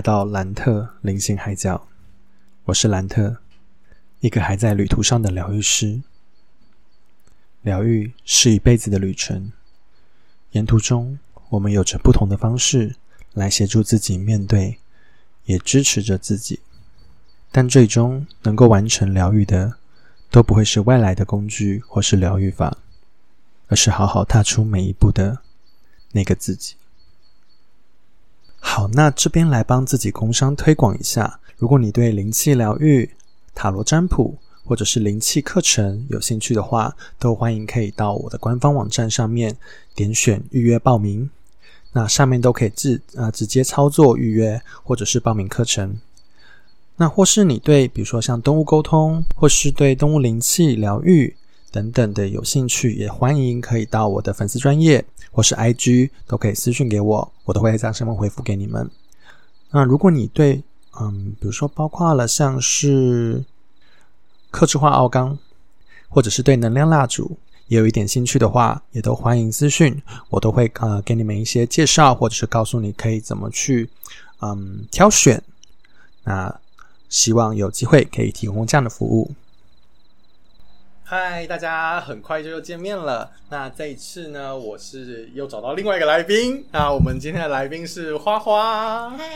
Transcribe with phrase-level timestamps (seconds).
[0.00, 1.86] 来到兰特灵性海角，
[2.64, 3.36] 我是兰特，
[4.20, 6.00] 一个还在旅途上的疗愈师。
[7.60, 9.52] 疗愈是一辈子的旅程，
[10.52, 11.18] 沿途中
[11.50, 12.96] 我们有着不同的方式
[13.34, 14.78] 来协助自己面对，
[15.44, 16.60] 也支持着自己。
[17.52, 19.74] 但最终能够完成疗愈的，
[20.30, 22.78] 都不会是外来的工具或是疗愈法，
[23.68, 25.40] 而是好好踏出每一步的
[26.12, 26.76] 那个自己。
[28.60, 31.40] 好，那这边来帮自己工商推广一下。
[31.56, 33.10] 如果你对灵气疗愈、
[33.54, 39.56] 塔罗占卜或者是灵气课程有兴趣的话，都欢迎可以到我的官方网站上面
[39.94, 41.28] 点选预约报名。
[41.92, 45.98] 那上面都可以自呃直接操作预约或者是报名课程。
[46.96, 51.34] 那或是你对比如说像动物沟通，或是对动物灵气疗愈
[51.70, 58.90] 等等的有兴趣，也欢迎可以到我的粉丝专业或是 IG 都可以私讯给我，我都会在上面回复给你们。
[59.70, 60.62] 那如果你对
[61.00, 63.44] 嗯，比如说包括了像是
[64.50, 65.38] 克制化奥钢，
[66.08, 73.88] 或者是对能量蜡烛也有一点兴趣的话，也都欢迎私讯，我都会呃给你们一些介绍，或者是告诉你可以怎么去
[74.40, 75.40] 嗯挑选。
[76.24, 76.52] 那
[77.08, 79.32] 希望有机会可以提供这样的服务。
[81.10, 83.32] 嗨，大家很快就又见面了。
[83.48, 86.64] 那这一次呢，我是又找到另外一个来宾。
[86.70, 89.10] 那我们今天的来宾是花花。
[89.10, 89.26] 嗨，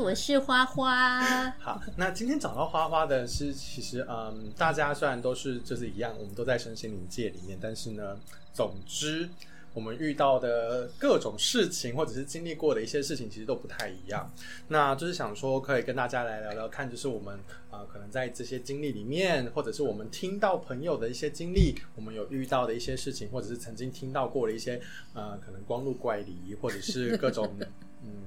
[0.00, 1.50] 我是花花。
[1.58, 8.16] 好，那今天找到花花的是，其实嗯，大家虽然都是就是一样，我们都在身心灵界里面，但是呢，
[8.54, 9.28] 总之。
[9.74, 14.32] 我们遇到的各种事情，或者是经历过的一些事情，其实都不太一样。
[14.68, 17.38] 那就是想说，可以跟大家来聊聊看，就是我们
[17.70, 24.80] 啊，可能在这些经历里面，或者是我们听到朋友的一些经历，我们有遇到的一些事情，或者是曾经听到过的一些
[25.14, 27.56] 呃，可能光路怪离，或者是各种
[28.04, 28.24] 嗯。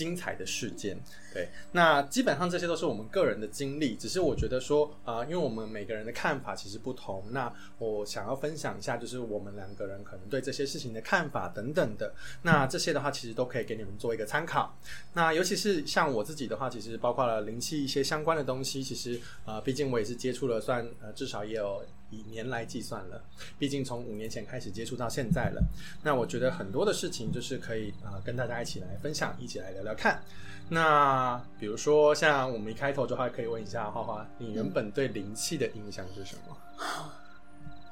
[0.00, 0.98] 精彩的事件，
[1.34, 14.74] 对，那基本上这些都是我们个人的经历，只是我觉得说，啊，因为我们每个人的看法其实不同，那我想要分享一下，就是我们两个人可能对这些事情的看法等等的，那这些的话其实都可以给你们做一个参考。
[15.12, 21.84] 那尤其是像我自己的话，其实包括了灵气一些相关的东西，其实呃，毕竟我也是接触了，算呃，至少也有。
[22.10, 23.22] 以年来计算了，
[23.58, 25.62] 毕竟从五年前开始接触到现在了。
[26.02, 30.22] 那我觉得很多的事情就是可以啊，跟大家一起来分享，一起来聊聊看。
[30.68, 36.56] 那比如说像我们一开头的话，可以问一下花花，你原本对灵气的印象是什么？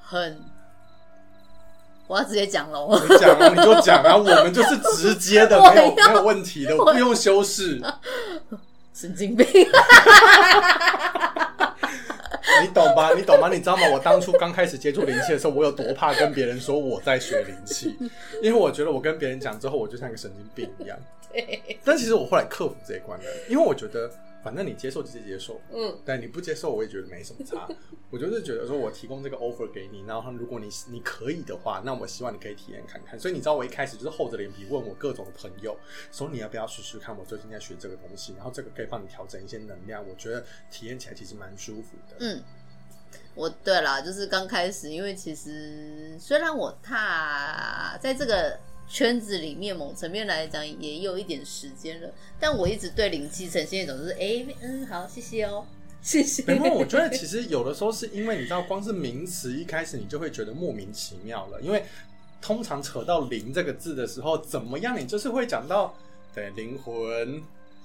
[0.00, 0.40] 很，
[2.06, 7.82] 我要直接讲了， 你讲啊，你就讲啊，我们就是直接的， 没有没有问题的，不用修饰。
[8.94, 9.46] 神经病。
[12.62, 13.12] 你懂吧？
[13.16, 13.48] 你懂吗？
[13.52, 13.82] 你知道吗？
[13.92, 17.96] 我当初刚开始接触灵气的时候，我有多怕跟别人说我在学灵气，
[18.42, 20.98] 因为我觉得我跟别人讲之后，我就像一个神经病一样。
[21.84, 24.10] 但其实我后来克服这一关了，因为我觉得。
[24.48, 27.68] 反正你接受就是接受，嗯，但你不接受，我也觉得没什么差。
[28.10, 33.20] 我就是觉得说，我提供这个 offer 给你，然后如果你你可以的话，那我希望你可以体验看看。
[33.20, 35.76] 所以你知道，我一开始就是厚着脸皮问我各种朋友，
[36.10, 37.14] 说你要不要试试看？
[37.14, 42.16] 我最近在学这个东西，然后这个可以帮你调整一些能量，我觉得体验起来其实蛮舒服的。
[42.20, 42.42] 嗯，
[43.34, 48.58] 我对啦，就是刚开始，因为其实虽然我踏在这个。
[48.88, 52.10] 圈子里面，某层面来讲，也有一点时间了。
[52.40, 55.66] 但我一直对灵气呈现一种，就是哎，嗯，好，谢谢哦，
[56.00, 56.42] 谢谢。
[56.46, 61.60] 然后我觉得，其实有的时候是因为你知道，光是名词一开始你就会觉得莫名其妙了。
[61.60, 61.84] 因为
[62.40, 65.94] 通常扯到“灵”这个字的时候，怎么样，你就是会讲到
[66.34, 67.42] 对灵魂，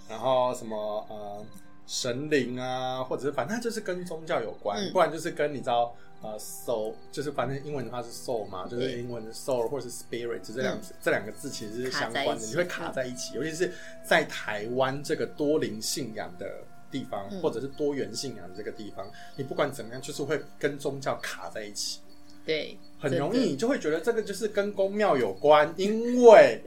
[0.07, 1.45] 然后什么呃
[1.85, 5.93] 神灵啊，或者是反正就是跟宗教有关，不然就是跟你知道。
[6.23, 13.71] 呃，soul 就是反正英文的话是 soul 嘛，就是英文的 soul 或者是 spirit，这两这两个字其实是相关的，你会卡在一起，尤其是
[14.03, 16.49] 在台湾这个多灵信仰的
[16.89, 19.05] 地方，或者是多元信仰的这个地方，
[19.35, 21.99] 你不管怎么样，就是会跟宗教卡在一起，
[22.45, 26.61] 对，很容易你就会觉得这个就是跟宫庙有关，因为。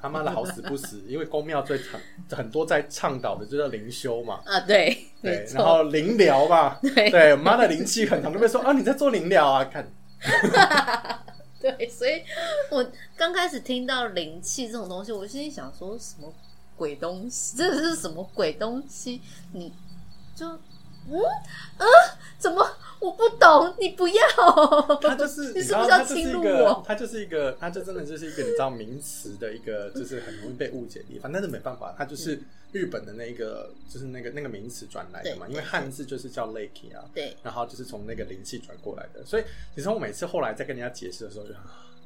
[0.00, 2.00] 他妈的好死不死，因为公庙最很
[2.30, 4.40] 很多在倡导的就叫灵修嘛。
[4.44, 9.90] 啊，对对，然后灵疗嘛，对，妈的灵气很常都被说啊，你在做灵疗啊，看。
[11.58, 12.22] 对，所以
[12.70, 12.84] 我
[13.16, 16.32] 刚开始听到灵气这种东西，我心里想说什么
[16.76, 17.56] 鬼东西？
[17.56, 19.20] 这是什么鬼东西？
[19.52, 19.72] 你
[20.34, 20.46] 就
[21.10, 21.20] 嗯
[21.78, 21.86] 嗯，
[22.38, 22.66] 怎么？
[22.98, 24.16] 我不懂，你不要。
[25.02, 26.82] 他就是， 你是不是要侵入我？
[26.86, 31.30] 他就是一个，他就真的就是一个，你知道名词的一个，就是很容易被误解的地方。
[31.30, 32.40] 但是没办法，他就是
[32.72, 35.46] 日本的那个，就是那个那个名词转来的嘛。
[35.46, 37.36] 因为汉字就是叫 lake 啊，对。
[37.42, 39.22] 然后就是从那个灵气转过来的。
[39.26, 39.44] 所以
[39.74, 41.52] 其实我每次后来在跟人家解释的时候，就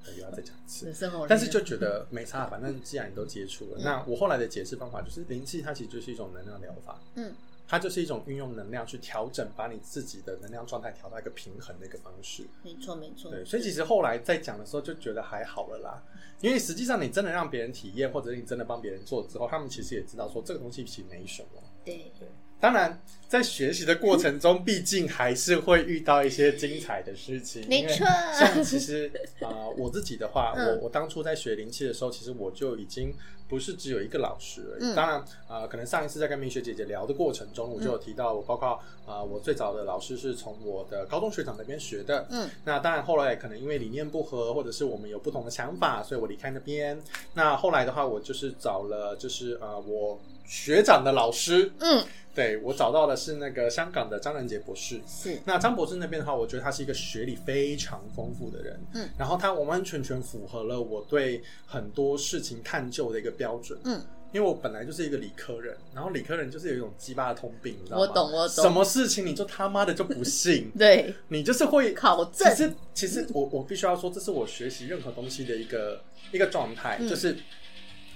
[0.05, 0.93] 对又要再讲一次。
[1.29, 7.32] 但是就觉得没差，反正既然你都接触了，嗯那我后来的解释方法就是灵气，它其实就是一种能量疗法，嗯，
[7.71, 12.45] 它就是一种运用能量去调整，把你自己的能量状态调到一个平衡的一个方式。
[12.65, 16.03] 没错没错，对，所以其实后来在讲的时候就觉得还好了啦，
[16.41, 21.63] 因为实际上你真的让别人体验，或者你真的帮别人做之后，他们其实也知道说这个东西其实没什么。
[21.85, 22.27] 对对，
[22.59, 27.65] 当然在学习的过程中，毕竟还是会遇到一些精彩的事情。
[27.69, 29.07] 没错像其实
[29.41, 33.15] 啊、呃我自己的话， 嗯我我当初在学灵气的时候，其实我就已经
[33.50, 34.93] 不是只有一个老师而已。
[34.93, 35.19] 嗯当然
[35.49, 38.69] 啊、呃可能上一次在跟明雪姐姐聊的过程中，我就有提到，我包括
[39.05, 42.26] 啊、呃我最早的老师是从我的高中学长那边学的。
[42.31, 47.00] 嗯，那当然，后来可能因为理念不合，或者是我们有不同的想法，所以我离开那边。
[47.35, 52.05] 那后来的话，我就是找了就是呃我学长的老师，嗯，
[52.35, 55.00] 对我找到的是那个香港的张仁杰博士。
[55.06, 68.03] 是那张博士那边的话，我觉得他是一个学历非常丰富的人，嗯，然后他完完全全符合了我对很多事情探究的一个标准，嗯，因为我本来就是一个理科人，然后理科人就是有一种鸡巴的通病，你知道吗？
[68.03, 68.63] 我懂我懂。
[68.63, 71.15] 什么事情你就他妈的就不信， 对。
[71.29, 77.09] 你就是会考证，其实，其实我我必须要说，这是我学习任何东西的一个一个状态，嗯。
[77.09, 77.35] 就是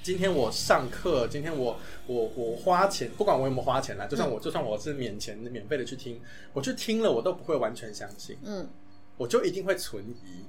[0.02, 4.32] 今天我上课，今天我我我花钱，不管我有没有花钱啦，就算嗯。
[4.32, 6.20] 我、就算我是免钱免费的去听，
[6.52, 8.68] 我去听了，我都不会完全相信，嗯。
[9.16, 10.44] 我就一定会存疑。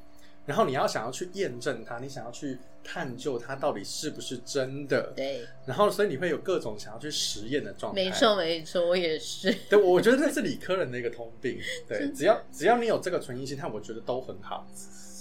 [0.45, 8.03] 然后你要想要去验证它，你想要去探究它到底是不是真的，对，然后所以你会有各种想要去实验的状态。
[8.03, 11.59] 没错没错，我也是， 对，我觉得这是理科人的一个通病。
[11.89, 14.67] 对，只要只要你有这个存疑心态，我觉得都很好。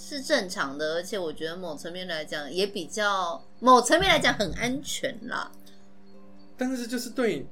[0.07, 5.51] 是正常的，而且我觉得某层面来讲也比较，某层面来讲很安全啦。
[6.55, 7.43] 但是就是对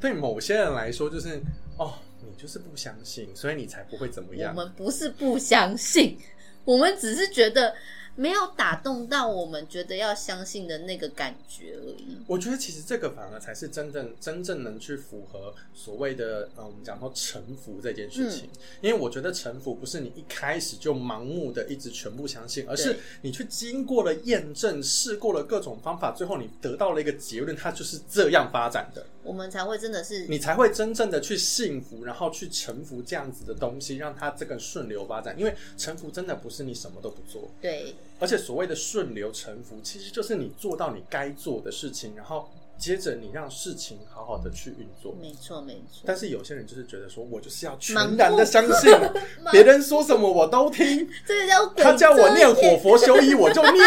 [0.00, 1.38] 对某些人来说，就是
[1.76, 1.92] 哦，
[2.22, 4.66] 你就是不相信，所以你才不会怎么样我样。
[4.66, 6.18] 们不是不相信，
[6.64, 7.74] 我们只是觉得
[8.14, 12.18] 没有打动到我们觉得要相信的那个感觉而已。
[12.26, 18.50] 我觉得其实这个反而才是真正真正能去符合所谓的呃，我们讲说臣服这件事情。
[18.82, 29.06] 因为我觉得臣服不是你一开始就盲目的一直全部相信，而是你去经过了验证，试过了各种方法，最后你得到了一个结论，它就是这样发展的。
[29.22, 35.38] 我们才会真的是你才会真正的去幸福，然后去臣服这样子的东西，让它这个顺流发展。
[35.38, 42.48] 因为臣服真的不是你什么都不做，对而且所谓的顺流臣服，其实就是你做到你该做的事情，然后
[42.82, 45.14] 接着你让事情好好的去运作。
[45.22, 46.02] 没错没错。
[46.04, 48.92] 但是有些人就是觉得说，我就是要全然的相信，
[49.52, 53.82] 别人说什么我都听，这个叫他叫我念火佛修一，我就念。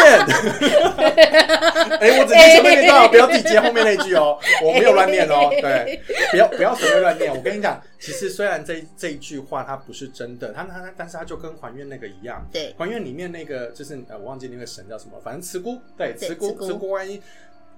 [2.00, 5.50] 哎、我只念前面那段，不要自己接后面那句哦， 我没有乱念哦。
[5.60, 6.00] 对，
[6.30, 7.34] 不要不要随便乱念。
[7.34, 12.48] 我跟你讲，其实虽然这这一句话它不是真的，它它它，但是它就跟还愿那个一样。
[12.50, 17.20] 对还愿里面那个就是呃，我忘记那个神叫什么，反正慈姑，对，对慈姑慈姑慈姑观音，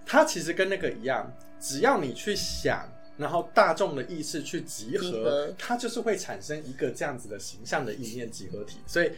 [0.09, 2.89] 它其实跟那个一样，只要你去想。
[3.19, 8.79] 然后大众的意识去集合，它就是会产生一个这样子的形象的意念集合体。
[8.87, 9.11] 所以，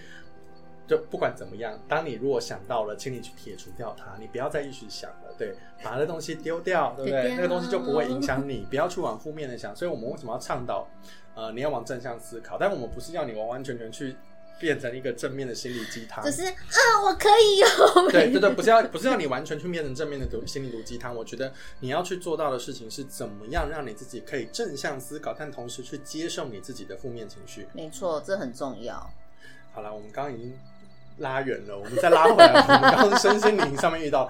[0.89, 5.55] 就不管怎么样，当你如果想到了，请你去撇除掉它，你不要再一直想了，对，
[5.85, 7.35] 把那东西丢掉，对不对？
[7.37, 9.77] 那个东西就不会影响你，不要去往负面的想。
[9.77, 10.89] 所以我们为什么要倡导，
[11.35, 12.57] 呃，你要往正向思考？
[12.59, 14.17] 但我们不是要你完完全全去
[14.61, 18.11] 变成一个正面的心理鸡汤，就是啊，我可以有。
[18.11, 21.17] 对对对，不是要不是要你完全去变成正面的毒心理毒鸡汤。
[21.17, 27.67] 我觉得你要去做到的事情是怎么样让你自己可以正向思考，但同时去接受你自己的负面情绪。
[27.73, 29.11] 没错，这很重要。
[29.73, 30.59] 好了，我们刚刚已经
[31.21, 32.53] 拉远了，我们再拉回来。
[32.53, 34.25] 我们刚刚身心灵上面遇到，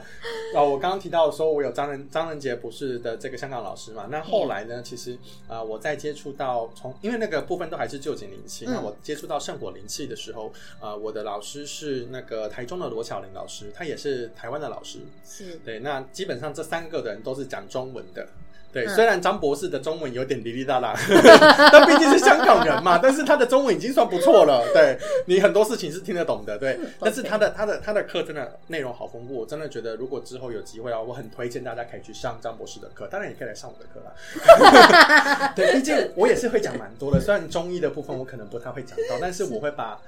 [0.54, 4.06] 啊，我刚刚提到说，我有张仁张仁杰博士的这个香港老师嘛。
[4.10, 5.12] 那后来呢，其实
[5.48, 14.98] 啊、呃我在接触到从因为那个部分都还是旧景灵气，嗯那我接触到圣火灵气的时候，啊，我的老师是那个台中的罗巧玲老师，他也是台湾的老师。
[15.24, 18.26] 是对，那基本上这三个人都是讲中文的。
[18.72, 20.94] 对，嗯虽然张博士的中文有点哩哩啦啦，
[21.72, 24.64] 但毕竟是香港人嘛，但是他的中文已经算不错了。
[24.72, 24.96] 对
[25.26, 26.78] 你很多事情是听得懂的，对。
[27.00, 35.52] 但是他的他的他的课真的内容好丰富，我真的觉得如果之后有机会啊，我很推荐大家可以去上张博士的课，当然也可以来上我的课啦。
[35.56, 39.98] 对，毕竟我也是会讲蛮多的，虽然中医的部分我可能不太会讲到，但是我会把。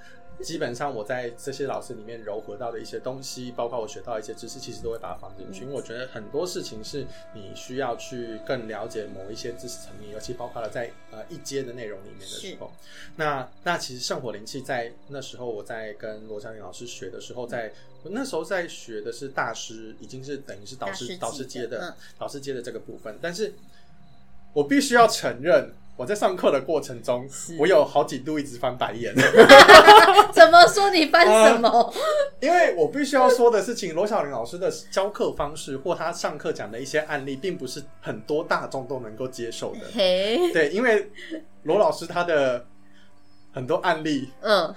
[0.40, 5.62] 基本上我在这些老师里面糅合到的一些东西，包括我学到一些知识，其实都会把它放进去。
[5.64, 12.72] 因为我觉得很多事情是你需要去更了解某一些知识层面，尤其包括了在呃一阶的内容里面的时候。
[13.16, 17.72] 那那其实圣火灵气在那时候我在跟罗嘉玲老师学的时候，在
[18.02, 23.54] 我那时候在学的是大师，已经是等于是导师导师阶的的嗯导师阶的这个部分，但是。
[24.54, 29.14] 我必须要承认，我在上课的过程中，我有好几度一直翻白眼，
[30.32, 31.94] 怎么说你翻什么？
[32.40, 39.80] 因为我必须要说的事情，罗小玲老师的教课方式或他上课讲的一些案例，并不是很多大众都能够接受的。
[39.94, 41.11] 嘿，对，因为
[41.64, 42.64] 罗老师他的
[43.52, 44.75] 很多案例嗯，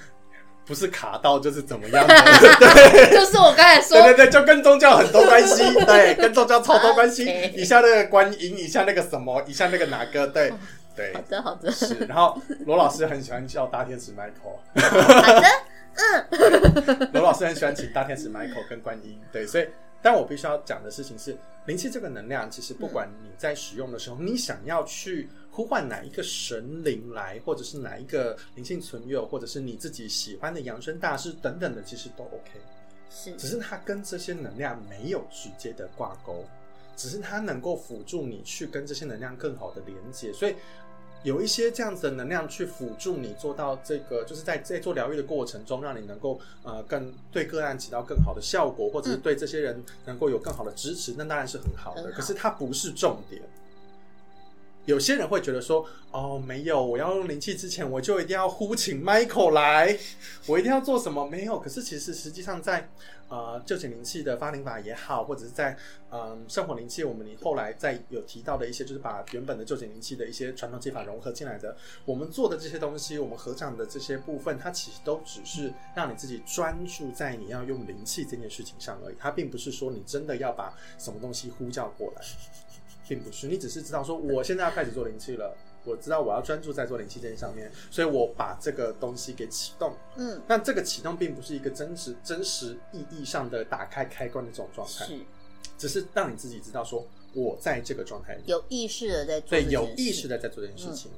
[0.66, 2.16] 不是卡到就是怎么样的，
[3.10, 4.00] 就是我刚才说。
[4.02, 7.26] 对对对，就跟宗教很多关系， 对，跟宗教超多关系。
[7.56, 10.52] 以下那个观音，以下那个什么，以下那个哪个，对
[10.96, 11.94] 对好的，好的，是。
[12.06, 15.48] 然后罗老师很喜欢叫大天使 Michael，好的，
[15.96, 19.68] 嗯 罗老师很喜欢请大天使 Michael 跟观音，对，所以。
[20.02, 21.36] 但我必须要讲的事情是，
[21.66, 32.52] 灵气这个能量，其实不管你在使用的时候，你想要去呼唤哪一个神灵来，或者是哪一个灵性存有，或者是你自己喜欢的扬声大师等等的，其实都 OK。
[33.10, 36.46] 是只是它跟这些能量没有直接的挂钩，
[36.96, 40.56] 只是它能够辅助你去跟这些能量更好的连接，所以
[41.26, 52.04] 有一些这样子的能量去辅助你做到这个，就是在在做疗愈的过程中，让你能够呃更对个案起到更好的效果，或者是对这些人能够有更好的支持，那当然是很好的。
[52.04, 53.42] 好可是它不是重点。
[54.86, 59.98] 有些人会觉得说，哦，没有，我要用灵气之前，我就一定要呼请 Michael 来，
[60.46, 61.28] 我一定要做什么？
[61.28, 61.60] 没有。
[61.60, 62.90] 可是其实实际上在
[63.28, 65.72] 呃就请灵气的发灵法也好，或者是在
[66.12, 71.76] 嗯、呃生活灵气，我们后来在有提到的一些，就是把原本的就请灵气的一些传统技法融合进来的，
[72.06, 82.22] 我们做的这些东西，我们合掌的这些部分，它其实都只是让你自己专注在你要用灵气这件事情上而已，它并不是说你真的要把什么东西呼叫过来。
[83.08, 89.96] 并不是，你只是知道说我现在要开始做灵气了，我知道我要专注在做灵气这件上面，所以我把这个东西给启动。
[90.16, 95.20] 嗯，但这个启动并不是一个真实真实意义上的打开开关的这种状态，是
[95.78, 101.12] 只是让你自己知道说我在这个状态里，有意识的在做这对，件事，有意识的在做这件事情。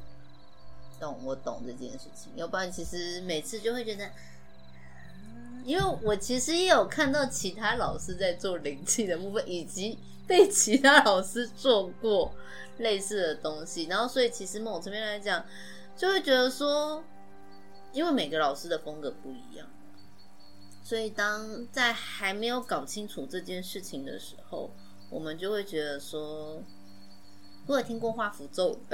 [0.99, 2.31] 懂，我懂这件事情。
[2.35, 12.33] 要不然，其实每次就会觉得，嗯因为我其实也有看到其他老师在做灵气的部分，以及 被其他老师做过
[12.79, 15.45] 类似的东西，然后所以其实某层面来讲，
[15.95, 17.03] 就会觉得说，
[17.93, 19.65] 因为每个老师的风格不一样，
[20.83, 24.69] 所以当在还没有搞清楚这件事情的时候，
[25.09, 26.61] 我们就会觉得说。
[27.69, 28.79] 我有听过画符咒，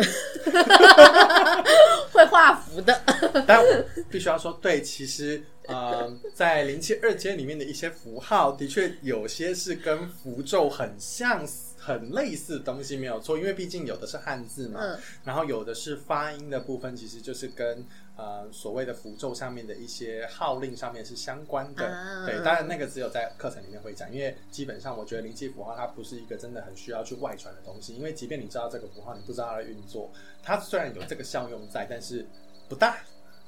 [2.11, 3.03] 会画符的，
[3.45, 3.63] 但
[4.09, 13.38] 必须要说，对，其实呃，在灵气二阶里面的一些符号，的确有些是跟符咒很像、很类似的东西，没有错。
[13.38, 17.86] 因为毕竟有的是汉字嘛，嗯然后有的是发音的部分，其实就是跟
[18.17, 21.88] 呃所谓的符咒上面的一些号令上面是相关的。
[21.88, 32.25] 啊对，当然那个只有在课程里面会讲，因为基本上我觉得灵气符号它不是一个真的很需要去外传的东西，因为即便你知道这个符号，你不知道它的运作，它虽然有这个效用在，但是
[32.67, 32.98] 不大。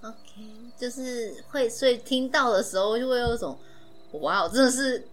[0.06, 0.42] OK，
[0.78, 3.58] 就是会，所以听到的时候就会有一种，
[4.22, 5.04] 哇，真的是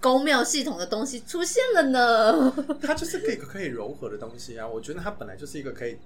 [0.00, 2.54] 宫庙系统的东西出现了呢。
[2.80, 4.66] 它就是可以可以柔和的东西啊。
[4.66, 5.98] 我觉得它本来就是一个可以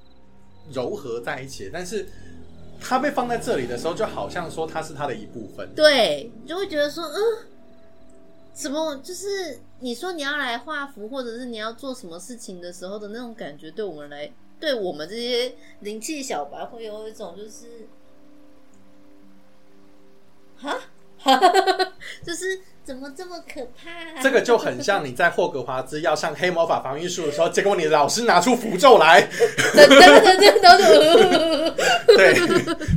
[0.73, 2.07] 柔和在一起，但是
[2.81, 5.69] 它被放在这里的时候，就好像说它是它的一部分。
[5.75, 7.21] 对，就会觉得说，嗯，
[8.55, 17.89] 怎么就是你说你要来画符，或者是你要做什么事情的时候的那种感觉，对我们来，对我们这些灵气小白会有一种就是，
[20.61, 20.79] 哈，
[22.25, 29.23] 就是怎么这么可怕、这个就很像你在霍格华兹要上黑魔法防御术的时候，结果你老师拿出符咒来，
[32.07, 32.35] 对，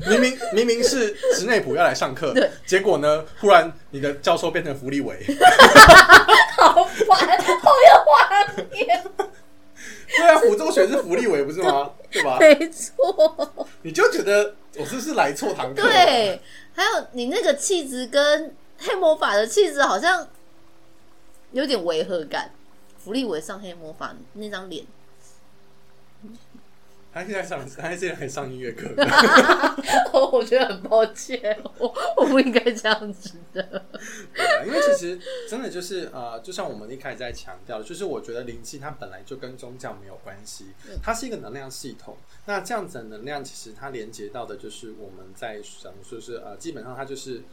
[0.10, 5.24] 明明明明是史内普要来上课对，结果呢，忽然你的教授变成福利伟，
[6.58, 9.04] 好烦，好有画面，
[10.18, 11.92] 对啊，胡中选是福利委不是吗？
[12.12, 12.38] 对吧？
[12.40, 15.82] 没错，你就觉得我是不是来错堂课？
[15.82, 16.40] 对，
[16.74, 20.28] 还有你那个气质跟黑魔法的气质好像
[21.52, 22.52] 有点违和感。
[23.04, 24.86] 福利委上黑魔法那张脸，
[27.14, 28.90] 他现在上，他现在还上音乐课。
[30.32, 33.86] 我觉得很抱歉，我我不应该这样子的。
[34.34, 40.66] 对啊，因为其实真的就是呃，就像我们一开始在强调的，就是我觉得灵气它本来就跟宗教没有关系，
[41.04, 42.18] 它是一个能量系统。
[42.46, 47.44] 那这样子的能量，其实它连接到的就是我们在想说是呃，基本上它就是。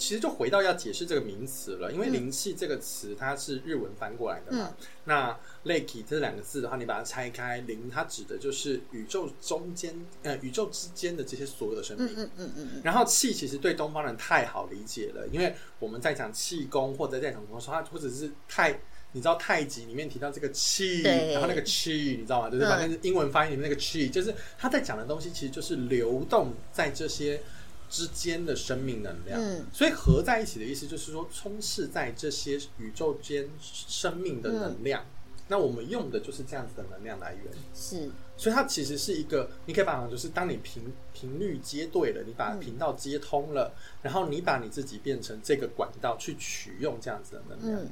[0.00, 4.74] 其实就回到要解释这个名词了，因为“灵气”这个词它是日文翻过来的嘛。
[5.04, 12.06] 那 “leki” 这两个字的话，你把它拆开，“灵”它指的就是宇宙中间呃宇宙之间的这些所有的生命。
[12.16, 18.80] 嗯嗯嗯嗯，然后气其实对东方人太好理解了，因为我们在讲气功或者在讲什么说，它或者是太
[19.12, 22.48] 你知道太极里面提到这个气，然后那个气，你知道吗？
[22.48, 27.42] 就是反正英文发音里面那个气，就是他在讲的东西，其实就是流动在这些
[27.90, 29.38] 之间的生命能量。
[29.38, 35.04] 嗯所以合在一起的意思就是说，充斥在这些宇宙间生命的能量。
[35.48, 37.44] 那我们用的就是这样子的能量来源。
[37.74, 47.90] 是，所以它其实是一个，你可以把它就是当你频频率接对了，你把频道接通了，然后你把你自己变成这个管道去取用这样子的能量，嗯，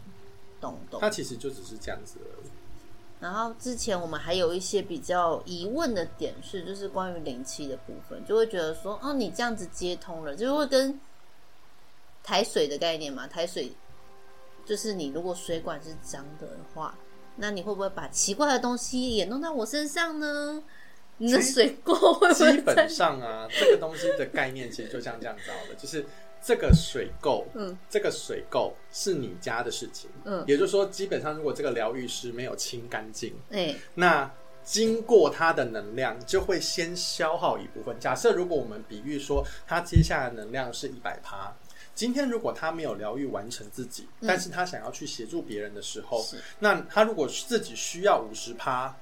[0.61, 1.01] 懂懂。
[1.01, 2.38] 它其实就只是这样子而已。
[3.21, 11.01] 然后之前我们还有一些比较疑问的点是，就是关于零七的部分，就会觉得说，哦，你这样子接通了，就会跟
[12.23, 13.73] 抬水的概念嘛，抬水
[14.65, 16.95] 就是你如果水管是脏的话，
[17.37, 20.63] 那你会不会把奇怪的东西也弄到我身上呢？
[21.21, 22.89] 你的水垢会不基会基本？
[22.89, 26.07] 上啊，这个东西的概念其实就像这样子好了，就是
[26.43, 30.45] 这个水垢，嗯，这个水垢是你家的事情，嗯。
[30.47, 34.31] 也就是说，基本上如果这个疗愈师没有清干净，哎、那
[34.63, 37.99] 经过他的能量就会先消耗一部分。
[37.99, 41.55] 假设如果我们比喻说，他接下来的能量是一百趴。
[41.95, 44.29] 今天如果他没有疗愈完成自己，嗯。
[44.29, 46.25] 但是他想要去协助别人的时候，
[46.61, 48.97] 那他如果自己需要五十趴，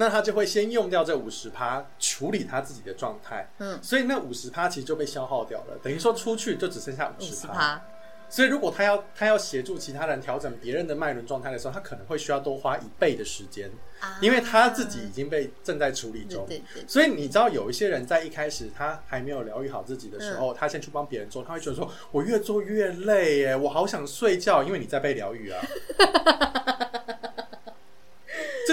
[0.00, 3.46] 那他就会先用掉这五十趴，处理他自己的状态。
[3.58, 7.78] 嗯，所以那五十趴其实就被消耗掉了，等于说出去就只剩下五五十十趴。
[8.30, 13.68] 所以如果他要他要协助其他人调整别人的脉轮状态的时候，他可能会需要多花一倍的时间，
[14.00, 16.46] 啊因为他自己已经被正在处理中。
[16.46, 25.60] 对对，所以你知道，有一些人在一开始他还没有疗愈好自己的时嗯候，他先去帮别人做，他会觉得说：“我越做越累耶，我好想睡觉。”因为你在被疗愈啊，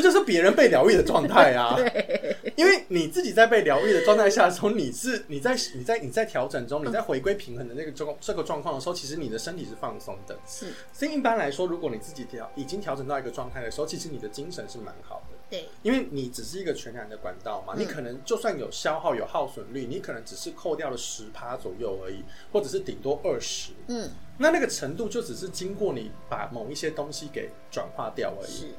[0.02, 1.76] 这就是别人被疗愈的状态啊。
[2.56, 10.38] 因为你自己在被疗愈的状态下的时候，你是你在你在你在调整中，你在回归平衡的那个状这个状况的时候，其实你的身体是放松的。
[10.46, 15.38] 是，所以一般来说，如果你自己调已经调整到一个状态的时候，其实你的精神是蛮好的。
[15.50, 23.72] 对，因为你只是一个全然的管道嘛，嗯你可能就算有消耗、有耗损率，你可能只是扣掉了十趴左右而已，或者是顶多二十。
[23.88, 28.74] 嗯，那那个程度就只是经过你把某一些东西给转化掉而已。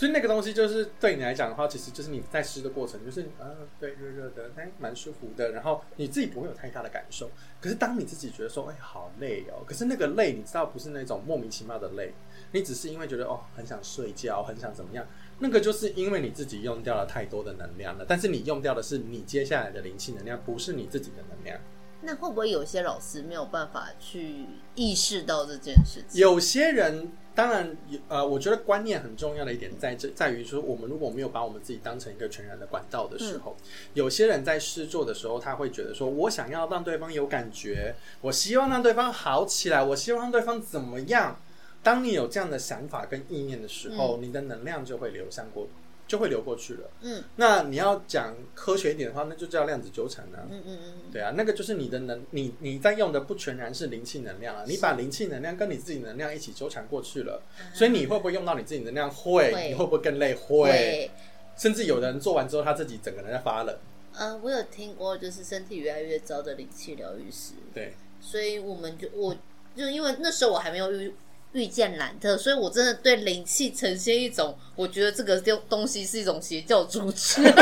[0.00, 7.30] 是，所以那个东西就是对你来讲的话，其实就是你在吃的过程，就是啊，对，热热的，哎，蛮舒服的，然后你自己不会有太大的感受。
[7.60, 12.14] 可是当你自己觉得说，哎，好累哦，可是那个累，你知道不是那种莫名其妙的累，
[12.52, 15.06] 你只是因为觉得哦，很想睡觉，很想怎么样，
[15.38, 18.04] 那个就是因为你自己用掉了太多的能量了。
[18.08, 21.60] 但是你用掉的是你接下来的灵气能量，不是你自己的能量。
[22.02, 26.18] 那会不会有些老师没有办法去意识到这件事情？
[26.18, 33.56] 有些人当然有呃，我觉得观念很重要的一点在这，在于说，我们如果没有把我们自己当成一个全然的管道的时候，
[33.94, 41.40] 有些人在试做的时候，他会觉得说，我想要让对方有感觉，我希望让对方好起来，我希望让对方怎么样。
[41.82, 45.66] 当你有这样的想法跟意念的时候，你的能量就会流向过，
[46.10, 46.90] 就会流过去了。
[47.02, 50.42] 嗯那你要讲科学一点的话，那就叫量子纠缠啊。
[50.50, 57.40] 嗯嗯嗯，对啊，那个就是你的能，你你在用的不全然是灵气能量啊，你把灵气能量跟你自己能量一起纠缠过去了，
[57.72, 59.08] 所以你会不会用到你自己能量？
[59.08, 60.34] 会，会你会不会更累？
[60.34, 61.08] 会，
[61.56, 63.78] 甚至有的人做完之后，他自己整个人在发冷。
[64.12, 69.32] 呃，我有听过，就是身体越来越糟的灵气疗愈师，对，所以我们就我
[69.76, 71.14] 就因为那时候我还没有遇
[71.52, 77.42] 遇见兰特，所以我真的对灵气呈现一种，我觉得这个东东西是一种邪教组织。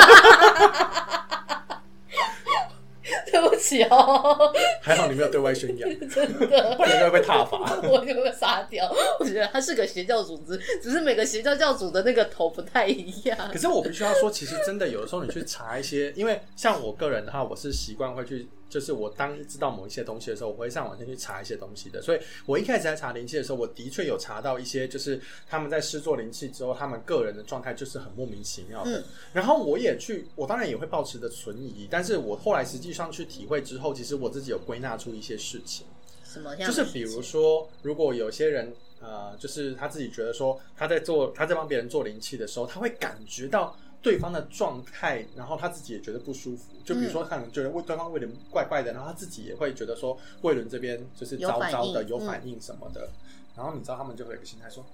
[3.30, 6.46] 对不起哦，还好你没有对外宣扬， 真的。
[6.76, 7.58] 不然你会被踏伐。
[7.88, 8.90] 我就会杀掉。
[9.18, 13.58] 我觉得它是个邪教组织，只是每个邪教教主的那个头不太一样可。
[13.58, 22.02] 是我必须要说，其实真的有的时候你去查一些，因为像我个人的话，我是习惯会去，就是我当知道某一些东西的时候，我会上网先去查一些东西的。
[22.02, 28.98] 所以我一开始在查灵气的时候，我的确有查到一些，就是他们在试做灵气之后，他们个人的状态就是很莫名其妙的。
[28.98, 35.86] 嗯然后我也去，我当然也会保持着存疑，但是我后来实际上去体会之后，其实我自己有归纳出一些事情。
[36.24, 36.68] 什么样？
[36.68, 46.64] 就是比如说，如果有些人呃，就是他自己觉得说他在做他在帮别人做灵气的时候，他会感觉到对方的状态，然后他自己也觉得不舒服。
[46.84, 53.08] 就比如说，可能觉得为对方为人怪怪的，然后他自己也会觉得说魏伦这边就是糟糟的，有反应有反应什么的。
[53.56, 54.84] 然后你知道他们就会有个心态说。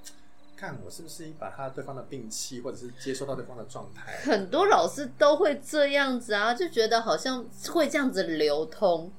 [0.56, 9.10] 看我是不是把他对方的病气，或者是接收到对方的状态，很多老师都会这样子啊，就觉得好像会这样子流通。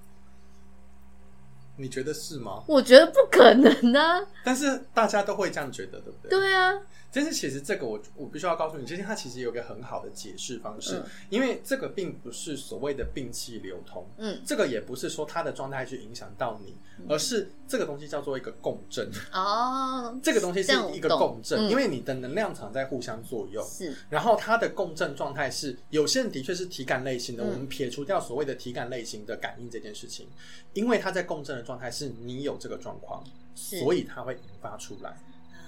[1.76, 2.64] 你觉得是吗？
[2.68, 4.26] 我觉得不可能啊！
[4.46, 6.30] 但是大家都会这样觉得，对不对？
[6.30, 6.74] 对啊，
[7.16, 11.06] 但是其实这个我我必须要告诉你，其实它其实有一个很好的解释方式，嗯。
[11.30, 14.42] 因为这个并不是所谓的病气流通，嗯。
[14.46, 16.76] 这个也不是说它的状态去影响到你，
[17.08, 21.70] 而是这个东西叫做一个共振，哦， 这个东西是一个共振，嗯。
[21.70, 23.66] 因为你的能量场在互相作用。
[23.66, 23.96] 是。
[24.10, 27.48] 然后它的共振状态是，有些人的确是体感类型的，嗯。
[27.48, 30.28] 我们撇除掉所谓的体感类型的感应这件事情，
[30.74, 33.24] 因为它在共振的状态是你有这个状况，
[33.56, 35.18] 所以它会引发出来。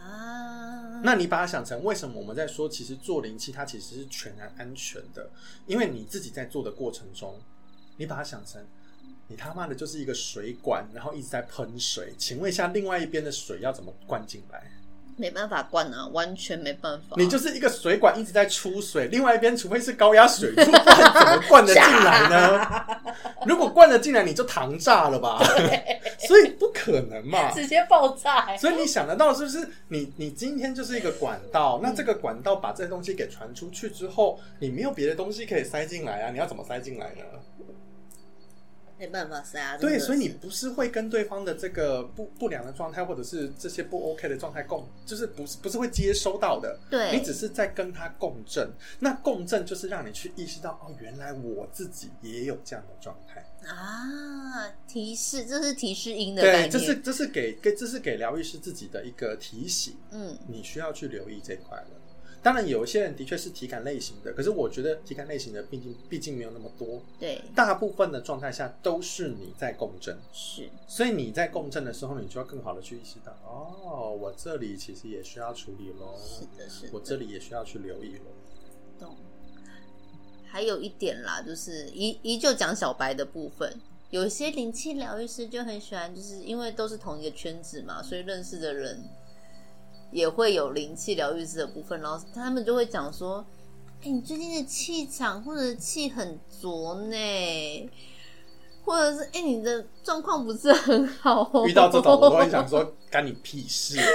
[0.08, 2.18] 啊，那你把它想成，为什么？
[2.20, 5.30] 我们在说，其实做灵气它其实是全然安全的，
[5.66, 7.40] 因为你自己在做的过程中，
[7.98, 8.66] 你把它想成，
[9.28, 14.72] 你他妈的就是一个水管，然后一直在喷水，请问一下，另外一边的水要怎么灌进来？
[15.18, 17.16] 没办法灌啊，完全没办法。
[17.18, 22.86] 你就是一个水管一直在出水，另外一边除非是高压水柱，不然怎么灌得进来呢？
[23.46, 25.44] 如果灌得进来，你就糖炸了吧？
[26.20, 27.52] 所以不可能嘛。
[27.52, 31.80] 直接爆炸、欸，所以你想得到，是不是你你今天就是一个管道？
[31.82, 36.32] 那这个管道把这些东西给传出去之后，你没有别的东西可以塞进来啊？
[36.32, 37.24] 你要怎么塞进来呢？
[38.98, 39.78] 没办法塞啊。
[39.78, 46.80] 对，所以你不是会跟对方的这个不不良的状态，或者是这些不 OK 的状态共，就是不是不是会接收到的。
[46.90, 48.72] 对你只是在跟他共振。
[49.00, 53.46] 那共振就是让你去意识到，哦，原来我自己也有这样的状态。
[53.68, 59.98] 啊，提示，这是提示音的概对，这是这是给给这是给疗愈师自己的一个提醒。
[60.12, 61.90] 嗯，你需要去留意这块了。
[62.48, 70.70] 当然，有一些人的确是体感类型的，可是我觉得体感类型的毕竟毕竟没有那么多，对，大部分的状态下都是你在共振，是。
[70.88, 78.32] 所以你在共振的时候，你就要更好的去意识到，哦，我这里其实也需要处理喽，是的，是的，我这里也需要去留意喽。
[78.98, 79.18] 懂。
[80.46, 83.78] 还有一点啦，就是依依旧讲小白的部分，
[84.10, 89.04] 有一些灵气疗愈师就很喜欢，就是因为都是同一个圈子嘛，所以认识的人
[90.12, 93.46] 也会有灵气疗愈师的部分，然后他们就会讲说
[94.04, 97.90] ：“哎、你最近的气场或者气很浊呢，
[98.86, 103.98] 或者是哎、你的状况不是很好、哦。”遇到这种，我都会想说，干你屁事！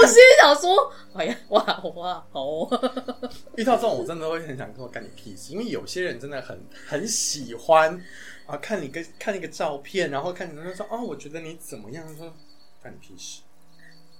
[0.00, 2.68] 我心里想说：“哎呀，哇哇好哦。”
[3.56, 8.00] 遇到这种，我真的会很想说干你屁事，因为有些人真的很很喜欢
[8.46, 12.32] 啊，看你个看一个照片，然后看你就说哦，我觉得你怎么样，说
[12.82, 13.42] 干你屁事。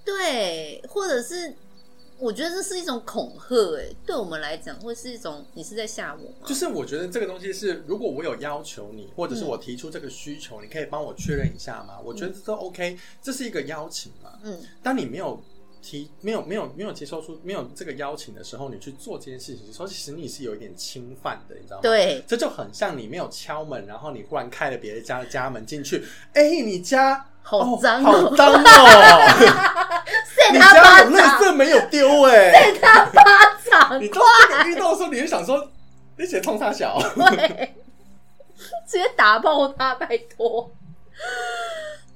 [0.03, 1.53] 对，或者是
[2.17, 6.45] 我觉得这是一种恐吓，哎，对我们来讲会是一种你是在吓我吗？
[6.45, 11.99] 就是我觉得这个东西是，如果我有要求你，或者是我提出这个需求，你可以帮我确认一下吗？
[12.03, 14.39] 我觉得这都 OK，这是一个邀请嘛。
[14.43, 15.41] 嗯，当你没有
[15.81, 21.81] 提、没有、没有、没有接受出、没有这个邀请的时候，你去做这件事情的时候，其实你是有一点侵犯的，你知道吗？。
[21.81, 28.61] 对，这就很像你没有敲门，然后你忽然开了别人家的家门进去，哎、你家好脏哦，哦好脏哦！
[30.35, 33.23] 扇你家有垃掌，圾没有丢哎、扇他巴
[33.69, 35.69] 掌，你到这个遇到的时候，你就想说，
[36.17, 37.73] 你姐冲他小，对，
[38.87, 40.71] 直接打爆他，拜托。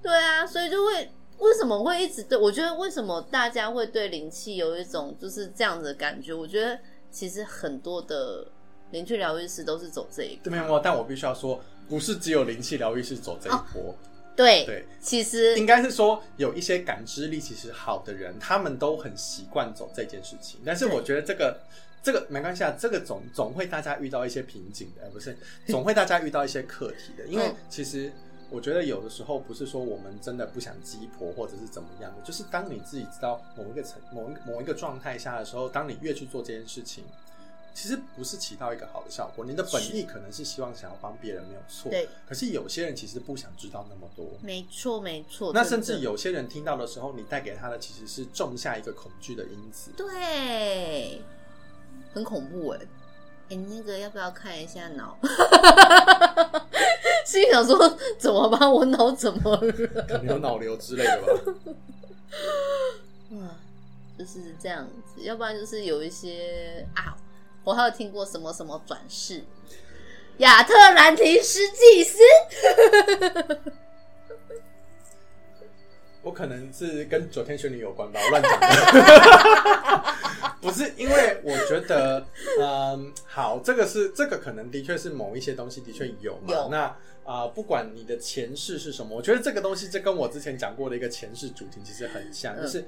[0.01, 6.33] 对啊，所以就会为什么会一直对我觉得为什么大家会对灵气有一种就是这样的感觉？
[6.33, 6.79] 我觉得
[7.11, 8.47] 其实很多的
[8.91, 10.43] 灵气疗愈师都是走这一个。
[10.43, 10.79] 对没有？
[10.79, 13.95] 但我必须要说，不是只有灵气疗愈师走这一波，
[14.35, 20.59] 对，对，其实应该是说有一些感知力其实好的人，他们都很习惯走这件事情。
[20.65, 21.59] 但是我觉得这个
[22.01, 27.25] 这个没关系啊，这个总总会大家遇到一些瓶颈的，呃不是，总会大家遇到一些课题的。
[27.27, 28.11] 因为嗯其实
[28.49, 37.03] 我觉得有的时候不是说我们真的不想鸡婆或者是怎么样的，就是当你自己知道某一个层某一个某一个状态下的时候，当你越去做这件事情。
[37.77, 41.91] 其实不是起到一个好的效果，你的本意可能是希望想要帮别人，没有错。
[41.91, 44.25] 对，可是有些人其实不想知道那么多。
[44.41, 45.51] 没错没错。
[45.53, 49.91] 那甚至有些人听到的时候，你带给他的其实是种下一个恐惧的因子。
[49.97, 51.21] 对，
[52.13, 52.79] 很恐怖哎、
[53.49, 55.19] 哎、你那个要不要看一下脑？
[57.25, 58.71] 心里想说怎么办？
[58.71, 59.71] 我脑怎么了？
[60.07, 61.27] 可能有脑瘤之类的吧。
[63.31, 63.57] 啊，
[64.17, 67.17] 就是这样子，要不然就是有一些啊，
[67.63, 69.43] 我还有听过什么什么转世，
[70.37, 72.19] 亚特兰提斯祭司，
[76.21, 80.15] 我可能是跟九天玄女有关吧，我乱讲的。
[80.61, 82.25] 不是因为我觉得，
[82.59, 86.53] 嗯，好，这个是这个可能的确是某一些东西的确有嘛。
[86.53, 92.85] 有那啊、呃不管你的前世是什么，我觉得这个东西这跟我之前讲过的一个前世主题其实很像，嗯就是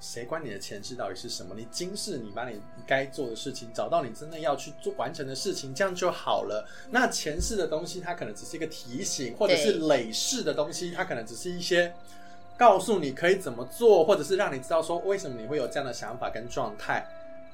[0.00, 1.54] 谁管你的前世到底是什么？
[1.56, 6.68] 你今世你把你该做的事情找到，你真的要去做完成的事情，这样就好了。
[6.90, 11.94] 那前世的东西，它可能只是一个提醒，或者是累世的东西，它可能只是一些
[12.58, 17.06] 告诉你可以怎么做，或者是让你知道说为什么你会有这样的想法跟状态。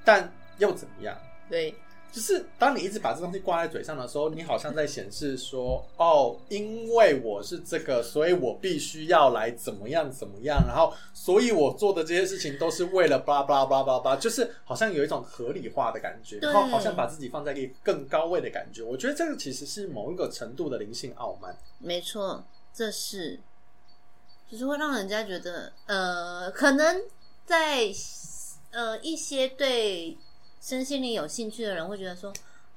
[0.04, 1.14] 但又怎么样？
[1.50, 1.74] 对，
[2.11, 18.83] 就是当你一直把这东西挂在嘴上的时候，你好像在显示说，哦，因为我是这个，所以我必须要来怎么样怎么样，然后，所以我做的这些事情都是为了巴拉巴拉巴拉巴拉巴，就是好像有一种合理化的感觉，然后好像把自己放在一个更高位的感觉。
[18.83, 21.57] 我觉得这个其实是某一个程度的灵性傲慢。
[21.79, 23.38] 没错，这是，
[24.51, 27.03] 就是会让人家觉得，呃，可能
[27.44, 27.92] 在。
[28.71, 30.14] 呃，一些对
[30.68, 32.31] 身心灵有兴趣的人会觉得说：“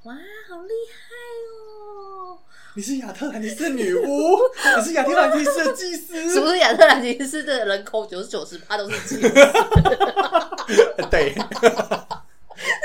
[0.04, 1.14] 哇，好厉害
[1.60, 2.40] 哦！
[2.76, 4.40] 你是亚特兰蒂斯女巫，
[4.80, 9.30] 你是亚特兰蒂斯的祭司， 是不是亚特兰蒂斯的人口九十九十八都是祭司？
[11.12, 11.36] 对，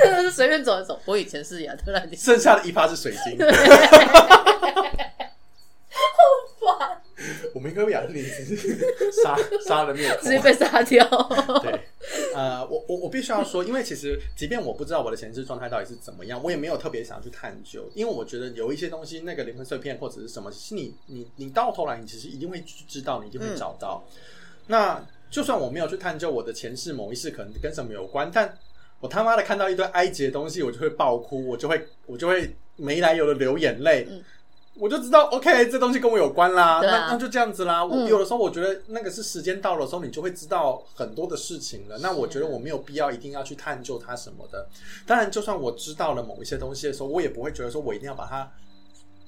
[0.02, 1.00] 真的是随便走一走。
[1.04, 3.38] 我以前是亚特兰蒂斯，剩下的一趴是水晶。
[7.54, 8.54] 我们应该被亚特兰蒂斯
[9.24, 11.08] 杀杀了灭口，直接被杀掉。
[11.62, 11.80] 对。
[12.34, 24.04] 呃，我我我必须要说，因为其实即便我不知道我的前世状态到底是怎么样，我也没有特别想要去探究，因为我觉得有一些东西，那个灵魂碎片或者是什么，其实你你你到头来，你其实一定会知道，你一定会找到。
[24.66, 28.58] 那就算我没有去探究我的前世某一世可能跟什么有关，但
[29.00, 34.06] 我他妈的看到一堆埃及的东西，我就会爆哭，我就会我就会没来由的流眼泪。
[34.78, 37.84] 我就知道，OK，这东西跟我有关啦，那那就这样子啦。
[37.84, 41.98] 我有的时候我觉得那个是时间到了时候，你就会知道很多的事情了。
[41.98, 44.68] 那我觉得我没有必要一定要去探究它什么的。
[45.06, 48.50] 当然，就算我知道了某一些东西的时候，我也不会觉得说我一定要把它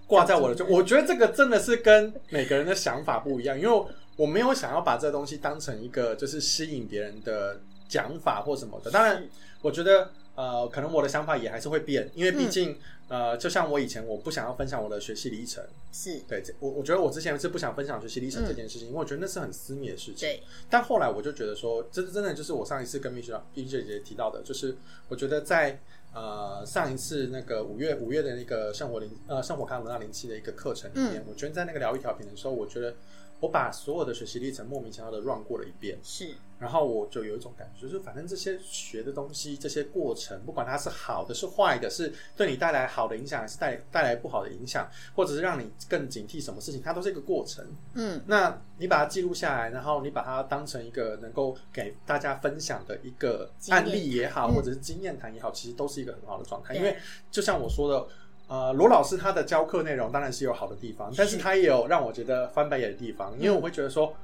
[0.06, 0.54] 挂在我的。
[0.54, 3.84] 就我觉得这个真的是跟每个人的想法不一样，因为
[4.16, 8.90] 我没有想要把这东西当成一个就是吸引别人的讲法或什么的。
[8.90, 9.26] 当然，
[9.62, 10.10] 我觉得。
[10.38, 20.16] 呃，可能我的想法也还是会变，因为毕竟，呃，就像我以前我不想要分享我的学习历程，是对，我我觉得我之前是不想分享学习历程这件事情，因为我觉得那是很私密的事情。
[20.16, 20.42] 对。
[20.68, 24.76] 但后来我就觉得说，这真的就是我上一次跟蜜雪蜜雪姐姐提到的，就是
[25.08, 25.80] 我觉得在
[26.12, 32.94] 呃上一次那个五月五月的那个圣火灵呃生活康能量灵气的一个课程里面，我觉得在那个疗愈调频的时候，我觉得。
[33.40, 47.64] 我把所有的学习历程莫名其妙的 run 过了一遍，是，然后我就有一种感觉，就是反正这些学的东西，这些过程，不管它是好的是坏的，是对你带来好的影响，还是带带来不好的影响，或者是让你更警惕什么事情，它都是一个过程。
[47.94, 56.74] 嗯，那你把它记录下来，然后你把它当成一个能够给大家分享的一个案例也好，或者是经验谈也好，其实都是一个很好的状态。
[56.74, 56.96] 因为
[57.30, 58.08] 就像我说的。
[58.48, 64.14] 呃，罗老师他的教课内容当然是有好的地方，但是他也有让我觉得翻白眼的地方，因为我会觉得说，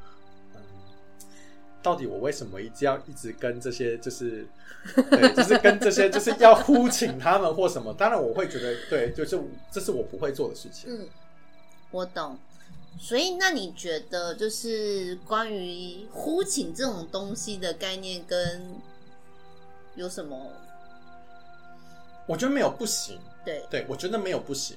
[0.55, 0.61] 嗯，
[1.83, 4.47] 到底我为什么一直要一直跟这些，就是
[5.11, 7.93] 对，就是跟这些，就是要呼请他们或什么？
[7.99, 9.39] 当然我会觉得，对，就是
[9.71, 10.89] 这是我不会做的事情。
[10.89, 11.07] 嗯，
[11.91, 12.39] 我懂。
[12.99, 18.81] 所以那你觉得，就是关于呼请这种东西的概念，跟
[19.97, 20.51] 有什么？
[22.27, 23.19] 我觉得没有不行。
[23.45, 24.77] 对，对我觉得没有不行，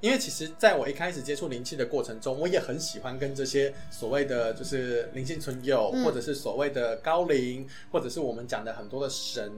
[0.00, 9.52] 因为其实在我一开始接触灵气的过程中，我也很喜欢跟这些所谓的就是灵性存有，或者是所谓的高灵，或者是我们讲的很多的神，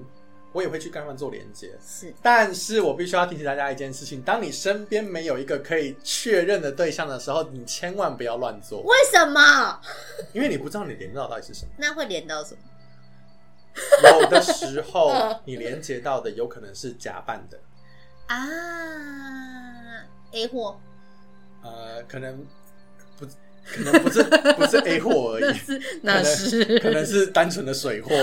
[0.53, 1.71] 我也会去跟他们做连接。
[1.87, 8.81] 是，但是我必须要提醒大家一件事情：，当你身边没有一个可以确认的对象的时候，你千万不要乱做。
[8.81, 9.81] 为什么？
[10.33, 11.71] 因为你不知道你连到到底是什么。
[11.77, 12.61] 那会连到什么？
[14.03, 15.13] 有的时候
[15.45, 17.59] 你连接到的有可能是假扮的。
[18.35, 20.79] 啊，A 货，
[21.63, 22.47] 呃，可能
[23.19, 23.27] 不，
[23.65, 25.55] 可能不是不是 A 货而已，
[26.03, 27.27] 那是可能是。
[27.27, 28.09] 单纯的水货，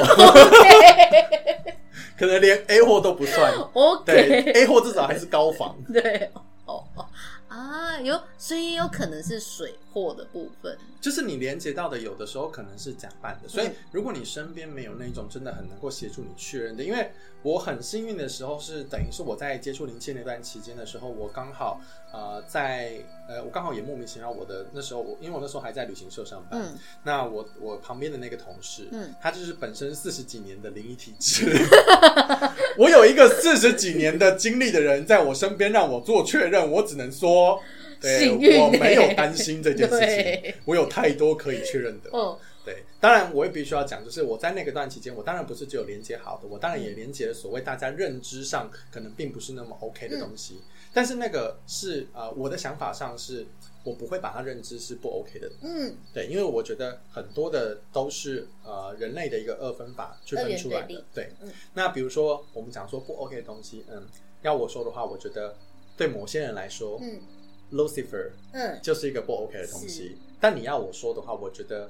[2.18, 3.54] 可能连 A 货都不算。
[3.74, 5.76] OK，对，A 货至少还是高仿。
[5.92, 6.32] 对，
[6.66, 7.06] 哦哦
[7.50, 10.78] 啊，有，所以有可能是水货的部分。
[11.00, 13.48] 就是你连接到的，有的时候可能是假扮的。
[13.48, 17.12] 所以，如果你身边没有那种真的很能够协助你确认的，因为
[17.44, 21.80] 我很幸运的时候是，等于是我在接触灵气那段期间的时候，我刚好
[22.12, 22.94] 呃在
[23.30, 31.46] 呃我刚好也莫名其妙，我的那时候我因为我那时候还在旅行社上班，那我我旁边的那个同事，嗯，他就是本身四十几年的灵异体质，
[32.78, 37.62] 我有一个四十几年的经历的人在我身边让我做确认，我只能说。
[38.02, 40.00] 对，我没有担心这件事
[40.44, 42.10] 情，我有太多可以确认的。
[42.14, 50.62] 嗯，对，当然我也必须要讲，就是我在那个段期间，我当然不是只有连接好的，我当然也连接了所谓大家认知上可能并不是那么 OK 的东西。
[50.94, 53.46] 但是那个是呃，我的想法上是，
[53.84, 55.52] 我不会把它认知是不 OK 的。
[55.62, 61.04] 嗯，对，因为我觉得很多的都是呃人类的一个二分法去分出来的。
[61.14, 61.52] 对，嗯。
[61.76, 64.08] 那比如说我们讲说不 OK 的东西，嗯，
[64.42, 65.56] 要我说的话，我觉得
[65.96, 67.20] 对某些人来说、嗯
[67.72, 70.18] l u c i f e r 嗯，就是一个不 OK 的东西。
[70.40, 71.90] 但你要我说的话，我觉得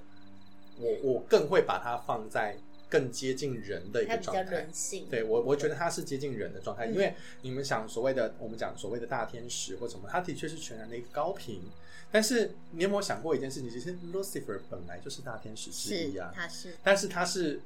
[0.79, 2.57] 我我更会把它放在
[2.89, 4.69] 更接近人的一个状态人。
[4.73, 5.05] 性。
[5.09, 11.61] 对我，我觉得它是接近人的状态，嗯因为你们想所谓的我们讲所谓的大天使或什么，它的确是全然的一个高频。
[12.09, 13.69] 但是你有没有想过一件事情？
[13.69, 17.59] 其实 Lucifer 本来就是大天使之一是啊，，他是但是他是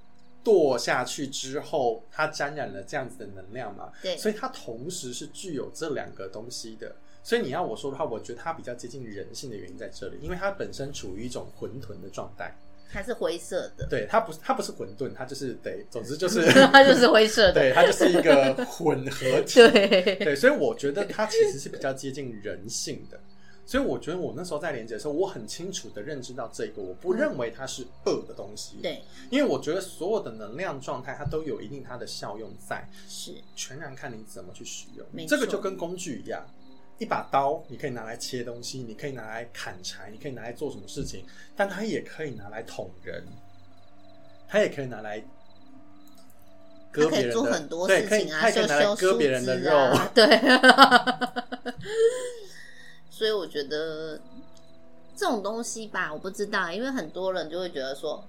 [0.43, 6.95] 堕下去之后，它沾染了这样子的能量嘛，对，所以它同时是具有这两个东西的。
[7.23, 12.53] 所以你要我说的话，我觉得它比较接近人性的原因在这里，因为它本身处于一种混沌的状态。
[12.93, 16.41] 它是灰色的，对，它不是它不是混沌，它就是对，总之就是
[16.73, 17.53] 它就是灰色的。
[17.53, 19.61] 对，它就是一个混合体。
[19.71, 23.17] 对，对，所以我觉得它其实是比较接近人性的。
[23.65, 35.07] 所以我觉得我那时候在连接的时候，我很清楚的认知到这个，我不认为它是恶的东西。，对，因为我觉得所有的能量状态，它都有一定它的效用在，是，全然看你怎么去使用。
[35.25, 36.45] 这个就跟工具一样，
[37.01, 43.25] 一把刀你可以拿来切东西，你可以拿来砍柴，你可以拿来做什么事情，但它也可以拿来捅人，
[44.47, 45.19] 它也可以拿来
[46.91, 49.75] 割它可以别人的，做很多对，可以，事情啊，它也可以拿来割别人的肉。
[49.75, 50.27] 啊， 对。
[53.09, 54.21] 所以我觉得
[55.15, 58.23] 这种东西吧，我不知道，因为很多人就会觉得说，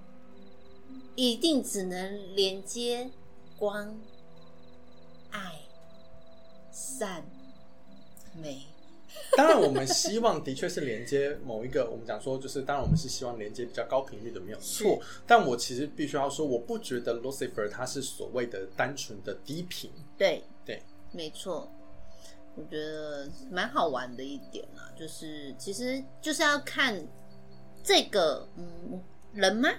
[1.13, 3.11] 一定只能连接
[3.55, 3.95] 光、
[5.29, 5.59] 爱、
[6.71, 7.23] 善、
[8.35, 8.61] 美。
[9.37, 14.99] 当然，我们希望的确是连接某一个，我们讲说就是，当然我们是希望连接比较高频率的，没有错。
[15.27, 19.91] 但我其实必须要说，我不觉得 Lucifer 它是所谓的单纯的低频。
[20.17, 21.71] 对对，没错，
[22.55, 26.99] 我觉得蛮好玩的一点啊，就是其实就是要看
[27.83, 28.99] 这个嗯
[29.33, 29.69] 人吗？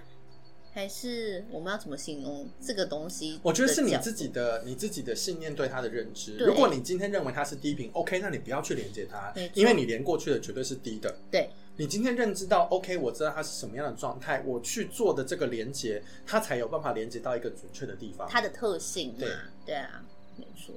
[0.74, 3.38] 还是我们要怎么形容这个东西？
[3.44, 6.36] 我觉得是你自己的你自己的信念对它的认知。
[6.38, 11.14] 如果你今天认为它是低频，OK，那你不要去连接它，因为你连过去的绝对是低的。
[11.30, 18.28] 对你今天认知到 OK，我知道它是什么样的状态，我去做的这个连接，它才有办法连接到一个准确的地方。
[18.28, 19.28] 它的特性嘛，对
[19.66, 20.02] 对啊，
[20.36, 20.74] 没错。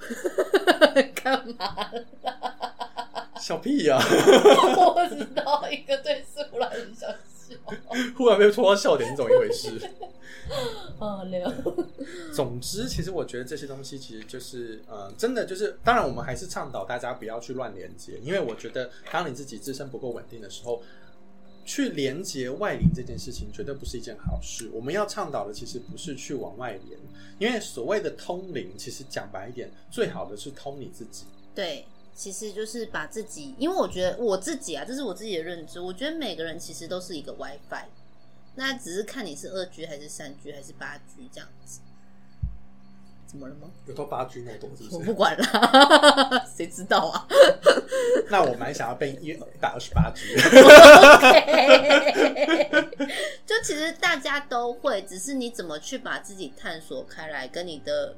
[1.24, 1.90] 干嘛？
[3.40, 7.16] 小屁呀、我不知道，一个对视忽然很想笑。
[8.16, 9.80] 忽然被戳到笑点，是怎么一回事？
[10.98, 11.52] 好聊。
[12.32, 20.82] 总之，其实我觉得这些东西其实就是，呃，真的就是，当然我们还是倡导大家不要去乱连接，因为我觉得当你自己自身不够稳定的时候，
[21.64, 24.70] 去连接外灵这件事情绝对不是一件好事。
[24.72, 26.98] 我们要倡导的其实不是去往外连，
[27.38, 31.24] 因为所谓的通灵，其实讲白一点，最好的是通你自己。
[31.54, 31.84] 对，
[32.18, 35.78] 其实就是把自己，因为我觉得我自己啊，这是我自己的认知。
[35.78, 37.84] 我觉得每个人其实都是一个 WiFi，
[38.56, 41.78] 那只是看你是二 G 还是三 G 还是八 G 这样子。
[43.24, 43.70] 怎么了吗？
[43.86, 44.96] 有到八 G 那么多是不是？
[44.96, 47.24] 我不管了，谁知道啊？
[48.28, 50.34] 那我蛮想要被一百二十八 G。
[53.46, 58.16] 就其实大家都会，只是你怎么去把自己探索开来，跟你的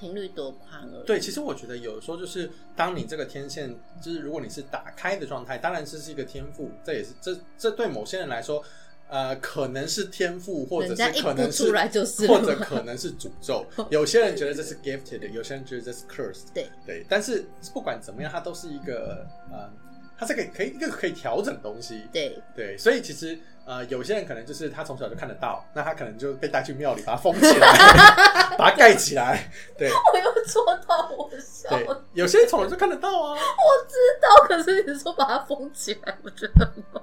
[0.00, 1.06] 频率多宽而已。
[1.06, 8.64] 对，其实我觉得有的时候就是，当你这个天线，就是如果你是打开的状态，当然这是一个天赋，这也是这这对某些人来说，
[9.08, 13.66] 呃，可能是天赋，或者是可能是出来就是或者可能是诅咒。
[13.90, 16.52] 有些人觉得这是 gifted，有些人觉得这是 cursed。
[16.54, 19.70] 对对，但是不管怎么样，它都是一个呃，
[20.20, 22.06] 它是可以可以一个可以调整的东西。
[22.12, 27.72] 对对，所以其实呃，有些人可能就是他从小就看得到，那他可能就被带去庙里把它封起来，
[28.58, 29.50] 把它盖起来。
[29.78, 33.32] 对我又戳到我笑对了。，有些人从小就看得到啊。
[33.32, 37.02] 我知道，可是你说把它封起来，我觉得很好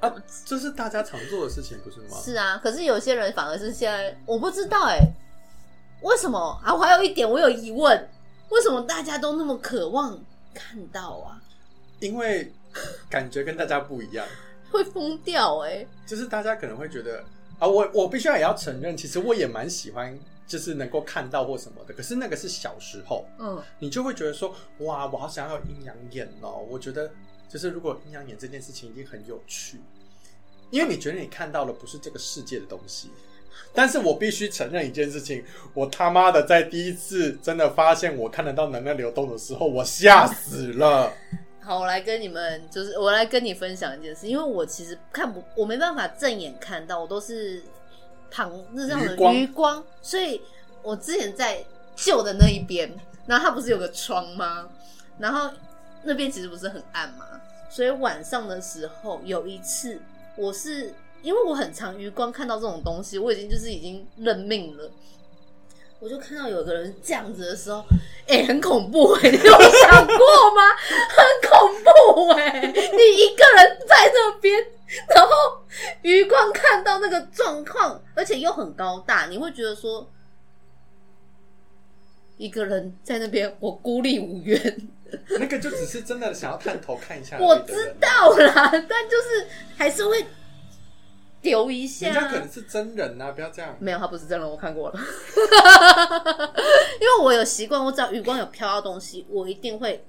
[0.00, 2.16] 啊，这是大家常做的事情，不是吗？
[2.22, 5.00] 是啊，可是有些人反而是现在，我不知道哎、
[6.02, 6.72] 为什么啊？
[6.72, 8.08] 我还有一点我有疑问，
[8.50, 10.22] 为什么大家都那么渴望
[10.54, 11.40] 看到啊？
[12.00, 12.52] 因为
[13.08, 14.26] 感觉跟大家不一样，
[14.70, 17.24] 会疯掉哎、就是大家可能会觉得
[17.58, 21.94] 啊，我我必须要也要承认，其实我也蛮喜欢，就是能够看到或什么的。
[21.94, 26.64] 可是那个是小时候，嗯，你就会觉得说，哇，我好想要有阴阳眼哦。
[26.68, 27.10] 我觉得
[27.48, 29.80] 就是如果阴阳眼这件事情一定很有趣，
[30.70, 33.10] 因为你觉得你看到的不是这个世界的东西。
[33.74, 35.44] 但是我必须承认一件事情，
[35.74, 41.12] 我他妈的在第一次真的发现我看得到能量流动的时候，我吓死了。
[41.60, 47.62] 好，我来跟你们，就是我来跟你分享一件事，因为我其实看不，我没办法正眼看到，我都是
[48.30, 50.40] 旁那这样的余光余光，所以
[50.82, 51.62] 我之前在
[51.94, 52.90] 旧的那一边，
[53.26, 54.68] 然后它不是有个窗吗？
[55.18, 55.50] 然后
[56.04, 57.26] 那边其实不是很暗嘛，
[57.68, 60.00] 所以晚上的时候有一次，
[60.36, 64.90] 我是因为我很常余光看到这种东西，我已经就是已经认命了。
[66.00, 67.84] 我就看到有个人这样子的时候，
[68.26, 70.16] 哎、很恐怖哎、你有想过
[70.54, 70.62] 吗？
[71.08, 74.54] 很恐怖哎、你一个人在那边，
[75.14, 75.32] 然后
[76.02, 80.08] 余光看到那个状况，而且又很高大，你会觉得说，
[82.36, 84.88] 一个人在那边，我孤立无援。
[85.30, 90.22] 那个就只是真的想要探头看一下我知道啦，但就是还是会
[91.40, 92.06] 丢一下。
[92.06, 93.76] 人家可能是真人啊，不要这样。
[93.78, 94.98] 没有，他不是真人，我看过了。
[97.00, 100.04] 因为我有习惯，我只要余光有飘到东西，我一定会，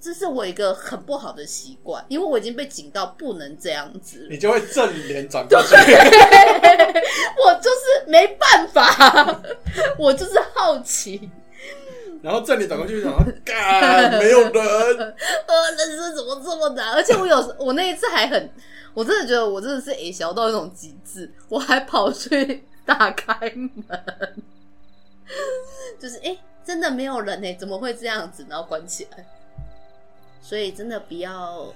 [0.00, 4.26] 这是我一个很不好的习惯，因为我已经被警告不能这样子。
[4.30, 5.74] 你就会正脸转过去，
[7.42, 9.40] 我就是没办法，
[9.98, 11.30] 我就是好奇，
[12.22, 16.92] 然后正脸转过去，想说干没有人，呃，人生怎么这么难？
[16.92, 18.50] 而且我有我那一次还很，
[18.94, 24.42] 我真的觉得我真的是矮小到一种极致，我还跑去打开门，
[25.98, 28.46] 就是哎、诶真的没有人呢、怎么会这样子？
[28.48, 29.26] 然后关起来。
[30.40, 31.74] 所以真的不要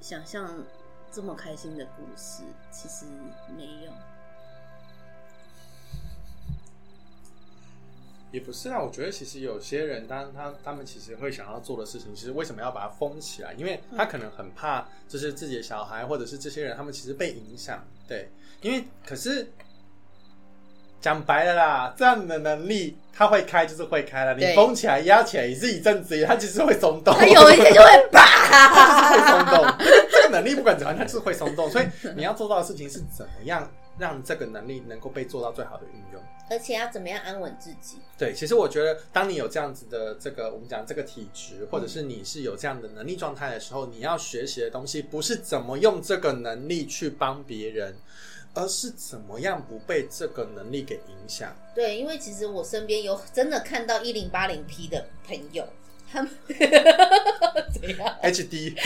[0.00, 0.64] 想象
[1.12, 3.04] 这么开心的故事，其实
[3.56, 3.92] 没有。
[8.34, 8.80] 也不是啊。
[8.80, 13.54] 我觉得其实有些人，当他他们其实会想要做的事情，其实为什么要把它封起来？
[13.54, 17.86] 因为他可能很怕，就是自己的小孩或者是这些人，他们其实被影响。
[18.08, 18.28] 对，
[18.60, 19.48] 因为可是
[21.00, 27.14] 讲白了啦，这样的能力他会开就是会开了，你封起来压起来也是一阵子，他其实会松动。
[27.14, 28.18] 他有一天就会它
[28.50, 29.86] 啪，就是会松动。
[30.10, 31.70] 这个能力不管怎样，他就是会松动。
[31.70, 36.22] 所以你要做到的事情是怎么样让这个能力能够被做到最好的运用。
[36.50, 37.96] 而且要怎么样安稳自己？
[38.18, 47.96] 对，其实我觉得，当你有这样子的这个我们讲这个体质，或者是你是有这样的能力状态的时候，你要学习的东西不是怎么用这个能力去帮别人，
[48.52, 51.56] 而是怎么样不被这个能力给影响。
[51.74, 55.66] 对，因为其实我身边有真的看到一零八零 P 的朋友，
[56.14, 56.30] 他们
[57.74, 58.72] 怎样？HD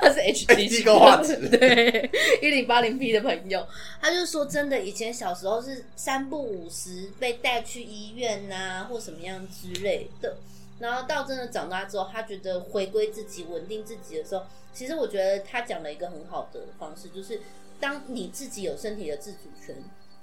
[0.00, 2.10] 他是 HD 高画质 对，
[2.40, 3.66] 一零八零 P 的朋友，
[4.00, 10.36] 他就说真的，以前小时候是三不五十被带去医院呐、或什么样之类的。
[10.80, 17.40] 然后到真的长大之后，他觉得回归自己、稳定自己的时候，其实我觉得他讲了一个很好的方式，就是
[17.78, 19.76] 当你自己有身体的自主权，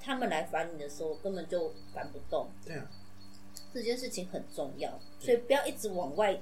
[0.03, 2.49] 他们来烦你的时候，根本就烦不动。
[2.66, 2.84] 对啊，
[3.74, 6.40] 这件事情很重要，所以不要一直往外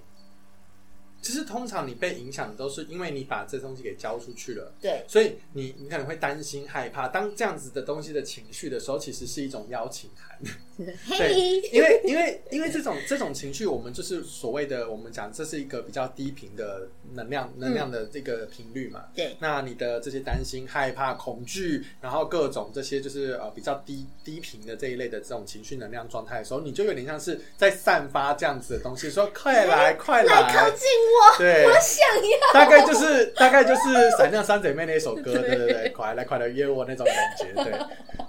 [1.22, 4.74] 其实通常你被影响都是因为你把这东西给交出去了。
[4.80, 10.40] 对所以你你可能会担心害怕，当这样子的东西的情绪的时候，其实是一种邀请函。
[10.86, 11.34] 对嘿，，
[11.72, 19.06] 因为因为因为这种这种情绪，我们就是所谓的我们讲这是一个比较低频的能量能量的这个频率嘛。
[19.14, 32.54] 对那你的这些担心、害怕、恐惧，然后各种这些就是呃比较低低频的这一类的这种情绪能量状态的时候，你就有点像是在散发这样子的东西，说快来快来靠来，近我，对，我想要。
[32.54, 33.82] 大概就是大概就是
[34.18, 37.80] 《闪亮三姐妹》那一首歌， 对对对，快来快来约我那种感觉，对。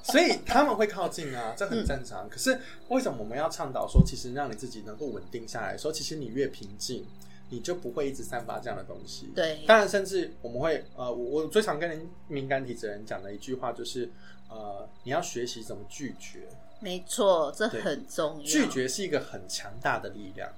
[0.03, 2.27] 所以他们会靠近啊，这很正常。
[2.29, 7.07] 可是为什么我们要倡导说，其实让你自己能够稳定下来的时候，其实你越平静，
[7.51, 9.31] 你就不会一直散发这样的东西。
[9.35, 14.11] 对当然，甚至我们会呃，我我最常跟人敏感体质人讲的一句话就是，
[14.49, 16.49] 呃，你要学习怎么拒绝。
[16.81, 18.43] 没错，这很重要。
[18.43, 20.51] 拒绝是一个很强大的力量。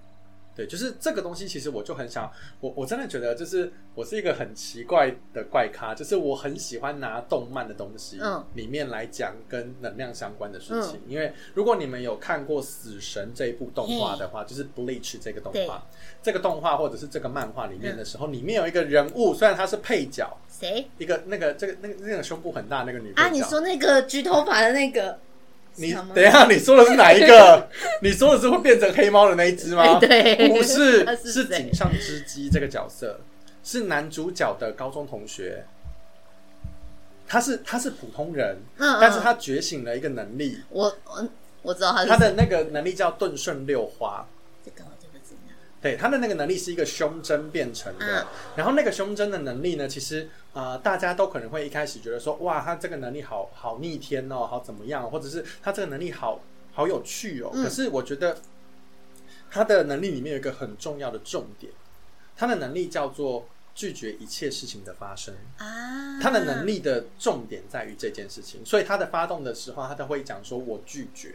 [0.54, 2.30] 对，就是这个东西，其实我就很想，
[2.60, 11.00] 我我真的觉得，就是我是一个很奇怪的怪咖，就是我很喜欢拿动漫的东西，嗯里面来讲跟能量相关的事情。
[11.08, 15.86] 因为如果你们有看过《死神》这一部动画的话，就是 Bleach 这个动画，
[16.22, 23.28] 这个动画或者是这个漫画里面的时候，里面有一个人物，虽然他是配角，谁一个那个这个那个那个胸部很大那个女啊？
[23.30, 25.18] 你说那个橘头发的那个？
[25.76, 27.68] 你等一下，你说的是哪一个？
[28.02, 29.98] 你说的是会变成黑猫的那一只吗？
[29.98, 33.20] 不是， 是井上织姬这个角色，
[33.64, 35.64] 是男主角的高中同学。
[37.26, 41.28] 他是他是普通人，嗯嗯但是他觉醒了一个能力，我我
[41.62, 44.26] 我知道他是他的那个能力叫顿顺六花。
[45.82, 56.40] 对，他的那个能力是一个胸针变成的，嗯然后那个胸针的能力呢，其实呃，大家都可能会一开始觉得说，哇，他这个能力好好逆天哦，好怎么样，或者是他这个能力好
[56.72, 57.50] 好有趣哦。
[57.52, 58.38] 嗯可是我觉得
[59.50, 61.72] 他的能力里面有一个很重要的重点，
[62.36, 65.34] 他的能力叫做拒绝一切事情的发生。
[65.58, 71.34] 啊，他的能力的重点在于这件事情，所以他的发动的时候，他都会讲说“我拒绝”。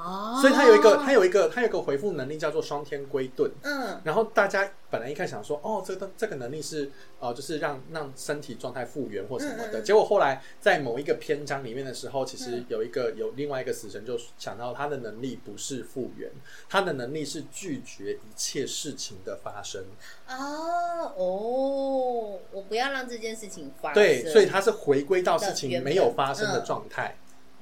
[0.00, 3.50] 哦，所以它有一个它有一个它有一个回复能力叫做双天归遁。
[3.62, 9.78] 嗯然后大家本来一开始想说，哦，这个这个能力是呃，就是让让身体状态复原或什么的。
[9.78, 16.30] 嗯嗯嗯结果后来在某一个篇章里面的时候，其实嗯有一个有另外一个死神就想到他的能力不是复原，
[16.68, 19.84] 他的能力是拒绝一切事情的发生。
[20.28, 24.02] 哦哦，我不要让这件事情发生。
[24.02, 27.16] 对，所以他是回归到事情没有发生的嗯状态。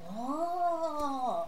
[0.07, 1.47] 哦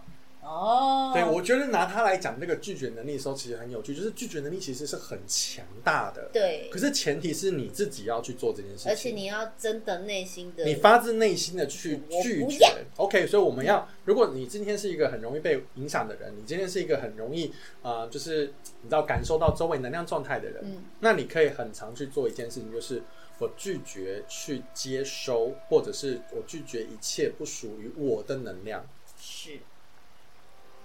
[0.52, 6.28] 哦，对，我觉得拿他来讲这个拒绝能力的时候，其实很有趣，就是拒绝能力其实是很强大的。
[6.32, 12.84] 对可，是前提是你自己要去做这件事情，而且你要真的内心的，你发自内心的去拒绝。
[12.96, 23.02] OK，所以我们要，如果你今天是一个很容易被影响的人，你今天是一个很容易呃，就是你知道感受到周围能量状态的人，嗯那你可以很常去做一件事情，就是
[23.38, 28.84] 我拒绝去接收，或者是我拒绝一切不属于我的能量。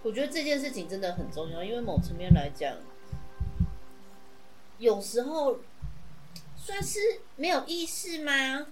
[0.07, 0.09] 是。
[0.09, 2.73] 我觉得这件事情真的很重要，因为某层面来讲，
[4.77, 5.57] 有时候
[6.55, 6.99] 算是
[7.35, 8.67] 没有意识吗？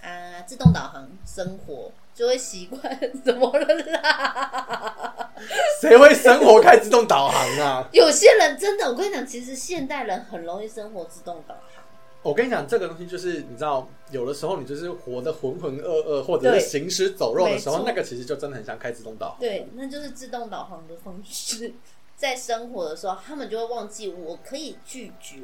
[0.00, 2.82] 啊，自动导航生活就会习惯，
[3.22, 5.32] 怎么了啦？
[5.80, 7.86] 谁会生活开自动导航啊？
[7.92, 11.77] 有些人真的，我跟你讲，其实现代人很容易生活自动导航。
[12.22, 19.40] 我跟你讲，这个东西就是你知道，有的时候你就是活得浑浑噩噩，或者是行尸走肉的时候，那个其实就真的很像开自动导航。
[19.40, 21.72] 对，那就是自动导航的方式。
[22.16, 25.42] 在生活的时候，他们就会忘记我可以拒绝，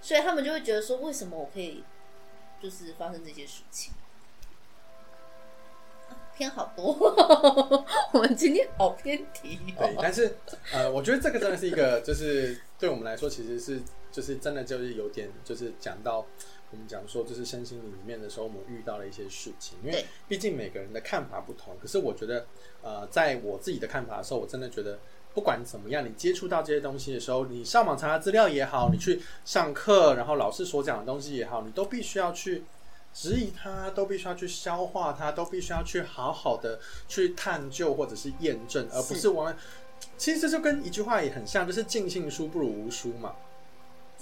[0.00, 1.84] 所以他们就会觉得说，为什么我可以
[2.62, 3.92] 就是发生这些事情？
[6.08, 6.96] 啊偏好多，
[8.14, 9.58] 我们今天好偏题。
[10.00, 10.34] 但是
[10.72, 13.82] 呃，我觉得这个真的是一个，就是对我们来说，其实是
[14.12, 16.24] 就是真的就是有点就是讲到
[16.70, 21.76] 我们讲说就是身心灵里面的时候，我们遇到了一些事情，因为毕竟每个人的看法不同。
[21.80, 22.46] 可是我觉得
[22.82, 24.98] 呃，在我自己的看法的时候，我真的觉得。
[25.34, 32.64] 不管怎么样，你接触到这些东西的时候，你上网查查资料也好，你去上课，然后老师所讲的东西也好，你都必须要去
[33.14, 39.56] 质疑它，都必须要去消化它，都必须要去好好的去探究或者是验证，而不是是完。
[40.18, 43.34] 其实这就跟一句话也很像，就是尽信书不如无书嘛。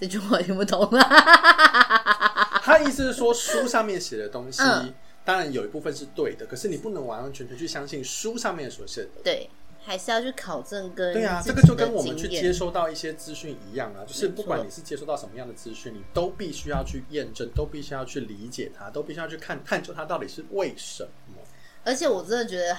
[0.00, 2.60] 这句话听不懂啊。
[2.64, 9.10] 他意思是说，书上面写的东西，嗯当然有一部分是对的，可是你不能完完全全去相信书上面所写的。
[9.22, 9.50] 对，
[9.84, 21.42] 还是要去考证跟对啊，这个就跟我们去接收到一些资讯一样啊，就是不管你是接收到什么样的资讯，你都必须要去验证，都必须要去理解它，都必须要去看探究它到底是为什么。
[21.84, 22.76] 而且我真的觉得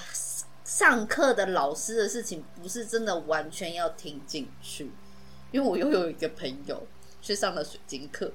[0.64, 4.92] 上课的老师的事情不是真的完全要听进去，
[5.52, 6.88] 因为我又有一个朋友
[7.22, 8.32] 去上了水晶课，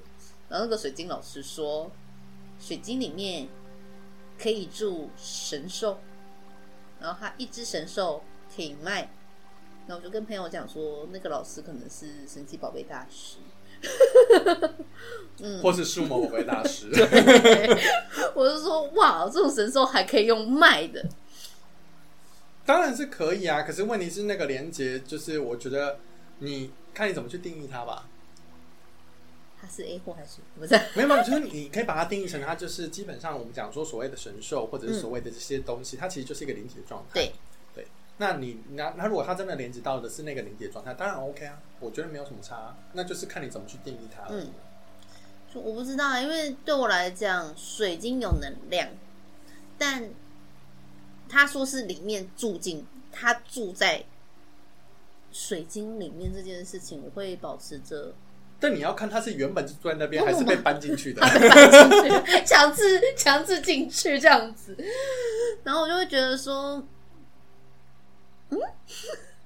[0.49, 1.91] 然后那个水晶老师说，
[2.59, 3.47] 水晶里面
[4.41, 5.99] 可以住神兽，
[6.99, 8.23] 然后他一只神兽
[8.55, 9.09] 可以卖。
[9.87, 13.37] 那我就跟朋友讲说，那个老师可能是神奇宝贝大师。
[15.39, 16.89] 嗯或是数码宝贝大师，
[18.33, 21.05] 我就说，哇，这种神兽还可以用卖的，
[22.65, 23.61] 当然是可以啊。
[23.61, 25.99] 可是问题是那个连接，就是我觉得
[26.39, 28.07] 你看你怎么去定义它吧。
[29.59, 30.73] 它是 A 货还是不是？
[30.95, 37.13] 没有，没有，就是你可以把它定义成它就是基本上我们讲说所谓的神兽或者是所谓的这些东西，它其实就是一个灵体的状态。
[37.13, 37.33] 对
[37.73, 37.87] 对，
[38.17, 44.43] 那你那那如果它真的连接到的是那个灵体的状态，当然 OK 啊，我觉得没有什么差，那就是看你怎么去定义它而已。
[44.43, 44.53] 嗯
[45.53, 48.89] 就我不知道啊，因为对我来讲，水晶有能量，
[49.77, 50.09] 但
[51.29, 54.03] 他说是里面住进，他住在
[55.31, 58.13] 水晶里面这件事情，我会保持着
[58.59, 61.21] 但你要看他是原本就住在那边，还是被搬进去的。
[61.21, 61.31] 搬
[61.71, 64.75] 进去， 强制强制进去这样子，
[65.63, 66.83] 然后我就会觉得说，
[68.49, 68.59] 嗯，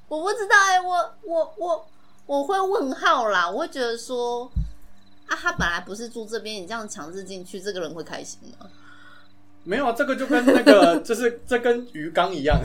[0.07, 1.88] 我不知道哎、我我我
[2.26, 4.49] 我会问号啦，我会觉得说，
[5.28, 8.68] 啊，他本来不是住这边，你这样强制进去，这个人会开心吗？
[9.64, 12.59] 没有啊，这个就跟那个 就是这跟鱼缸一样，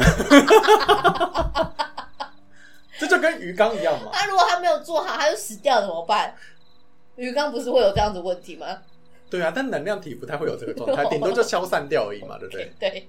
[2.98, 4.10] 这就跟鱼缸一样嘛。
[4.12, 6.34] 那、如果他没有做好，他就死掉怎么办？
[7.16, 8.82] 鱼缸不是会有这样子问题吗？
[9.28, 12.72] 对啊，但能量体不太会有这个状态， 顶多就消散掉而已嘛，对不对？
[12.78, 13.08] 对。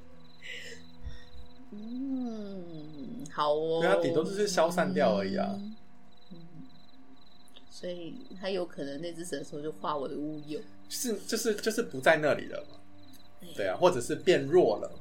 [1.72, 3.82] 嗯，好哦。
[3.82, 5.76] 对啊顶多就是消散掉而已啊嗯。
[6.32, 6.38] 嗯
[7.70, 10.60] 所以他有可能那只神兽就化为乌有。
[10.90, 12.78] 是就是就是不在那里了嘛。
[13.56, 14.92] 对啊，或者是变弱了。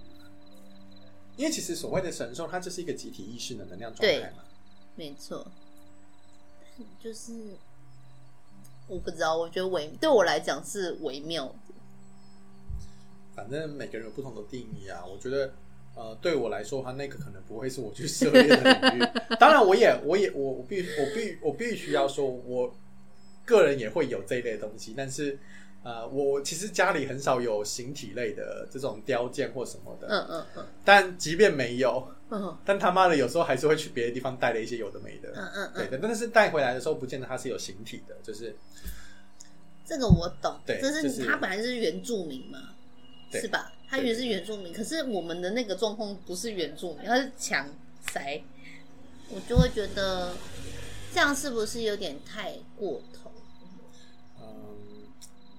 [1.36, 4.42] 因为其实所谓的神兽，它就是一个集体意识的能量状态嘛。
[4.96, 5.46] 没错。
[7.00, 7.32] 就是
[8.88, 11.74] 我不知道，我觉得微对我来讲是微妙的。
[13.34, 15.04] 反正每个人有不同的定义啊。
[15.06, 15.52] 我觉得，
[15.94, 19.08] 呃，对我来说他，那个可能不会是我去涉猎的领域。
[19.38, 22.74] 当然，我也我也我必我必我必须要说，我
[23.44, 25.38] 个人也会有这一类东西，但是。
[25.82, 35.98] 呃，我其实家里很少有形体类的这种雕件或什么的，嗯嗯嗯但即便没有，嗯但他妈的有时候还是会去别的地方带了一些有的没的，嗯嗯嗯，对的。
[36.02, 38.56] 但是带回来的时候，不见得它是有形体的，就是
[39.84, 42.74] 这个我懂，对这就是他本来是原住民嘛，
[43.30, 43.72] 对是吧？
[43.88, 47.68] 他原是原住民，可是我们的那个状况不是原住民，他是强
[48.10, 48.42] 塞，
[49.28, 50.34] 我就会觉得
[51.14, 53.25] 这样是不是有点太过头？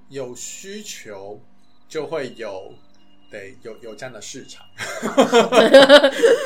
[0.10, 1.40] 嗯，有需求
[1.88, 2.74] 就会有，
[3.32, 4.66] 对，有有这样的市场，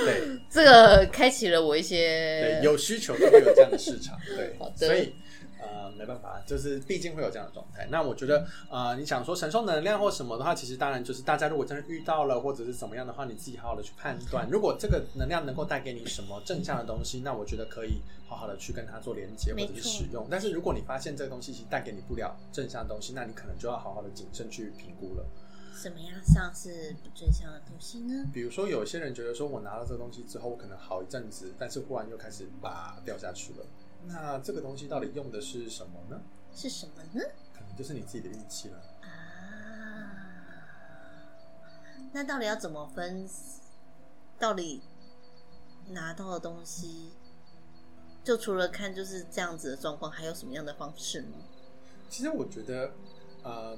[0.05, 0.39] 对。
[0.49, 4.55] 这个开启了我一些对，些有需求就会有这样的市场，对。
[4.59, 4.88] 好，的。
[4.88, 5.14] 所以。
[5.62, 7.88] 呃，没办法，就是毕竟会有这样的状态。
[7.91, 14.49] 那我觉得，呃，你想说神兽能量或什么的话，其实当然就是大家如果真的遇到了或者是怎么样的话，你自己好好的去判断。
[14.49, 20.28] 如果这个能量能够带给你什么正向的东西，那我觉得可以好好的去跟它做连接或者是使用。
[20.30, 25.26] 但是如果你发现这个东西其实带给你不了正向的东西，那你可能就要好好的谨慎去评估了。
[25.74, 28.26] 什么样像是不正向的东西呢？
[28.32, 33.66] 比如说，有些人觉得说我拿了这个东西之后，我可能好一阵子，但是忽然又开始拔掉下去了。
[34.08, 36.22] 那这个东西到底用的是什么呢？
[36.56, 37.24] 是什么呢？
[37.54, 38.78] 可能就是你自己的运气了。
[39.02, 39.08] 啊，
[42.12, 43.28] 那到底要怎么分？
[44.39, 44.82] 到底
[45.89, 47.12] 拿到的东西，
[48.24, 51.38] 就除了看就是这样子的状况，还有什么样的方式吗？
[52.10, 52.91] 其实我觉得，
[53.45, 53.78] 嗯，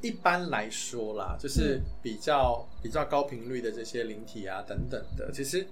[0.00, 5.68] 一般来说啦，就是比较、比较高频率的这些灵体啊等等的，其实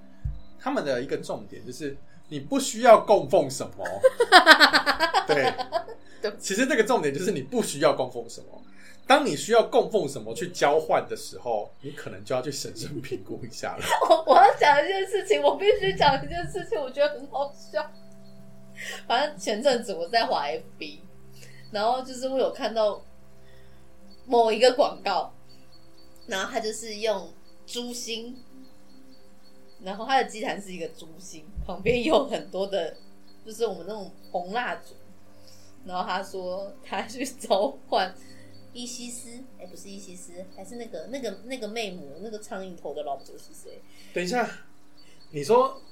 [0.59, 1.97] 他们的一个重点就是
[2.29, 3.85] 你不需要供奉什么，
[5.27, 5.55] 对
[6.20, 8.62] 对，其实这个重点就是你不需要供奉什么。
[9.07, 13.85] 当你需要供奉什么去交换的时候，你可能就要去审慎评估一下了。
[14.11, 17.89] 我我要讲一件事情，我必须讲一件事情，我觉得很好笑。
[19.07, 20.99] 反正前阵子我在滑 FB，
[21.70, 23.01] 然后就是我有看到
[24.27, 25.33] 某一个广告，
[26.27, 27.33] 然后他就是用
[27.64, 28.43] 猪心，
[29.85, 32.97] 然后他的鸡坛是一个猪心，旁边有很多的，
[33.45, 34.95] 就是我们那种红蜡烛，
[35.85, 38.14] 然后他说他去召唤
[38.73, 43.83] 伊西斯，哎、不是伊西斯，还是那个那个那个魅魔，那个苍蝇头的老婆是谁？
[44.14, 44.49] 等一下，
[45.33, 45.83] 你说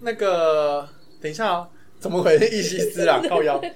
[0.00, 0.88] 那个，
[1.20, 1.68] 等一下哦，
[2.00, 2.48] 怎么回事？
[2.48, 3.58] 伊西斯啊， 靠腰。
[3.58, 3.72] 等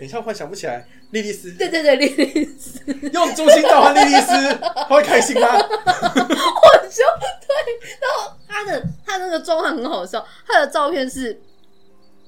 [0.00, 2.80] 一下，我快想不起来，莉莉丝对对对，莉莉丝，
[3.12, 4.30] 用珠心召唤莉莉丝，
[4.60, 5.48] 他会开心吗？
[5.52, 5.62] 我
[6.88, 7.04] 就
[7.46, 7.54] 对，
[8.00, 11.40] 然后他的他那个妆很好笑，他的照片是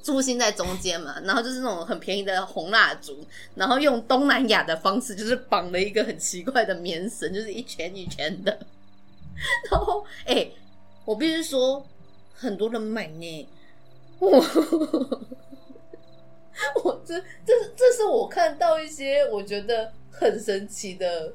[0.02, 3.24] 珠心在中间嘛，然后就是那种很便宜的红蜡烛，
[3.54, 8.58] 然后用东南亚的方式，就是绑了一个很奇怪的棉绳，就是一圈一圈的。
[9.70, 10.48] 然后，哎、
[11.04, 11.84] 我必须说，
[12.34, 13.48] 很多人买呢。
[14.18, 14.40] 我
[16.84, 21.32] 我这这是这是我看到一些我觉得很神奇的，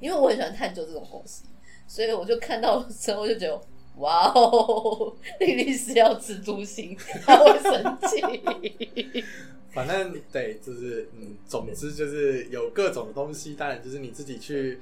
[0.00, 1.44] 因为我很喜欢探究这种东西，
[1.86, 3.60] 所以我就看到的时候就觉得，
[3.98, 9.24] 哇哦，莉莉丝要吃猪心，她会生气。
[9.72, 14.78] 反正对，就是嗯，总之就是有各种东西，当然就是你自己去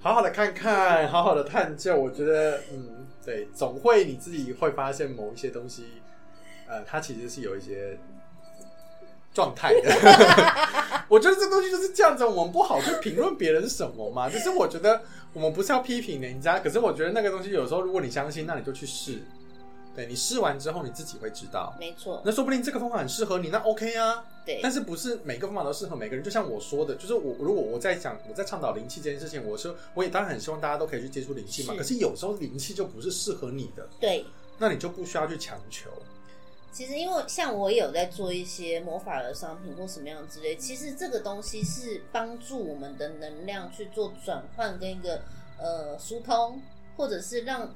[0.00, 1.94] 好好的看看，好好的探究。
[1.94, 5.84] 我觉得嗯，对，总会你自己会发现某一些东西，
[6.66, 7.98] 呃，它其实是有一些
[9.32, 9.90] 状态的。
[11.08, 14.28] 我觉得这东西就是这样子，我们不好去评论别人什么嘛。
[14.28, 15.02] 就是我觉得
[15.32, 19.22] 我们不是要批评人家，可是我觉得那个东西有时候如果你相信，那你就去试。
[19.94, 21.70] 对你试完之后，你自己会知道。
[21.78, 24.24] 没错，那说不定这个方法很适合你，那 OK 啊。
[24.46, 26.24] 对，但是不是每个方法都适合每个人？
[26.24, 31.74] 就像我说的，就是我如果我在讲我在倡导灵气这件事情，我说我也当然很希望大家都可以去接触灵气嘛。
[31.74, 34.24] 是可是有时候灵气就不是适合你的，对。
[34.58, 35.90] 那你就不需要去强求。
[36.72, 45.20] 其实，因为像我也有在做一些魔法的商品或什么样之类，其实这个东西是帮助我们的能量去做转换跟一个
[45.58, 46.62] 呃疏通，
[46.96, 47.74] 或者是让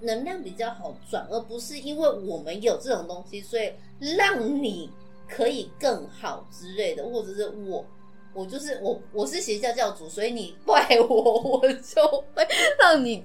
[0.00, 3.72] 能量比较好转，而不是因为我们有这种东西，所以
[4.16, 4.90] 让你
[5.28, 7.86] 可以更好之类的，或者是我。
[8.34, 12.46] 我就是我，我是邪教教主，所以你 怪我，我就会
[12.78, 13.24] 让你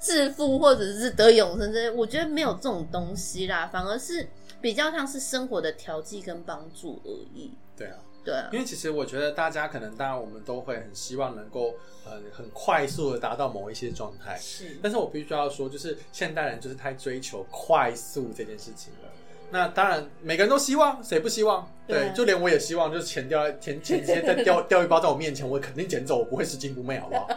[0.00, 4.28] 致富或者是得永生这些，我觉得没有这种东西啦，反而是
[4.60, 7.50] 比较像是生活的调剂跟帮助而已。
[7.76, 11.74] 对啊，对啊因，为其实我觉得大家可能当然我们都会很希望能够
[12.04, 19.08] 呃很快速的达到某一些状态，是但是我必须要说，就是现代人就是太追求快速这件事情了。
[19.50, 21.66] 那当然，每个人都希望，谁不希望？
[21.86, 27.28] 对对，就连我也希望，就是钱掉在钱钱直接在掉掉一包在我面前，我肯定捡走，我不会拾金不昧，好不好？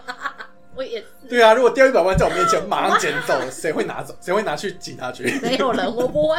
[0.75, 4.15] 我也是对啊，如果掉一百万在我面前，马上捡走， 谁会拿走？
[4.21, 5.23] 谁会拿去警察局？
[5.43, 6.37] 没有人，我不会。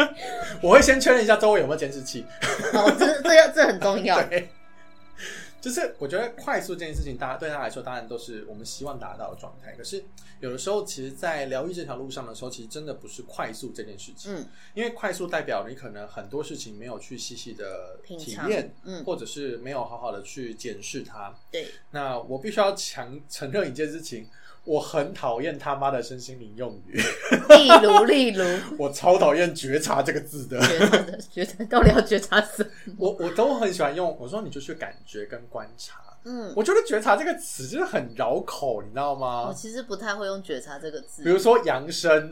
[0.62, 2.26] 我会先确认一下周围有没有监视器。
[2.72, 4.20] 哦，这这这很重要。
[4.24, 4.50] 对，
[5.60, 9.72] 就是我觉得快速这件事情，大家对他来说当然都是我们希望达到的状态。
[9.72, 10.04] 可是
[10.40, 14.34] 有的时候，其实，在疗愈这条路上的时候，其实真的不是快速这件事情。
[14.34, 21.34] 嗯，因为快速代表你可能很多事情没有去细细的体验，嗯或者是没有好好的去检视它。
[21.50, 24.28] 对，那我必须要强 承认一件事情，
[24.68, 27.00] 我很讨厌他妈的身心灵用语，
[27.48, 28.44] 例如 例如，
[28.78, 30.60] 我超讨厌觉察这个字的。
[30.60, 32.92] 觉察的觉察到底要觉察什么？
[32.98, 36.02] 我我都很喜欢用，我说你就去感觉跟观察。
[36.24, 39.54] 嗯，我觉得觉察这个词就是很绕口，你知道吗我？
[39.54, 42.30] 其实不太会用觉察这个字比，如说扬声，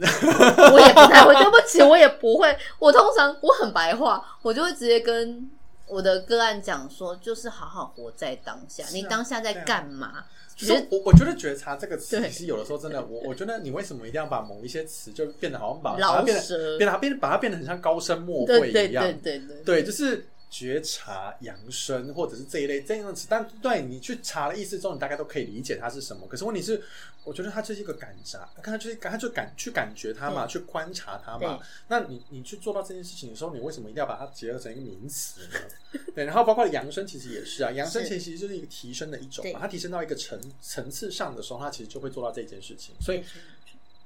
[0.73, 1.33] 我也不太会。
[1.33, 2.55] 对不起， 我也不会。
[2.79, 5.49] 我通常我很白话，我就会直接跟
[5.87, 8.85] 我的个案讲说，就是好好活在当下。
[8.85, 10.25] 啊你当下在干嘛？
[10.57, 20.27] 就觉是我我觉得觉察这个词，其实有的时候真的，我我觉得你为什么一定要把某一些词就变得好像把把它老变得舌，变得它变把它变得很像高深莫对对会一样，对对对，对，就是
[20.57, 23.27] 觉察、扬声，或者是这一类这样的词。
[23.29, 26.27] 但对你去查了意思之后，你大概都可以理解它是什么。
[26.27, 26.83] 可是问题是，
[27.25, 31.61] 我觉得它就是一个感察，看它就是它就感去感觉它嘛，去观察它嘛。
[31.89, 36.01] 那你你去做到这件事情的时候，你为什么一定要把它结合成一个名词呢？
[36.15, 39.61] 对，然后包括扬声，其实也是啊，扬声是其实就是一个提升的一种对嘛。
[39.61, 42.95] 它提升到一个层层次上的时候，它其实就会做到这件事情。
[43.01, 43.23] 所以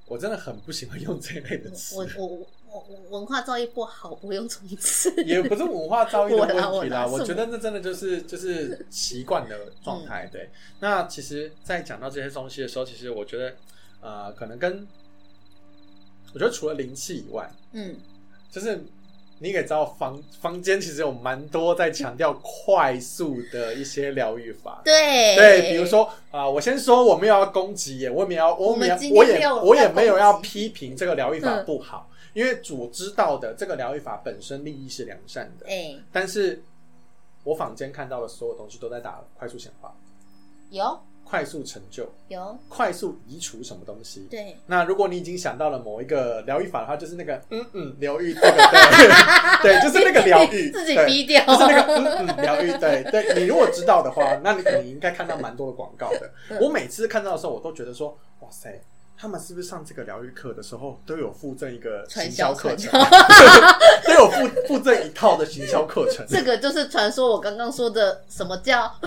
[0.07, 1.95] 我真的很不喜欢用这一类的词。
[1.95, 2.47] 我我我
[3.11, 5.13] 文化造诣不好，不用这种词。
[5.25, 10.27] 也不是文化造诣的 问题啦，我觉得那真的就是就是习惯的状态。
[10.27, 10.51] 嗯对，
[10.81, 13.55] 那其实，在讲到这些东西的时候，其实我觉得，
[14.01, 14.87] 呃，可能跟
[16.33, 17.97] 我觉得除了灵气以外，嗯，
[18.51, 18.85] 就是
[19.41, 24.83] 你也知道房房间其实有蛮多在强调快速的一些疗愈法。
[24.85, 36.63] 对对，比如说啊、我先说我没有要攻击也，我也没有要，我没有我也没有我也没有要批评这个疗愈法嗯不好，因为主知道的这个疗愈法本身利益是良善的，哎、但是
[37.45, 39.95] 我坊间看到的所有东西都在打快速显化、
[40.71, 41.01] 有。
[41.23, 44.27] 快速成就、有，快速移除什么东西。
[44.29, 48.51] 对，那如果你已经想到了某一个疗愈法的话，就是那个嗯嗯疗愈这个
[49.63, 49.63] 对？
[49.79, 51.07] 对，就是那个疗愈，自己对。
[51.07, 51.47] 逼掉。
[51.47, 53.05] 就是那个嗯嗯疗愈，对。
[53.13, 53.35] 对。
[53.39, 56.29] 你如果知道的话，那你可能应该看到蛮多的广告的。
[56.51, 56.59] 嗯。
[56.61, 58.83] 我每次看到的时候，我都觉得说，哇塞。
[59.21, 62.91] 他们是不是上这个疗愈课的时候都有附赠一个行传销销课程？
[64.07, 66.25] 都有附附赠一套的行销课程。
[66.27, 68.91] 这个就是传说我刚刚说的什么叫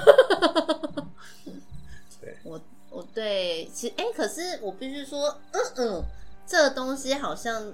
[2.21, 2.61] 对，我
[2.91, 6.03] 我对，其实哎、可是我必须说，嗯嗯，
[6.45, 7.73] 这个东西好像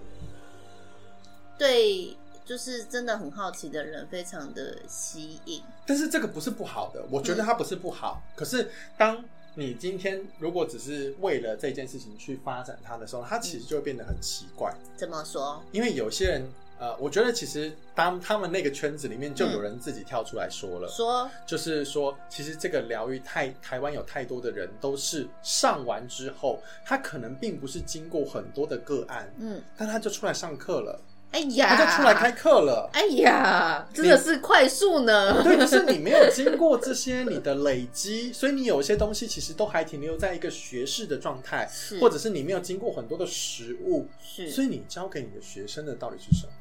[1.57, 2.15] 对，
[2.45, 5.61] 就是真的很好奇的人非常的吸引。
[5.85, 8.23] 但是这个不是不好的，我觉得它不是不好。
[8.33, 9.21] 可是当
[9.55, 14.73] 你今天如果只是为了这件事情去发展它的时候，它其实就会变得很奇怪。
[14.95, 15.61] 怎么说？
[15.71, 16.47] 因为有些人，
[16.79, 32.89] 呃，我觉得其实当他们那个圈子里面，就有人自己跳出来说了，说就是说，其实这个疗愈太台湾有太多的人都是上完之后，他可能并不是经过很多的个案，嗯，但他就出来上课了，哎呀，他就出来开课了。
[32.93, 35.43] 哎呀，真的是快速呢。
[35.43, 41.69] 对，就是你没有经过这些你的累积，所以你有些东西其实都还停留在一个学士的状态，
[42.01, 46.53] 或者是你没有经过很多的实物，是，所以你教给你的学生的到底是什么？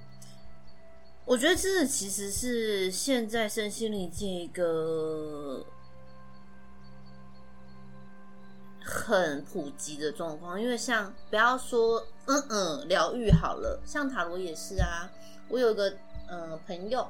[1.25, 5.65] 我觉得这其实是现在身心灵界一个
[8.91, 15.11] 很普及的状况，因为像不要说嗯嗯疗愈好了，像塔罗也是啊。
[15.51, 15.93] 我有个
[16.31, 17.07] 嗯、朋友，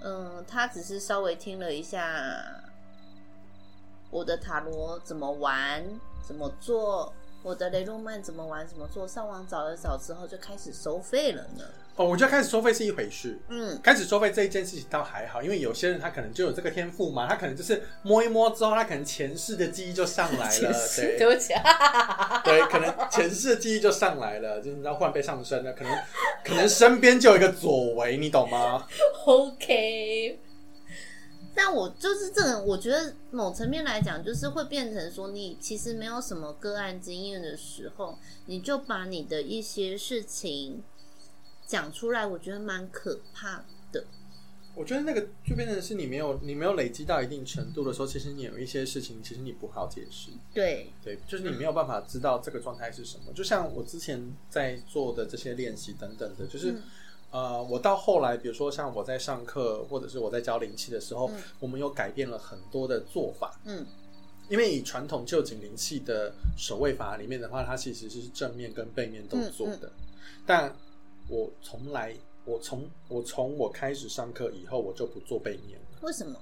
[0.00, 2.62] 嗯、他只是稍微听了一下
[4.10, 5.84] 我的塔罗怎么玩、
[6.24, 11.64] 怎么做，我的雷诺曼怎么玩、怎么做，上网找了找之后就开始收费了呢。
[11.94, 13.38] 哦，我觉得开始收费是一回事。
[13.48, 21.52] 嗯，开始收费这一件事情倒还好，因为有些人他可能就有这个天赋嘛，他可能就是摸一摸之后，他可能前世的记忆就上来了， 对对不起，
[22.44, 25.92] 对，可能前世的记忆就上来了，就是你知道忽然被上升了，可能
[26.44, 28.86] 可能身边就有一个左为，你懂吗
[29.26, 30.38] ？OK。
[31.54, 40.82] 但我就是这种，我觉得某层面来讲，就是会变成说，你其实没有什么个案经验的时候，你就把你的一些事情
[41.72, 44.04] 讲出来，我觉得蛮可怕的。
[44.74, 50.32] 我觉得那个就变成是你没有你没有累积到一定程度的时候，其实你有一些事情，其实你不好解释。
[50.52, 53.32] 对，对，就是你没有办法知道这个状态是什么。
[53.34, 56.82] 就像我之前在做的这些练习等等的，就是、嗯
[57.30, 63.58] 呃，我到后来，比如说像我在上课，或者是我在教灵气的时候，嗯我们有改变了很多的做法。
[63.64, 63.86] 嗯，
[64.50, 69.90] 因为以传统旧景灵气的守卫法里面的话，它其实是正面跟背面都做的。
[70.44, 70.74] 但
[71.32, 72.14] 我从来，
[72.44, 75.98] 我从我从我开始上课以后，我就不做背面了。
[76.02, 76.38] 为什么？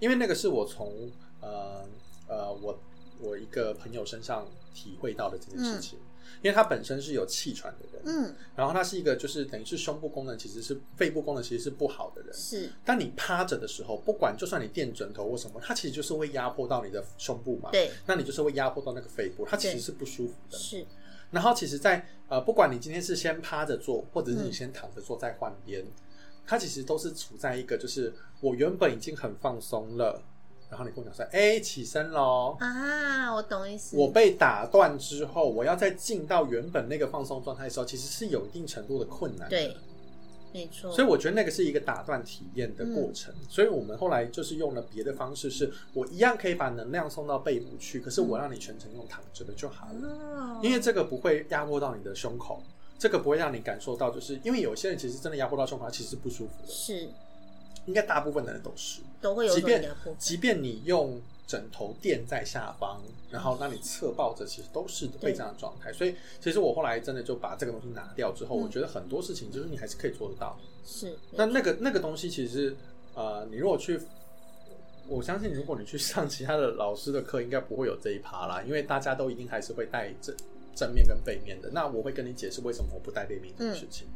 [0.00, 1.10] 因为那个是我从
[1.40, 1.88] 呃
[2.26, 2.76] 呃我
[3.20, 5.98] 我一个朋友身上体会到的这件事情。
[6.42, 12.70] 因为他本身是有气喘的人，嗯，然后他是一个就是等于是胸部功能其实是肺部功能其实是不好的人，是。
[12.84, 20.56] 当你趴着的时候，不管就算你垫枕头或什么，它其实就是会压迫到你的胸部嘛，对，那你就是会压迫到那个肺部，它其实是不舒服的。
[20.58, 20.86] 是。
[21.30, 25.84] 然后其实，在呃，不管你今天是先趴着做，或者是你先躺着做再换边，
[26.46, 30.22] 它其实都是处在一个就是我原本已经很放松了。
[30.70, 33.96] 然后你跟我讲说：“哎，起身喽！”啊，我懂意思。
[33.96, 39.48] 我被打断之后，我要再进到原本那个放松状态的时候，其实是有一定程度的困难。
[39.48, 39.74] 对，
[40.58, 40.92] 没错。
[40.92, 43.32] 所以我觉得那个是一个打断体验的过程。
[43.48, 52.62] 所以我们后来就是用了别的方式，是我一样可以把能量送到背部去，可是我让你全程用躺着的就好了，因为这个不会压迫到你的胸口，
[52.98, 56.72] 这个不会让你感受到，就是因为有些人其实真的压迫到胸口，其实是不舒服的。
[56.72, 57.08] 是。
[57.86, 65.90] 应该大部分的人都是，都会有即便即便你用枕头垫在下方，然后让你侧抱着，其实都是会这样的状态。
[65.90, 70.60] 所以，其实我后来真的就把这个东西拿掉之后，我觉得很多事情就是你还是可以做得到。
[70.84, 71.16] 是。
[71.32, 72.76] 那那个那个东西，其实
[73.14, 73.98] 呃，你如果去，
[75.08, 80.36] 我相信如果你去上其他的老师的课，应该不会有这一趴啦，因为大家都一定还是会带正
[80.74, 81.70] 正面跟背面的。
[81.72, 84.06] 那我会跟你解释为什么我不带背面这件事情。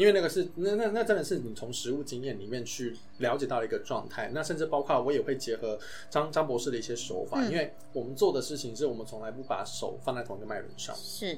[0.00, 5.78] 因为那个是那那那真的是你从实物经验里面去了解到一个状态，那甚至包括我也会结合
[6.08, 11.36] 张张博士的一些手法，因为我们做的事情是我们从来不把手放在同一个脉轮上，是。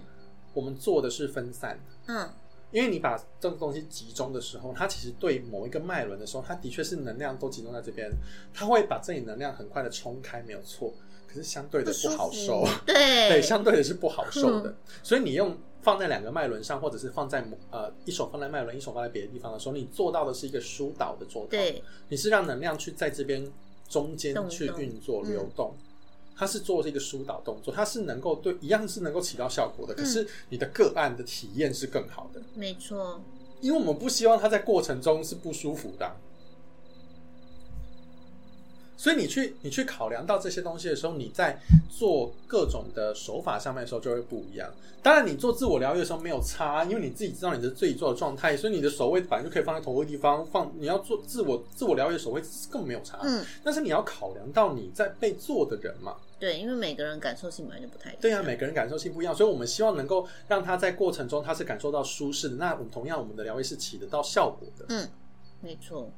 [0.55, 2.31] 我们做的是分散，嗯，
[2.71, 8.09] 因为你把这个东西集中的时候，它其实对某一个脉轮的时候，它的确是能量都集中在这边，
[8.55, 10.95] 它会把这里能量很快的冲开，没有错，
[11.27, 12.95] 可是相对的不好受，对。
[13.29, 15.59] 对，相对的是不好受的，所以你用。
[15.83, 21.49] 放在两个脉轮上，或者是放在呃一手放在脉轮，一手放在别的地方的时候，你做到的是一个疏导的做法。
[21.51, 23.47] 对，你是让能量去在这边
[23.89, 25.75] 中间去运作流动，
[26.37, 29.93] 它是做这个疏导动作，它是能够对一样是能够起到效果的。
[29.93, 32.41] 可是你的个案的体验是更好的。
[32.55, 33.21] 没错，
[33.61, 36.11] 因为我们不希望他在过程中是不舒服的。
[39.03, 41.59] 所以你去你去考量到这些东西的时候，你在
[41.91, 44.73] 做各种的手法上面的时候就会不一样。
[45.03, 50.73] 当然，你做自我疗愈的时候没有差，因为你自己知道你的自己做的状态，所以你的手位反正就可以放在同一个地方放。
[50.79, 52.41] 你要做自我自我疗愈的手位
[52.71, 53.19] 更没有差。
[53.25, 56.15] 嗯，但是你要考量到你在被做的人嘛。
[56.39, 58.23] 对，因为每个人感受性本来就不太一样。
[58.23, 62.55] 对啊，每个人感受性不一样，所以我们希望能够让他在过程中他是感受到舒适的。
[62.55, 64.87] 那我们同样，我们的疗愈是起得到效果的。
[64.91, 65.09] 嗯，
[65.61, 66.09] 没错。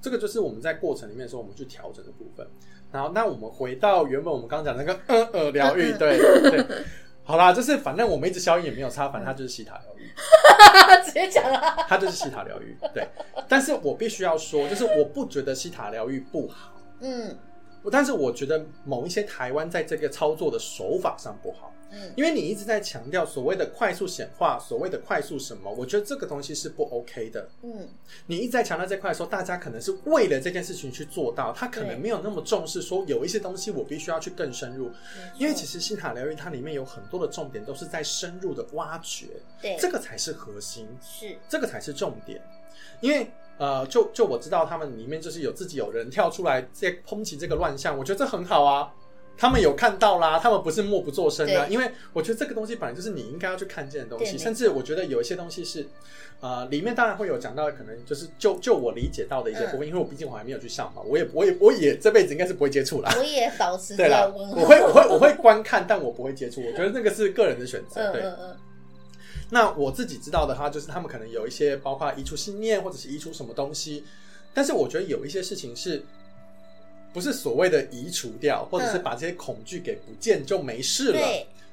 [0.00, 2.46] 这个就是我们在过程里面的时候，我们去调整的部分。
[2.90, 6.64] 然后，那我们回到原本我们刚刚讲那个呃呃疗愈，对对，
[7.22, 10.08] 好啦，就是反正我们一直消音也没有差，反正它就是西塔疗愈，
[11.04, 13.06] 直接讲啊，它就是西塔疗愈，对。
[13.46, 17.36] 但是我必须要说，就是我不觉得西塔疗愈不好，嗯，
[17.92, 21.72] 但是我觉得某一些台湾在这个操作的手法上不好。
[21.90, 27.48] 嗯，因为你一直在强调所谓的快速显化，所谓的快速什么，我觉得这个东西是不 OK 的。
[27.62, 27.88] 嗯，
[28.26, 34.90] 你一直在强调这块的时候，大家可能是为了这件事情去做到，他可能没有那么重视说有一些东西我必须要去更深入。
[35.38, 39.26] 因为其实心塔疗愈它里面有很多的重点都是在深入的挖掘，
[39.60, 42.42] 对，这个才是核心，是这个才是重点。
[43.00, 48.92] 因为呃，就就我知道他们里面就是有自己有人跳出来在抨击这个乱象，我觉得这很好啊。
[49.38, 55.86] 他们有看到啦，他们不是默不作声的，因为我觉得这个东西本来就是你应该要去看见的东西，甚至我觉得有一些东西是，
[56.40, 63.14] 呃，里面当然会有讲到，可能就是就就我理解到的一些部分，因为我毕竟我还没有去上嘛，我也我也我也这辈子应该是不会接触啦。
[63.16, 68.10] 我也保持对啦，我会我会我会观看，但我不会接触，我觉得那个是个人的选择。
[68.10, 68.24] 对，
[69.50, 74.04] 那我自己知道的话，就是他们可能有一些包括移除信念，或者是移除什么东西，
[74.52, 76.02] 但是我觉得有一些事情是。
[77.18, 81.20] 不是所谓的移除掉，或者是把这些恐惧给不见就没事了。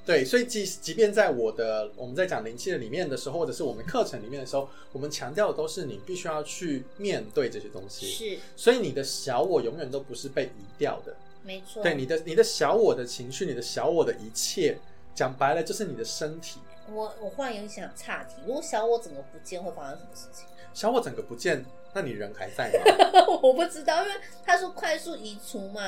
[0.04, 8.08] 对，所以即即便在我的我们在讲灵气的里面的时候，或者是我们课程里面的时候，我们强调的都是你必须要去面对这些东西。
[8.08, 11.16] 是，所以你的小我永远都不是被移掉的。
[11.44, 11.84] 没错。
[11.84, 14.78] 对，你的你的小我的情绪，你的小我的一切，
[15.14, 16.60] 讲白了就是你的身体。
[16.92, 20.46] 我我忽然有点想岔题，如果小我整个不见，会发生什么事情？
[20.74, 21.66] 小我整个不见。
[21.96, 23.26] 那你人还在吗？
[23.42, 24.16] 我不知道，因为
[24.46, 25.82] 他说快速移除嘛。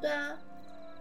[0.00, 0.38] 对啊，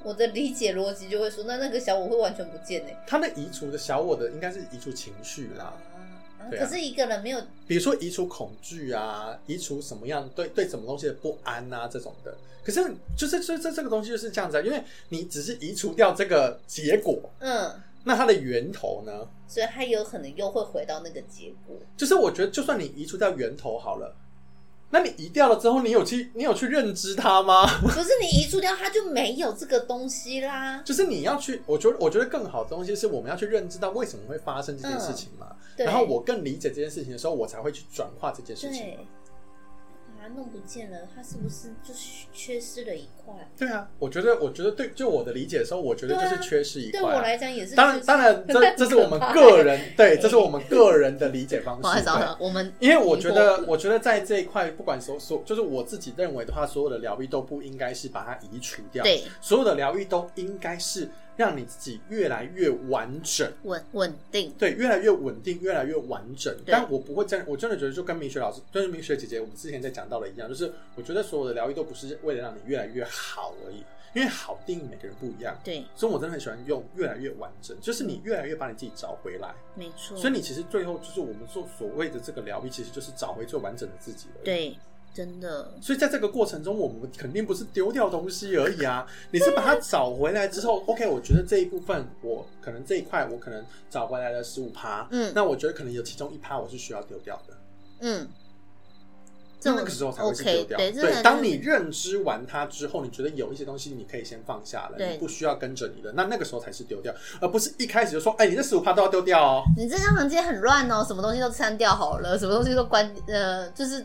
[0.01, 2.89] 我的理解逻辑就会说，那那个小我会完全不见呢。
[3.05, 5.65] 他们移除的小我的应该是移除情绪啦。
[6.39, 12.35] 啊可是一个人没有，比如说移除恐惧啊，移除什么样对对什么东西的不安啊这种的。
[12.63, 12.81] 可是
[13.17, 17.71] 就是这这这个东西就是这样子、啊，因为你只是移除掉这个结果，嗯，
[18.03, 19.27] 那它的源头呢？
[19.47, 21.77] 所以它有可能又会回到那个结果。
[21.95, 24.13] 就是我觉得，就算你移除掉源头好了，
[24.93, 27.65] 那你移掉了之后，你有去你有去认知它吗？
[27.89, 30.83] 可是你移除掉，它就没有这个东西啦。
[30.85, 35.47] 就是你要去，我觉得我觉得更好的东西是我们要去认知到为什么会发生这件事情嘛。
[35.49, 38.95] 嗯然后我更理解这件事情的时候，我才会去转化这件事情
[40.23, 41.93] 它弄不见了，它是不是就
[42.31, 43.33] 缺失了一块？
[43.57, 47.75] 对啊，我觉得，我觉得对，就我的理解的时候，我觉得就是缺失一块、对我来讲也是。
[47.75, 52.15] 当然，当然，这 这是我们个人对， 这是我们个人的理解方不好意思，式。
[52.15, 66.55] 对啊，我们因为我觉得，我觉得在这一块，不管所所，就是我自己认为的话，所有的疗愈都不应该是把它移除掉，对所有的疗愈都应该是让你自己越来越完整，稳稳定，对，越来越稳定，越来越完整。
[66.65, 75.57] 但我不会真，我真的觉得就跟明雪老师，跟明雪姐姐我们之前在讲到的一样，就是我觉得所有的疗愈都不是为了让你越来越好而已，因为好定义每个人不一样。
[75.63, 79.53] 对，所以我真的很喜欢用越来越完整，就是你越来越把你自己找回来。
[79.75, 80.15] 没错。
[80.15, 84.45] 所以你其实最后就是我们做所谓的这个疗愈，其实就是找回最完整的自己而已。
[84.45, 84.77] 对，
[85.13, 95.31] 真的，所以在这个过程中，我们肯定不是丢掉东西而已啊， 你是把它找回来之后，OK，我觉得这一部分我可能这一块我可能找回来了十五趴，嗯。
[95.35, 97.53] 那我觉得可能有其中一趴我是需要丢掉的，
[97.99, 98.27] 嗯，
[99.61, 100.77] 那那个时候才会是丢掉。
[100.77, 109.63] 对，这个当你认知完它之后，你觉得有一些东西你可以先放下了，你不需要跟着你的，那那个时候才是丢掉，而不是一开始就说，哎，你这十五趴都要丢掉哦。
[109.77, 114.03] 你这张房间很乱哦，什么东西都删掉好了，什么东西都关，呃，就是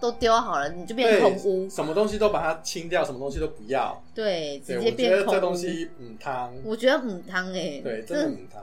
[0.00, 4.02] 都丢好了，你就变空屋，什么东西都把它清掉，什么东西都不要。
[4.14, 5.40] 对，直接我觉得这变空屋。
[5.40, 8.62] 东西，嗯，汤，我觉得母汤哎，对，真的很汤。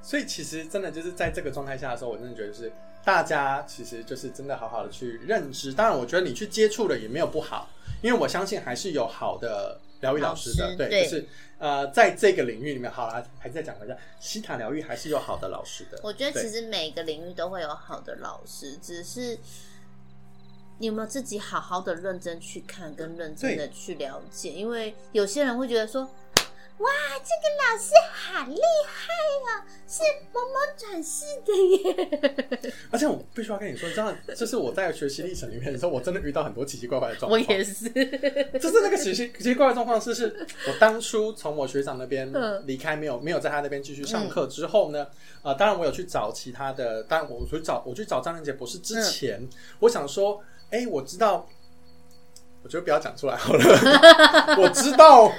[0.00, 2.70] 所以其实真的就是在这个状态下的时候，我真的觉得是
[3.04, 5.72] 大家其实就是真的好好的去认知。
[5.72, 7.70] 当然，我觉得你去接触了也没有不好，
[8.02, 11.26] 因为我相信还是有好的疗愈老师的，对，就是
[11.58, 15.98] 呃，在这个领域里面，好啦，还是再讲一下，西塔疗愈还是有好的老师的。
[16.02, 19.38] 我觉得其实每个领域都会有好的老师，只是
[20.78, 24.50] 你有没有自己好好的认真去看，跟认真的去了解？
[24.50, 26.06] 因为有些人会觉得说。
[26.82, 29.12] 哇，这个老师好厉害
[29.46, 30.02] 哦，是
[30.32, 32.72] 某某转世的耶！
[32.90, 37.40] 而且我必须要跟你说，你知道，就是我在学习历程里面的时候，我真的遇到很多奇奇怪怪的状况。
[37.40, 37.52] 我。
[37.52, 37.88] 也是，
[38.58, 42.62] 就是那个奇奇奇奇怪怪的状况是，是我当初从我学长那边嗯。
[42.66, 45.06] 离开，没有没有在他那边继续上课之后呢，
[45.42, 49.46] 呃，当然我有去找其他的，当然我去找我去找张仁杰博士之前，
[49.80, 51.46] 我想说，哎、我知道，
[52.64, 55.30] 我觉得不要讲出来好了， 我知道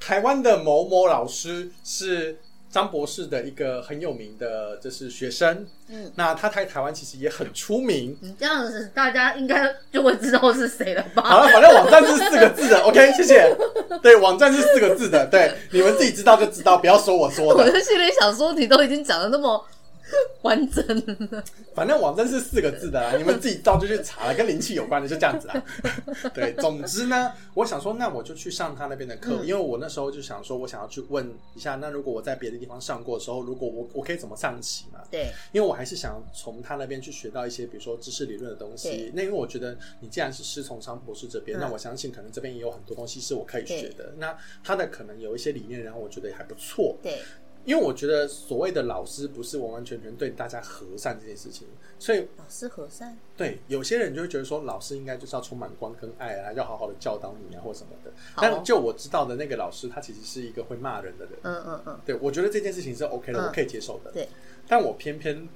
[0.00, 2.38] 台湾的某某老师是。
[2.68, 11.22] 张博士的一个很有名的，就是学生，嗯，那他在台湾其实也很出名，你这样子大家应该就会知道是谁了吧？
[11.22, 13.56] 好了，反正网站是四个字的，OK， 谢谢。
[14.02, 17.64] 对，网站是四个字的，对，你们自己知道就知道，不要说我说的。
[17.64, 19.64] 我就心里想说，你都已经讲的那么
[20.42, 20.84] 完整
[21.30, 21.44] 了，
[21.74, 25.64] 反正网站是四个字的啦，你们自己到处去查了，跟灵气有关的就这样子啦。
[26.32, 35.00] 对，总之呢，我想说，那我就去上他那边的课，嗯因为我那时候就想说，我想要去问一下，那如果我在别的地方上过的时候，如果我我可以怎么上起嘛？
[35.10, 39.10] 对，因为我还是想从他那边去学到一些，比如说知识理论的东西。
[39.14, 44.14] 那因为我觉得你既然是师从张博士这边，嗯那我相信可能这边也有很多东西是我可以学的。
[44.18, 46.96] 那他的可能有一些理念，然后我觉得也还不错。
[47.02, 47.20] 对，
[47.66, 51.66] 因为我觉得所谓的老师不是完完全全对大家和善这件事情，
[51.98, 58.12] 所以老师和善，对有些人就会觉得说，老师应该就是要充满光跟爱啊，要好好的教导你啊，或什么的。
[58.36, 61.34] 但就我知道的那个老师，他其实是一个会骂人的人。
[61.42, 64.12] 嗯嗯嗯，对，我觉得这件事情是 OK 的，嗯我可以接受的。
[64.12, 64.28] 对，
[64.68, 65.48] 但我偏偏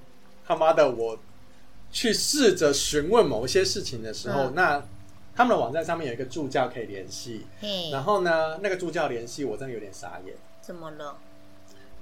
[0.44, 1.16] 他妈的，我
[1.92, 4.84] 去试着询问某一些事情的时候，嗯那
[5.36, 10.34] 他们的网站上面有一个助教可以联系，嘿，然后呢，那个助教联系我真的有点傻眼。
[10.60, 11.16] 怎么了？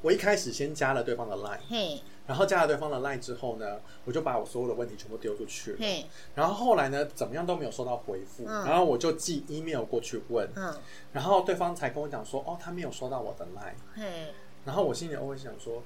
[0.03, 5.78] 我一开始先加了对方的 line，嘿，然后加了对方的 line 之后呢，我就把我所有的问题全部丢出去了。
[5.80, 8.64] 嘿，然后后来呢，怎么样都没有收到回复，嗯。
[8.64, 10.74] 然后我就寄 email 过去问，嗯，
[11.12, 13.74] 然后对方才跟我讲说，哦，他没有收到我的 line。
[13.94, 14.32] 嘿，
[14.64, 15.82] 然后我心里偶尔想说，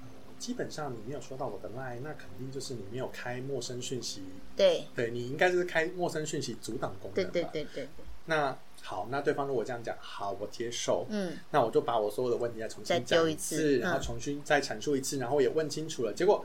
[0.00, 0.06] 呃
[0.38, 7.14] 基本上你没有收到我的 line，那肯定就是你没有开陌生讯息，对，对你应该是开陌生讯息阻挡功能？
[7.14, 7.88] 对对对对，
[8.26, 11.06] 那好，那对方如果这样讲，好，我接受。
[11.08, 16.12] 嗯，那我就把我所有的问题再重新讲一次然后重新再阐述一次，然后也问清楚了。
[16.12, 16.44] 结果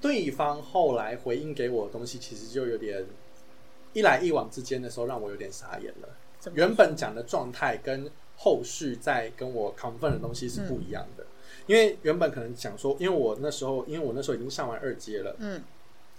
[0.00, 3.04] 对方后来回应给我的东西，其实就有点
[3.92, 6.08] 一来一往之间的时候，让我有点傻眼了。
[6.54, 11.26] 原本讲的状态跟后续再跟我 confirm 的东西是不一样的。
[11.66, 15.62] 因为原本可能讲说，因为我那时候，因为我那时候已经上完二阶了，嗯，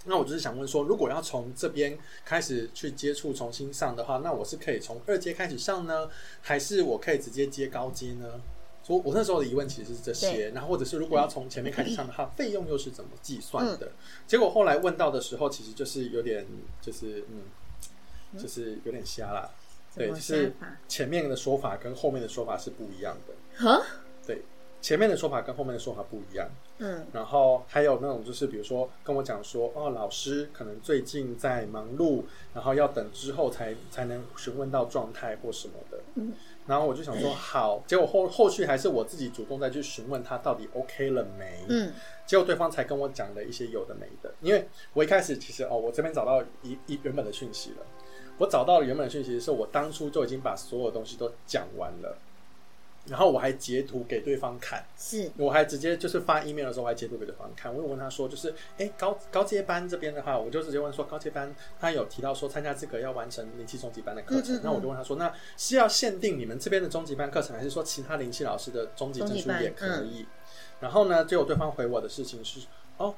[0.06, 6.08] 那我就是想问说，如果要从这边开始去接触重新上的话，那我是可以从二阶开始上呢，
[6.40, 8.40] 还是我可以直接接高阶呢？
[8.82, 13.86] 所以我那时候的疑问其实是这些，对然后或者是如果要从前面开始上的话，费用又是怎么计算的？
[13.86, 13.92] 嗯
[14.26, 16.46] 结果后来问到的时候，其实就是有点，
[16.80, 19.50] 就是嗯，就是有点瞎啦。
[19.94, 20.52] 对，就是？
[20.88, 23.34] 前面的说法跟后面的说法是不一样的。
[23.62, 23.84] 哈，
[24.26, 24.42] 对，
[24.80, 26.48] 前面的说法跟后面的说法不一样。
[26.80, 32.24] 嗯然后还有那种就是，比如说跟我讲说，哦，老师可能最近在忙碌，
[32.54, 35.98] 然后要等之后才才能询问到状态或什么的。
[36.14, 36.32] 嗯
[36.66, 41.64] 然后我就想说好，结果后后续还是我自己主动再去询问他到底 OK 了没。
[41.68, 41.92] 嗯
[42.26, 47.78] 结果对方才跟我讲了一些有的没的，因为我一开始其实哦，我这边找到一一原本的讯息了。
[48.38, 52.16] 我找到了原本的讯息是我当初就已经把所有东西都讲完了，
[53.06, 57.74] 然后我还截图给对方看，是我还直接就是发 email 的时候，我还截图给对方看。
[57.74, 70.26] 我有问他说，就是哎高高阶班这边的话，我就直接问说高阶班他有提到说参加资格要完成灵气中级班的课程，嗯嗯嗯那我就问他说，那是要限定你们这边的中级班课程，还是说其他灵气老师的中级证书也可以？
[70.78, 72.60] 然后呢，结果对方回我的事情是
[72.98, 73.14] 哦，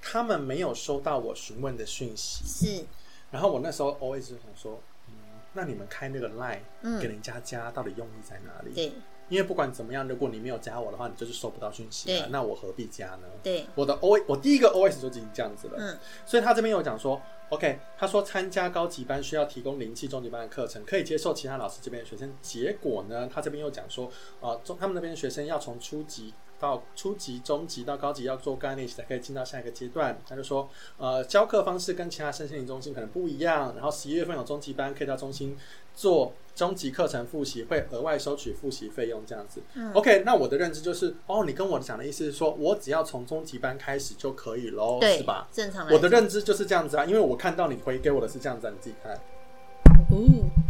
[0.00, 2.44] 他们没有收到我询问的讯息。
[2.46, 2.84] 是，
[3.30, 5.14] 然后我那时候 always 就想说，嗯，
[5.52, 8.72] 那你们开那个 line 嗯给人家加，到底用意在哪里？
[8.74, 8.92] 对
[9.28, 12.30] 因为不管怎么样，如果你没有加我的话，你就是收不到讯息了对。
[12.30, 13.28] 那我何必加呢？
[13.42, 22.32] 对，我的 O 我第一个 OS 就已经这样子了，嗯所以他这边有讲说，OK，他说参加高级班需要提供灵气中级班的课程，可以接受其他老师这边的学生。
[22.40, 24.10] 结果呢，他这边又讲说，
[24.40, 30.18] 呃、中他们那边的学生要从初级到初级、中级到高级要做个案练习才可以进到下一个阶段。
[30.26, 35.56] 他就说，呃，教课方式跟其他身心灵中心可能不一样，然后十一月份有中级班可以到中心
[35.96, 39.60] 做中级课程复习，会额外收取复习费用这样子。
[39.74, 45.48] 嗯 OK，那我的认知就是，哦，你跟我讲的意思是说，我只要从中级班开始就可以喽，是吧？？
[45.50, 50.16] 正常来我的讲认知就是这样子啊，因为我看到你回给我的是这样子、啊，你自己看，哦，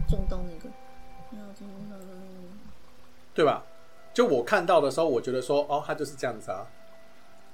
[0.09, 0.70] 中东那个，
[1.33, 2.05] 要中东那个
[3.35, 3.64] 对吧？
[4.14, 6.66] 就我看到的时候，我觉得说，哦，他就是这样子啊，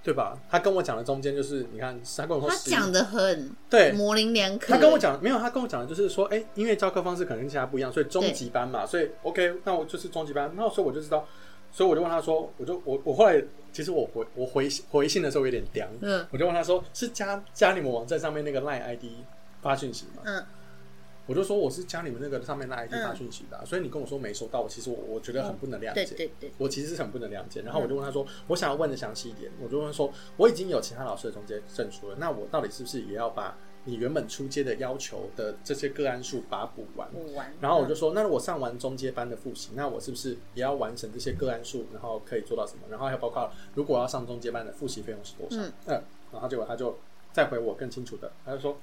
[0.02, 0.36] 对吧？
[0.50, 4.72] 他跟我讲的中间就是，你看，他跟我说他讲的很对，模棱两可。
[4.72, 11.26] 他跟我讲没有，他跟我讲的就是说，哎、音乐教课方式可能跟其他不一样，所以中级班嘛，所以 OK，那我就是中级班，那所以我就知道，
[11.70, 13.40] 所以我就问他说，我就我我后来
[13.72, 19.04] 其实我回我回回信的时候有点凉，嗯我就问他说，是加加你们网站上面那个 Line ID
[19.62, 20.22] 发讯息吗？
[20.24, 20.44] 嗯，
[21.26, 26.04] 我就说我是加你们那个上面的 ID 嗯发讯息的啊、所以你跟我说没收到，其实我我觉得很不能谅解。
[26.04, 37.08] 对对对，我其实是很不能谅解，然后我就问他说，我想要问的详细一点，我就问说，我已经有其他老师的中介证书了，那我到底是不是也要把你原本出街的要求的这些个案数把它补完？
[37.12, 37.52] 补完。
[37.60, 42.82] 然后我就说，那我上完中阶班的复习，那我是不是也要完成这些个案数，然后可以做到什么？
[42.90, 45.62] 然后还有包括如果要上中阶班的复习费用是多少？
[45.86, 46.02] 嗯
[46.32, 46.96] 然后结果他就
[47.32, 48.76] 再回我更清楚的，他就说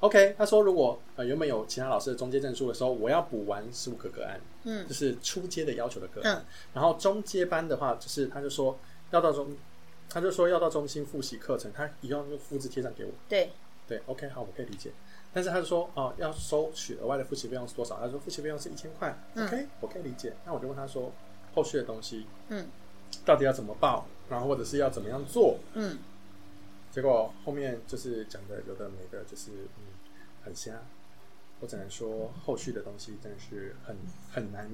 [0.00, 6.36] ，OK，他说如果呃原本有其他老师的中介证书的时候，我要补完十五个个案，嗯就是初阶的要求的个案。
[6.36, 6.44] 嗯
[6.74, 8.78] 然后中阶班的话，就是他就说
[9.10, 9.56] 要到中，
[10.08, 13.10] 他就说要到中心复习课程，他一样就复制贴上给我。
[13.28, 13.50] 对，
[13.86, 14.90] 对，OK，好，我可以理解。
[15.32, 17.98] 但是他就说哦，要收取额外的复习费用是多少？
[17.98, 20.32] 他说复习费用是一千块嗯，OK，我可以理解。
[20.46, 21.12] 那我就问他说，
[21.54, 22.66] 后续的东西嗯
[23.24, 25.58] 到底要怎么报，然后或者是要怎么样做？
[25.74, 25.98] 嗯
[26.90, 29.84] 结果后面就是讲的有的没的，就是嗯
[30.48, 30.82] 很瞎。
[31.60, 33.96] 我只能说后续的东西真的是很
[34.30, 34.70] 很难，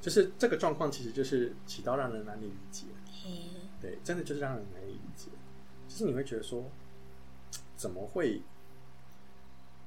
[0.00, 2.86] 就是这个状况其实就是起到让人难以理解。
[3.10, 3.30] 嘿
[3.80, 5.30] 对，真的就是让人难以理解。
[5.88, 6.70] 就是你会觉得说，
[7.76, 8.40] 怎么会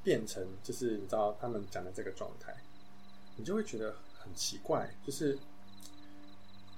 [0.04, 2.54] 变成就是你知道他们讲的这个状态，
[3.38, 5.39] 你就会觉得很奇怪，就是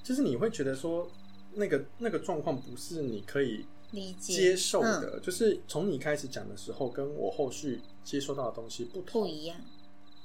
[0.03, 1.09] 就是你会觉得说，
[1.53, 9.57] 那个那个状况不是你可以理解接受嗯的，就是从你开始讲的时候，跟我后续接收到的东西不同，不一样。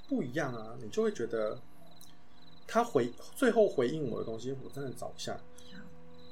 [0.08, 1.58] 不一样啊，你就会觉得
[2.66, 5.38] 他回最后回应我的东西，我真的找不下，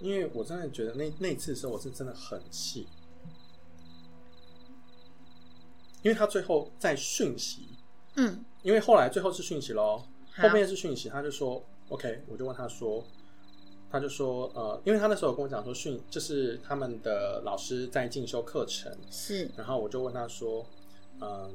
[0.00, 2.86] 因为我真的觉得那那次的时候，我是真的很气，
[6.02, 7.68] 因为他最后在讯息，
[8.16, 10.02] 嗯，因为后来最后是讯息喽，
[10.36, 13.04] 后面是讯息，他就说 OK，我就问他说。
[13.88, 19.48] 他就说，呃，因为他那时候跟我讲说训，就是他们的老师在进修课程，是。
[19.56, 20.66] 然后我就问他说，
[21.20, 21.50] 嗯，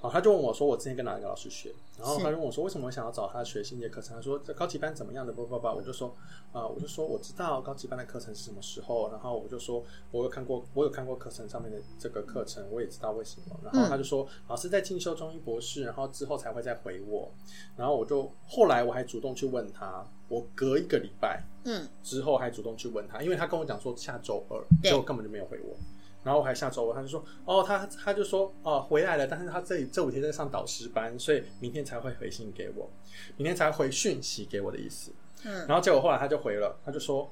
[0.00, 1.72] 好，他就问我说，我之前跟哪一个老师学？
[1.98, 4.16] 然后他就问我说，为什么我想要找他学新节课程？
[4.16, 5.32] 他说这高级班怎么样的？
[5.32, 6.16] 不不不，我就说，
[6.50, 13.56] 啊，我就说我知道高级班的课程是什么时候，然后我就说我有看过，我有看过课程上面的这个课程，我也知道为什么。
[13.62, 17.30] 然后他就说，老师在进修中医博士，然后之后才会再回我。
[17.76, 25.76] 然后我就后来我还主动去问他，我隔一个礼拜嗯，之后还主动去问他，因为他跟我讲说下周二，对结果根本就没有回我。
[26.22, 32.88] 然后我还下周我，他就说，哦，他他就说，哦，回来了，但是他这里这五天在上导师班，所以明天才会回信给我，
[33.36, 35.12] 明天才会回讯息给我的意思。
[35.44, 37.28] 嗯，然后结果后来他就回了，他就说，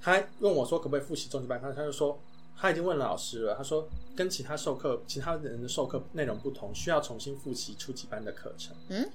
[0.00, 2.20] 他还问我说可不可以复习中级班，他他就说
[2.56, 8.76] 他已经问了老师了，他说跟其他授课其他人的授课内容不同，需要重新复习初级班的课程。
[8.88, 9.10] 嗯，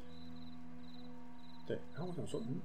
[1.68, 2.60] 对，然后我想说，嗯，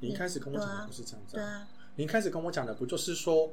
[0.00, 1.66] 你一开始跟我讲的不是这样子、对啊，
[1.96, 3.50] 你一开始跟我讲的不就是说，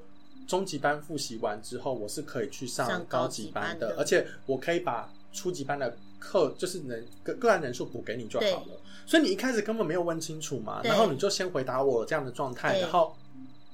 [0.47, 8.79] 中级班复习完之后，我是可以去上上高高级班的，班的而且我可以把初级班的课就是人个个案人数补给你就好了。
[9.05, 13.15] 所以你一开始根本没有问清楚嘛，然后你就先回答我这样的状态，然后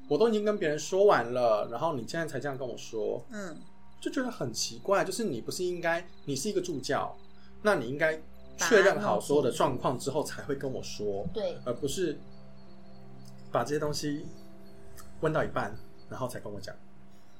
[0.07, 3.55] 我都已经跟别人说完了，然后你现在才这样跟我说，嗯，
[3.99, 5.03] 就觉得很奇怪。
[5.03, 7.15] 就是你不是应该，你是一个助教，
[7.61, 8.21] 那你应该
[8.57, 11.25] 确认好所有的状况之后才会跟我说。
[11.33, 12.17] 对，而不是
[13.51, 14.25] 把这些东西
[15.21, 15.75] 问到一半，
[16.13, 16.73] 然后才跟我讲。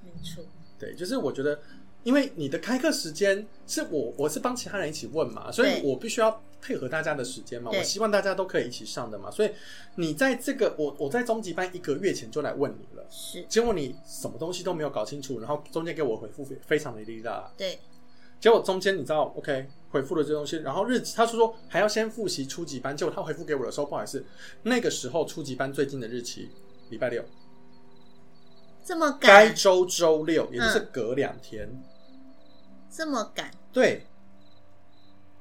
[0.03, 0.43] 没错，
[0.79, 1.59] 对，就是我觉得，
[2.03, 9.51] 因为你的开课时间是我我是帮其他人一起问嘛，所以我必须要配合大家的时间嘛，我希望大家都可以一起上的嘛，所以
[9.95, 13.05] 你在这个我我在中级班一个月前就来问你了。
[13.09, 17.79] 是，结果你什么东西都没有搞清楚，然后中间给我回复非非常的力大，对，
[18.41, 24.25] 结果中间你知道，OK 回复了这东西，然后日子他说说还要先复习初级班，结果他回复给我的时候，不好意思，
[24.63, 26.49] 那个时候初级班最近的日期
[26.89, 27.23] 礼拜六，
[28.83, 29.19] 这么赶？
[29.21, 31.69] 该赶，周周六，也就是嗯隔两天，
[32.91, 34.05] 这么赶，对，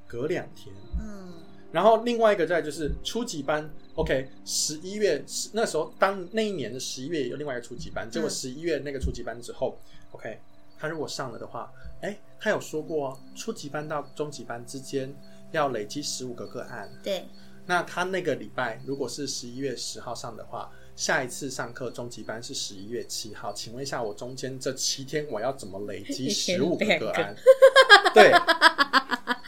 [0.07, 0.73] 隔两天。
[0.99, 1.33] 嗯，
[1.71, 9.77] 然后另外一个在就是初级班，OK，十一月十那时候当那一年的十一月有另外一个初级班，结果嗯十一月那个初级班之后
[10.11, 10.39] ，OK，
[10.79, 11.71] 他如果上了的话，
[12.01, 15.13] 哎，他有说过哦初级班到中级班之间
[15.51, 17.27] 要累积十五个个案，对，
[17.65, 27.35] 那他那个礼拜如果是十一月十号上的话，下一次上课中级班是十一月七号，请问一下，我中间这七天我要怎么累积十五个两个个案？
[28.13, 28.31] 对，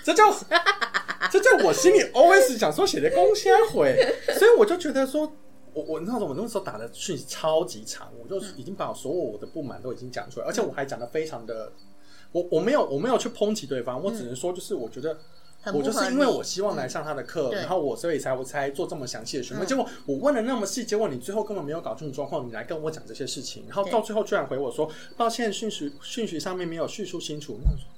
[0.04, 0.34] 这叫
[1.32, 3.96] 这就我心里 always 想说写的公虾回，
[4.38, 5.32] 所以我就觉得说。
[5.76, 11.70] 我我那时候我那时候打的讯息超级长，我就已经把所有我的不满都已经讲出来，而且我还讲的非常的，
[12.32, 15.20] 我我没有我没有去抨击对方，我只能说就是我觉得
[15.74, 19.66] 我就是因为我希望来上他的课，对然后我所以才我才做这么详细的询问。
[19.66, 27.58] 嗯结果我问了那么细，结果你最后根本没有搞清楚状况，你来跟我讲这些事情，然后到最后居然回我说抱歉，讯息讯息上面没有叙述清楚。
[27.64, 27.86] 那我说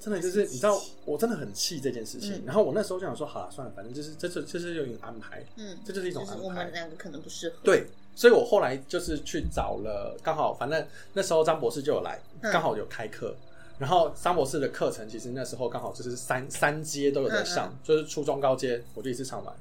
[0.00, 2.34] 真的就是你知道，我真的很气这件事情。
[2.34, 6.72] 嗯然后我那时候就想说，好了，算了，反正就是这是这是有一种安排，嗯，这就是一种安排我们。
[6.72, 7.86] 两个可能不适合，对，
[8.16, 12.50] 所以我后来就是去找了，刚好反正那时候张博士就有来，嗯。
[12.50, 13.36] 刚好有开课。
[13.78, 19.54] 然后张博士的课程其实那时候刚好就是三三阶都有在上，嗯就是初中高阶，我就一次上完，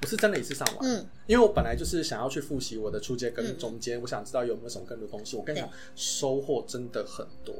[0.00, 5.36] 我是真的一次上完，嗯，因为我本来就是想要去复习我的初阶跟嗯中阶，我想知道有没有什么更多东西。
[5.36, 7.52] 我跟你讲，收获真的很多，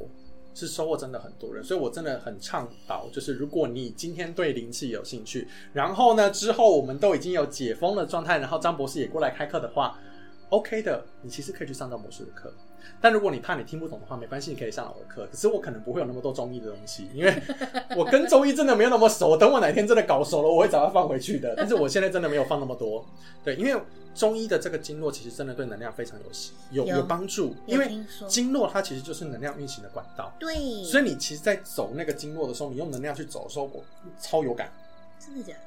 [0.58, 9.98] 是收获真的很多人，所以我真的很倡导，就是如果你今天对灵气有兴趣，然后呢之后我们都已经有解封的状态，然后张博士也过来开课的话
[10.48, 12.52] ，OK 的，你其实可以去上张博士的课。
[13.00, 15.26] 但如果你怕你听不懂的话，没关系，你可以上我的课。
[15.30, 17.42] 可是我可能不会有那么多中医的东西，因为
[17.96, 19.36] 我跟中医真的没有那么熟。
[19.36, 21.54] 等我哪天真的搞熟了，我会找它放回去的。
[21.56, 23.04] 但是我现在真的没有放那么多。
[23.44, 23.80] 对，因为
[24.14, 30.32] 中医的这个经络其实真的对能量非常有有有有帮助，因为经络它其实就是能量运行的管道。
[30.40, 33.84] 对，所以你其实，在走那个经络的时候，你用能量去走的时候，我
[34.20, 34.72] 超有感。
[35.20, 35.60] 真的假的？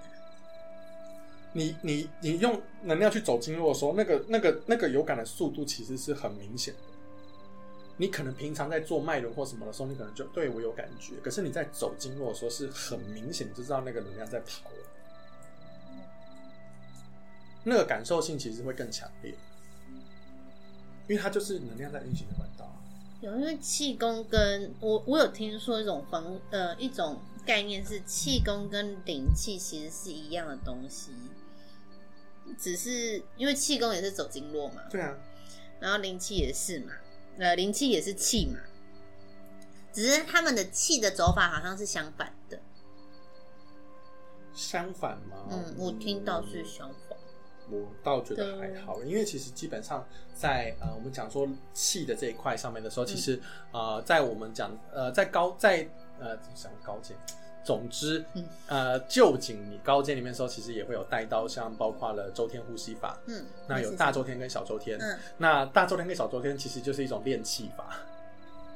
[1.54, 6.80] 你你你用能量去走经络的时候，那个那个那个有感的速度其实是很明显的。
[7.98, 14.76] 你可能平常在做脉轮或什么的时候，你可能就对我有感觉，可是你在走经络的时候是很明显，就知道那个能量在跑了。
[17.64, 19.36] 那个感受性其实会更强烈，
[21.08, 22.76] 因为它就是能量在运行的管道。
[23.22, 31.12] 有，因为气功跟我我有听说一种方呃一种概念是气功跟灵气其实是一样的东西，
[32.58, 35.16] 只是因为气功也是走经络嘛，对啊，
[35.80, 36.94] 然后灵气也是嘛，
[37.42, 38.60] 呃灵气也是气嘛，
[39.92, 42.60] 只是他们的气的走法好像是相反的。
[44.54, 45.48] 相反吗？
[45.50, 47.18] 嗯，我听到是相反。
[47.72, 53.42] 我倒觉得还好，因为其实基本上在呃我们讲说气的这一块上面的时候，其实
[53.72, 55.90] 呃在我们讲呃在高在
[56.20, 57.16] 呃讲高阶。
[57.64, 58.26] 总之，
[58.68, 67.98] 呃，旧景你高阶里面的时候，其实也会有带到像包括了周天呼吸法，嗯，那有大周天跟小周天，嗯，那大周天跟小周天其实就是一种练气法，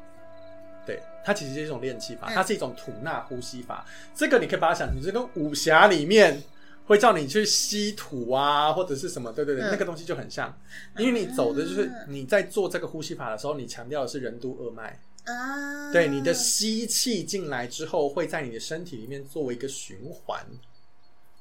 [0.86, 3.84] 对，它其实是一种练气法，它是一种吐纳呼吸法，
[4.14, 6.44] 这个你可以把它想成，就跟武侠里面
[6.86, 10.56] 会叫你去吸土啊，或者是什么，对对对，那个东西就很像，
[10.98, 15.00] 因为你走的就是你在做这个呼吸法的时候，你强调的是任督二脉。
[15.26, 20.46] 啊，对，你的吸气进来之后，会在你的身体里面作为一个循环，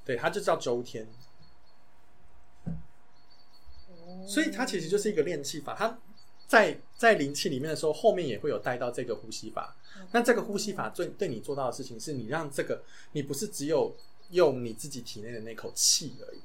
[0.04, 1.06] 对，它就叫周天。
[4.26, 5.74] 所以它其实就是一个练气法。
[5.74, 5.98] 它
[6.46, 9.76] 在在灵气里面的时候，后面也会有带到这个呼吸法。
[10.12, 12.82] 那这个呼吸法最对你做到的事情，是你让这个
[13.12, 13.94] 你不是只有
[14.30, 16.40] 用你自己体内的那口气而已。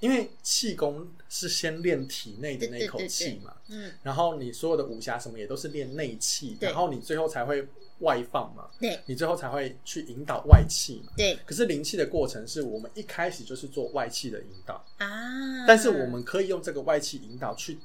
[0.00, 7.66] 因为气功是先练体内的那口气嘛，嗯，然后你所有的武侠什么也都是练内气，然后你最后才会
[7.98, 11.38] 外放嘛，对，你最后才会去引导外气嘛，对。
[11.44, 14.82] 可是灵气的过程是我们一开始就是做外气的引导。
[14.96, 17.78] 啊，但是我们可以用这个外气引导去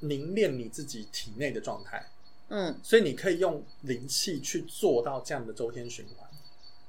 [0.00, 2.06] 凝练你自己体内的状态，
[2.48, 6.26] 嗯，所以你可以用灵气去做到这样的周天循环，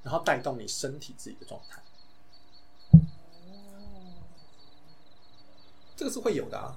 [0.01, 1.81] 然后带动你身体自己的状态。
[5.95, 6.75] 这个是会有的啊，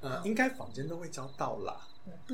[0.00, 1.76] 呃，应该坊间都会教到啦。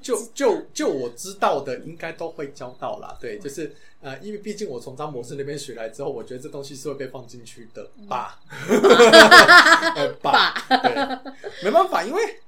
[0.03, 3.17] 就就就我知道的，应该都会教到啦。
[3.21, 8.41] 对，就是呃，因为毕竟我从张博士那边学来之后，我觉得这东西是会被放进去的 吧。
[10.21, 12.41] 吧，对，没办法，因为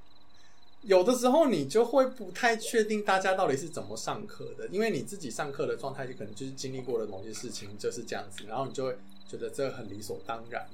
[0.81, 8.97] 有的时候你就会不太确定大家到底是怎么上课的，因为你自己上课的状态就可能就是经历过的某些事情就是这样子，然后你就会
[9.29, 10.67] 觉得这很理所当然。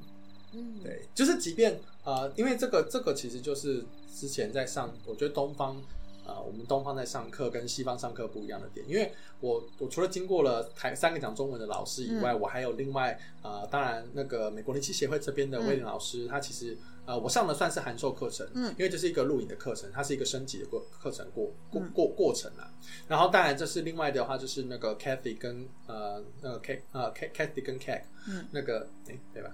[0.54, 5.82] 嗯，对，就是即便呃，因为这个这个其实就是之前在上，我觉得东方
[6.26, 22.72] 呃，我们东方在上课跟西方上课不一样的点，因为我我除了经过了台三个讲中文的老师以外，我还有另外呃，当然那个美国灵气协会这边的威廉老师，他其实呃，我上的算是函授课程，嗯，因为这是一个录影的课程，它是一个升级的过课程过过过过程啊。
[23.08, 29.50] 然后当然这是另外的话，就是那个 Kathy 跟呃那个 K 呃 K Kathy 跟 K，嗯，那个哎对吧？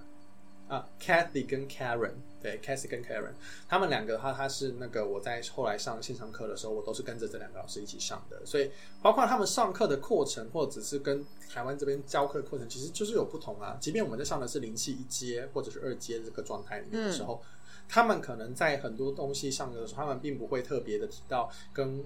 [0.68, 3.32] 啊 c a t h y 跟 Karen，对 c a t h y 跟 Karen，
[3.68, 8.70] 他们两个，他他是那个我在后来上线上课的时候，我都是跟着这两个老师一起上的，所以
[9.00, 13.76] 包括他们上课的课程，或者是跟台湾这边教课的过程，其实就是有不同啊。
[13.80, 17.40] 即便我们在上的是灵气一阶或者是二阶这个状态里面的时候，
[17.88, 22.04] 他们可能在很多东西上的时候，他们并不会特别的提到跟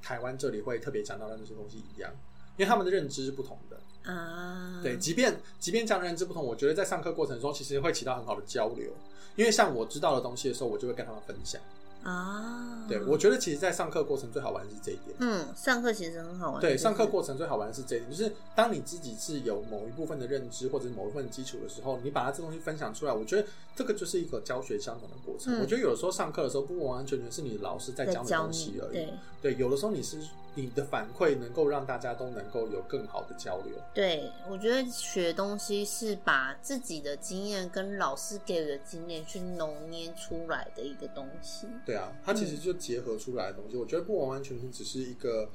[0.00, 2.12] 台湾这里会特别讲到的那些东西一样，
[2.56, 3.80] 因为他们的认知是不同的。
[4.06, 8.90] 啊，对，即便即便这样的认知不同，我觉得在上课过程中其实会起到很好的交流，
[9.34, 11.60] 因为像我知道的东西的时候，我就会跟他们分享。
[12.04, 15.16] 啊，对，我觉得其实，在上课过程最好玩的是这一点。
[15.18, 16.60] 嗯，上课其实很好玩。
[16.60, 25.58] 对，上课过程最好玩的是这一点，就是当你自己是有某一部分的认知或者某一部分基础的时候，你把它这东西分享出来，我觉得这个就是一个教学相同的过程。
[25.60, 28.92] 我觉得有的时候上课的时候，不完完全全是你老师在教你东西而已。
[28.92, 30.20] 对，对，有的时候你是
[30.56, 33.74] 你的反馈能够让大家都能够有更好的交流。
[33.92, 41.68] 对，我觉得学东西是把自己的经验跟老师给的经验去浓捏出来的一个东西。
[41.84, 45.46] 对啊，它其实就结合出来的东西，我觉得不完完全全只是一个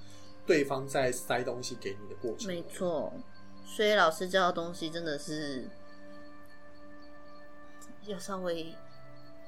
[0.45, 2.48] 对方在塞东西给你的过程。
[2.48, 3.11] 没错，
[3.65, 5.68] 所以老师教的东西真的是
[8.06, 8.72] 要稍微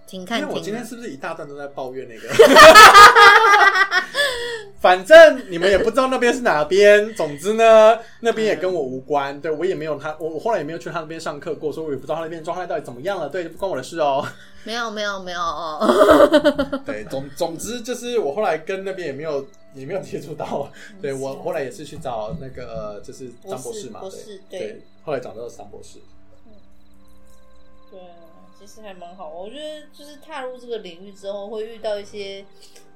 [0.07, 0.49] 停看听。
[0.49, 2.27] 我今天是不是一大段都在抱怨那个？
[4.83, 7.15] 反正你们也不知道那边是哪边。
[7.15, 9.39] 总之呢， 那边也跟我无关。
[9.39, 13.29] 对我也没有他，我我后来也没有去他那边上课过，所以我也不知道他那边状态到底怎么样了。
[13.29, 14.27] 对，不关我的事哦。
[14.65, 15.79] 没有没有没有哦。
[16.85, 20.69] 对，总总之就是我后来跟那边也没有也没有接触到。
[21.01, 24.01] 对我后来也是去找那个就是张博士嘛，
[24.49, 25.99] 对对，后来找到张博士。
[27.89, 29.29] 对啊，其实还蛮好。
[29.29, 32.43] 我觉得就是踏入这个领域之后，会遇到一些。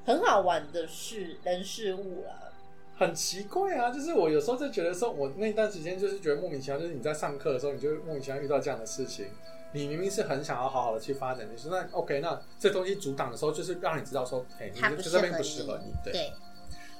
[0.07, 2.49] 很好玩的事人事物啦，
[2.97, 3.91] 很奇怪啊！
[3.91, 9.27] 就是我有时候就觉得说，我那段时间就是觉得莫名其妙，就是你在上课的时候，你就莫名其妙遇到这样的事情。
[9.73, 15.93] 你明明是很想要好好的去发展，你说那 OK，那这东西阻挡的时候，就是让你知道说，哎，你这边不适合你。
[16.09, 16.31] 对。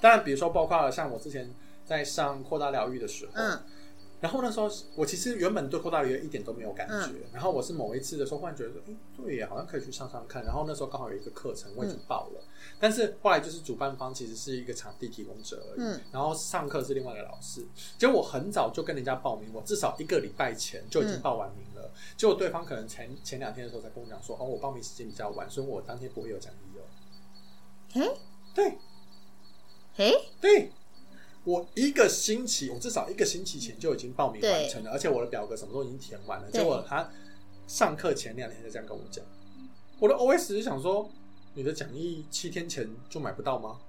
[0.02, 1.50] 当然，比如说包括像我之前
[1.86, 3.58] 在上扩大疗愈的时候，嗯，
[4.20, 10.44] 然后那时候我其实原本对扩大疗愈一点都没有感觉，嗯然后我是某一次的时候忽然觉得说，哎，对耶，好像可以去上上看。
[10.44, 12.42] 然后那时候刚好有一个课程我已经报了，
[12.80, 17.64] 但是后来就是主办方其实是一个场地提供者而已，嗯然后上课是另外一个老师。
[17.98, 21.92] 结果我很早就跟人家报名，我至少一个礼拜前就已经报完名了。
[22.16, 26.84] 结果对方可能前前两天的时候才跟我讲说，哦，我报名时间比较晚，所以我当天不会有奖励哦。
[27.92, 28.18] 嘿，
[28.56, 28.78] 对
[29.96, 30.72] 嘿，对。
[31.48, 36.52] 我一个星期，我至少一个星期前就已经报名完成了，而且我的表格什么都已经填完了。
[36.52, 37.10] 对结果他
[37.68, 39.24] 上课前两天就这样跟我讲，
[39.98, 41.10] 我的 OS 就想说，
[41.54, 43.80] 你的讲义七天前就买不到吗？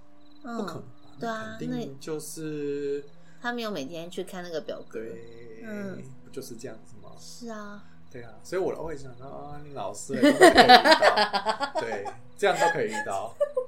[0.45, 0.89] 嗯，不可能吧？
[1.19, 3.05] 对啊那肯定就是
[3.43, 5.01] 他没有每天去看那个表格。
[5.01, 7.11] 对，嗯不就是这样子吗？
[7.19, 12.07] 是啊，对啊，所以我的 OS 想说啊，你老师都可以遇到， 对，
[12.39, 13.35] 这样都可以遇到，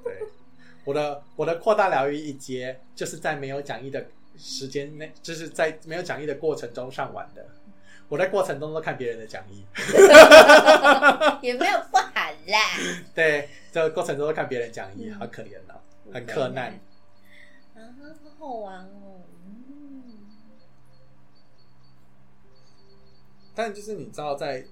[0.83, 4.05] 我的我的扩大疗愈一阶，就是在没有讲义的
[4.37, 7.45] 时间内，就是在没有讲义的过程中上完的。
[8.09, 9.63] 我在过程中都看别人的讲义，
[11.41, 12.59] 也没有不好啦。
[13.15, 15.79] 对，这个过程中都看别人讲义，嗯好可怜哦，
[16.13, 16.77] 很可难。
[17.73, 17.79] 啊，
[18.37, 19.21] 好好玩哦。
[19.45, 20.27] 嗯，
[23.55, 24.65] 但就是你知道，在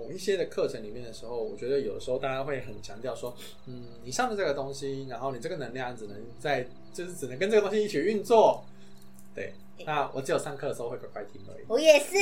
[0.00, 3.36] 某一些的课程里面的时候，我觉得有的时候大家会很强调说，
[3.66, 8.64] 嗯，你上的这个东西，然后你这个能量只能在，就是只能跟这个东西一起运作。
[9.34, 9.52] 对，
[9.84, 11.64] 那我只有上课的时候会乖乖听而已。
[11.68, 12.16] 我也是，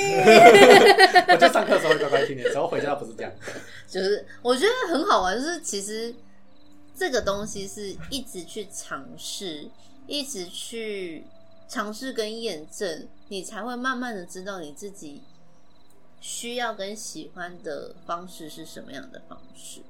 [1.33, 3.33] 我就上课的时候会乖乖听的，时候回家不是这样。
[3.87, 6.13] 就是我觉得很好玩，就是其实
[6.97, 9.69] 这个东西是一直去尝试，
[10.07, 11.25] 一直去
[11.69, 15.23] 尝试跟验证，你才会慢慢的知道你自己
[16.20, 19.81] 需要跟喜欢的方式是什么样的方式。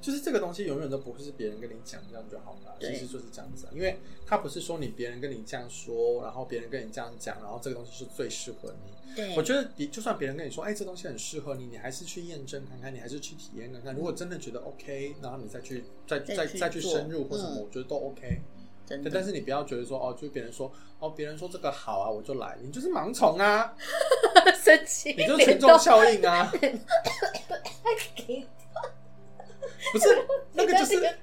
[0.00, 9.14] 就是这个东西永远都不会是别人跟你讲这样就好了，对其实就是这样子啊，因为他不是说你别人跟你这样说，然后别人跟你这样讲，然后这个东西是最适合你。
[9.16, 13.94] 对，我觉得你就算别人跟你说，哎，这东西很适合你，你还是去验证看看，你还是去体验看看。
[13.96, 18.42] 如果真的觉得 OK，然后你再去再再再再去深入或什么，嗯我觉得都 OK。
[18.86, 23.74] 对，真的，但是你不要觉得说哦，就别人说哦，别人说这个好啊，我就来，你就是盲从啊，
[24.62, 26.50] 生气，你就是群众效应啊，
[29.92, 30.08] 不是
[30.52, 31.16] 那个就是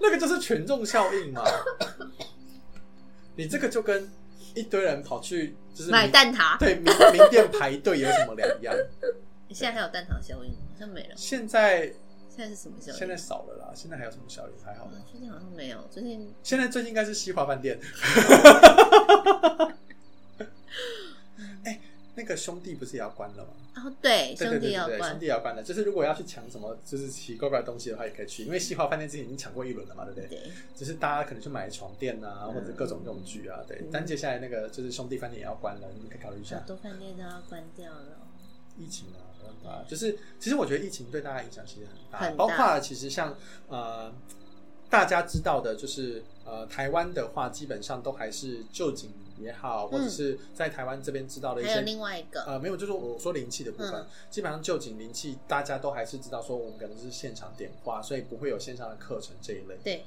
[0.00, 1.44] 那个就是群众效应嘛。
[3.36, 4.10] 你这个就跟
[4.54, 6.58] 一堆人跑去就是买蛋挞。
[6.58, 8.74] 对名名店排队有什么两样？
[9.50, 10.58] 现在还有蛋挞效应吗？
[10.72, 11.14] 好像没了。
[11.16, 11.94] 现在现
[12.40, 12.98] 在是什么效应？
[12.98, 14.54] 现在少了啦，现在还有什么效应？
[14.64, 14.92] 还好啦。
[15.10, 17.78] 最近好像没有，最近 现在最近应该是西华饭店。
[21.64, 21.80] 哎、
[22.14, 23.50] 那个兄弟不是也要关了吗？
[23.76, 25.62] 哦，对，对对兄弟要关兄弟也要关了。
[25.62, 30.28] 就是如果要去抢什么，就是奇怪怪的东西的话，也可以去，因为西华饭店之前已经抢过一轮了嘛，对不对？
[30.28, 33.84] 对，只是大家可能去买床垫啊，或者各种用具啊，对。
[33.92, 36.66] 但接下来那个就是兄弟饭店也要关了，你们可以考虑一下很。
[36.66, 38.18] 多饭店都要关掉了。
[38.76, 43.36] 疫情啊，没办法，就是其实我觉得疫情对大家影响其实很大，很大包括其实像
[43.68, 44.12] 呃
[44.88, 51.82] 大家知道的，就是呃台湾的话，基本上都还是旧景也好，或者是在台湾这边知道的一还有些。
[51.84, 59.78] 另外一个，呃，没有，就是我说灵气的部分，嗯基本上旧景灵气，大家都还是知道说我们可能是现场点化，所以不会有线上的课程这一类。
[59.84, 60.04] 对，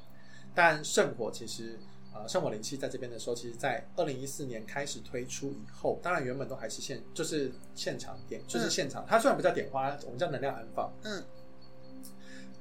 [0.53, 1.79] 但圣火其实，
[2.13, 9.05] 呃，圣火灵气在这边的时候，其实在二零一四年开始推出以后，当然原本都还是现就是现场点，就是现场。
[9.07, 10.91] 它虽然不叫点花，我们叫能量安放。
[11.03, 11.23] 嗯，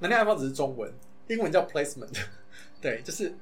[0.01, 0.93] 能量安放只是中文，
[1.29, 2.09] 英文叫 placement。
[2.81, 3.33] 对，就是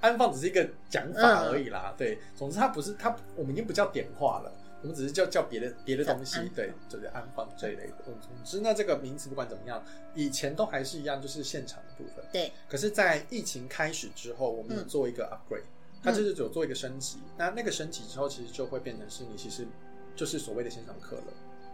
[0.00, 1.94] 安放只是一个讲法而已啦。
[1.98, 4.52] 对，总之它不是它，我们已经不叫点化了。
[4.84, 7.94] 我们只是叫叫别的别的东西对，就是安放这一类的。
[8.06, 9.82] 嗯总之呢，这个名词不管怎么样，
[10.14, 12.22] 以前都还是一样，就是现场的部分。
[12.30, 15.64] 对，可是，在疫情开始之后，我们有嗯做一个 upgrade，、
[16.02, 17.18] 它就是有做一个升级。
[17.38, 19.66] 那那个升级之后，其实就会变成是你其实
[20.14, 21.32] 就是所谓的线上课了，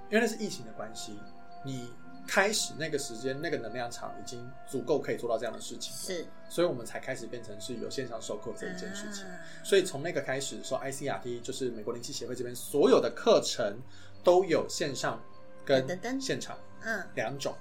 [0.08, 1.18] 因为那是疫情的关系，
[1.64, 1.90] 你
[2.30, 9.24] 开始那个时间那个能量场已经足够可以做到这样的事情，是所以我们才开始变成是有线上授课这一件事情。
[9.26, 13.76] 啊所以从那个开始说，ICRT 就是美国灵气协会这边所有的课程
[14.22, 15.20] 都有线上
[15.64, 17.52] 跟现场嗯，两种。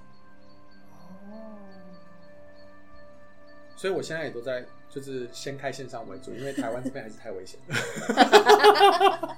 [1.32, 1.58] 哦，
[3.76, 7.76] 所以我现在也都在，就是先开线上为主，因为台湾这边还是太危险了。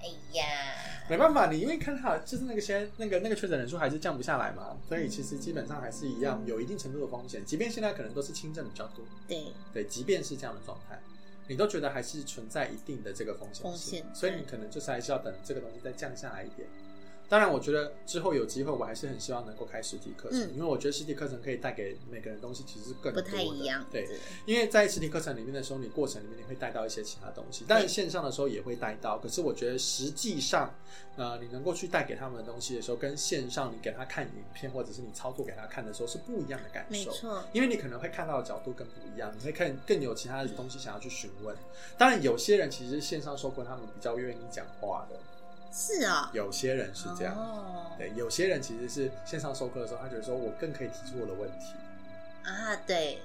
[0.00, 7.44] 哎呀，没办法，你因为看他就是那个先那个那个确诊人数还是降不下来嘛，所以其实基本上还是一样，有一定程度的风险。
[7.44, 11.00] 即便现在可能都是轻症比较多，对，对，即便是这样的状态，
[11.46, 16.68] 你都觉得还是存在一定的这个风险风险所以你可能就是还是要等这个东西再降下来一点，
[17.28, 23.36] 当然，我觉得之后有机会，我还是很希望能够开实体课程，嗯因为我觉得实体课程可以带给每个人东西其实是更不多的。
[23.36, 23.84] 太一样。
[23.90, 24.08] 对，
[24.44, 29.18] 因为在实体课程里面的时候，你过程里面你会带到一些其他东西，当然线上的时候也会带到。
[29.18, 30.72] 可是我觉得实际上，
[31.16, 37.10] 呃，你能够去带给他们的东西的时候，跟线上你给他看影片或者是你操作给他看的时候是不一样的感受。
[37.10, 41.56] 没错，因为你可能会看到的角度更不一样，你会看更有其他的东西想要去询问。
[41.98, 45.16] 当然，有些人其实线上授课他们比较愿意讲话的，
[45.72, 47.34] 是啊，有些人是这样。
[47.36, 51.66] 哦，对，有些人其实是线上授课的时候，他觉得说我更可以提出我的问题。
[52.44, 53.20] 啊，对，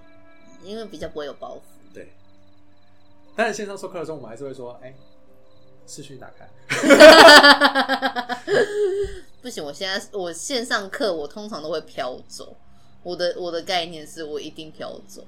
[0.63, 1.61] 因为比较不会有包袱。
[1.93, 2.11] 对，
[3.35, 4.93] 但是线上授课的时候，我们还是会说，哎、
[5.87, 6.49] 视讯打开。
[9.41, 12.57] 不行，我现在我线上课，我通常都会飘走。
[13.03, 15.25] 我的我的概念是我一定飘走。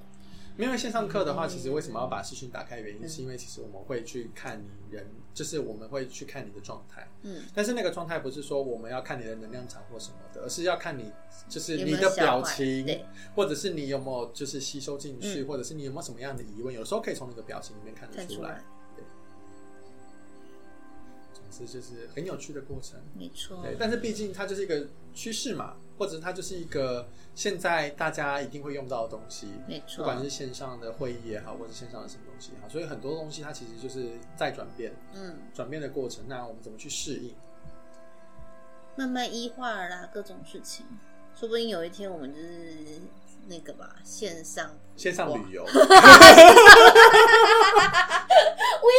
[0.56, 2.78] 因为线上课的话，其实为什么要把视讯打开？
[2.78, 7.08] 原因是因为其实我们会去看你人，就是我们会去看你的状态。
[7.22, 11.10] 嗯，但是那个状态不是说我们要看你的能量场或什么的，而是要看你
[11.48, 13.04] 就是你的表情，
[13.34, 18.26] 或者是你有没有就是吸收进去，嗯或者是你有没有什么样的疑问，有时候可以从你的表情里面看得出来。
[18.26, 18.64] 看出来，
[21.32, 23.00] 总之就是很有趣的过程。
[23.18, 23.60] 没错。
[23.60, 29.48] 对，但是毕竟它就是一个趋势嘛，或者它就是一个现在大家一定会用到的东西。
[29.66, 36.24] 没错不管是线上的会议也好，或者线上的什么东西也好，所以很多东西它其实就是在转变，嗯，转变的过程。
[36.26, 37.34] 那我们怎么去适应？
[38.96, 40.86] 慢慢一化啦，各种事情，
[41.34, 43.00] 说不定有一天我们就是
[43.48, 45.64] 那个吧，线上线上旅游，
[48.84, 48.90] 喂，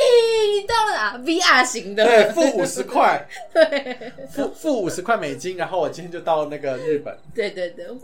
[0.61, 8.01] 你到了啊，VR 型的，对，付五十块， 对付付五十块美金，然后我今天就到那个日本，对对对，喂，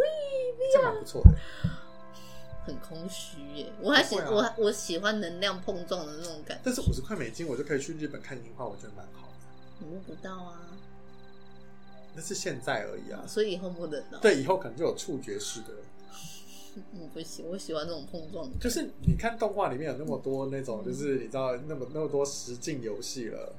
[0.74, 1.30] 这蛮不错的。
[2.64, 3.66] 很空虚耶。
[3.82, 9.34] 我还喜、啊我我喜欢能量碰撞的那种感觉，但是五十块美金，我就可以去日本看樱花，我觉得蛮好的。
[9.80, 10.62] 你摸不到啊，
[12.16, 15.70] 那是现在而已啊，所以以后摸得到。，对，以后可能就有触觉式的。
[17.00, 18.52] 我不喜，我喜欢这种碰撞的。
[18.60, 23.54] 就是你看动画里面有那么多那种，就是你知道那么那么多实境游戏了，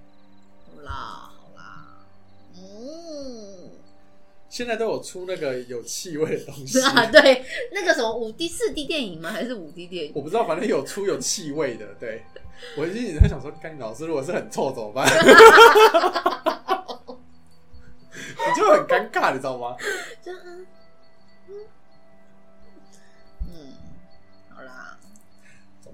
[0.74, 2.04] 好啦好啦，
[2.56, 3.70] 嗯，
[4.48, 6.80] 现在都有出那个有气味的东西。
[6.84, 9.30] 啊对，那个什么五 D 四 D 电影吗？
[9.30, 10.12] 还是五 D 电影？
[10.14, 11.86] 我不知道，反正有出有气味的。
[12.00, 12.22] 对
[12.76, 15.06] 我一直在想说，干你老师如果是很臭怎么办？
[18.14, 19.76] 你就很尴尬，你知道吗？
[20.24, 20.32] 就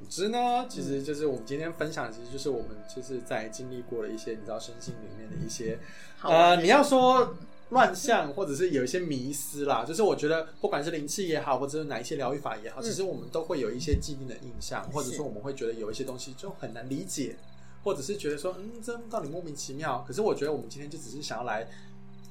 [0.09, 5.79] 之呢，其实就是我们今天分享，其实就是我们就是在经历过了一些，你知道身心里面的一些
[6.23, 7.37] 呃，你要说
[7.71, 17.37] 乱象，或者是有一些迷思啦，就是我觉得不管是灵气也好，或者是哪一些疗愈法也好，嗯其实我们都会有一些既定的印象，或者说我们会觉得有一些东西就很难理解，
[17.85, 20.05] 或者是觉得说，嗯，这到底莫名其妙。
[20.07, 21.69] 可是我觉得我们今天就只是想要来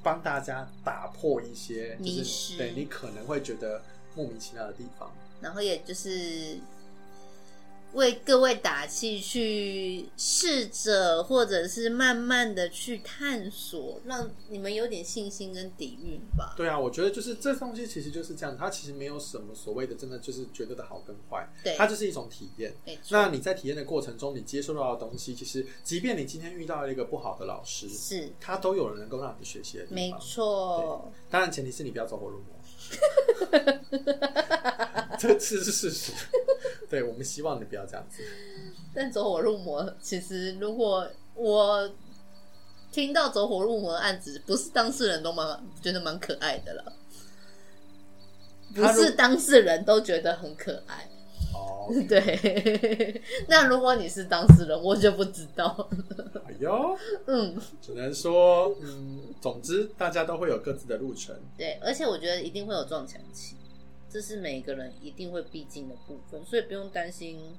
[0.02, 3.80] 帮大家打破一些，就是对你可能会觉得
[4.14, 5.10] 莫名其妙的地方。
[5.40, 6.58] 然后也就是
[7.94, 16.54] 为各位打气，去试着或者是慢慢的去探索，让你们有点信心跟底蕴吧。
[16.56, 22.74] 对啊，我觉得就是这东西其实就是这样，它其实没有什么所谓的真的就是绝对的好跟坏，对它就是一种体验。
[23.08, 30.14] 那你在体验的过程中，你接收到的东西，其实即便你今天遇到了一个不好的老师，是他都有人能够让你学习的地没。
[30.20, 32.57] 错，当然前提是你不要走火入魔，
[35.18, 36.12] 这这是事实。
[36.88, 38.22] 对我们希望你不要这样子。
[38.94, 41.90] 但走火入魔，其实如果我
[42.90, 46.92] 听到走火入魔的案子，不是当事人都蛮觉得蛮可爱的了。
[48.74, 51.08] 不是当事人都觉得很可爱，
[51.54, 53.22] 哦， 对。
[53.48, 55.88] 那如果你是当事人，我就不知道。
[56.46, 56.96] 哎呦，
[57.26, 61.34] 嗯，只能说，嗯，总之大家都会有各自的路程。
[61.56, 63.56] 对，而且我觉得一定会有撞墙期，
[64.10, 67.56] 这是每个人一定会必经的部分，所以不用担心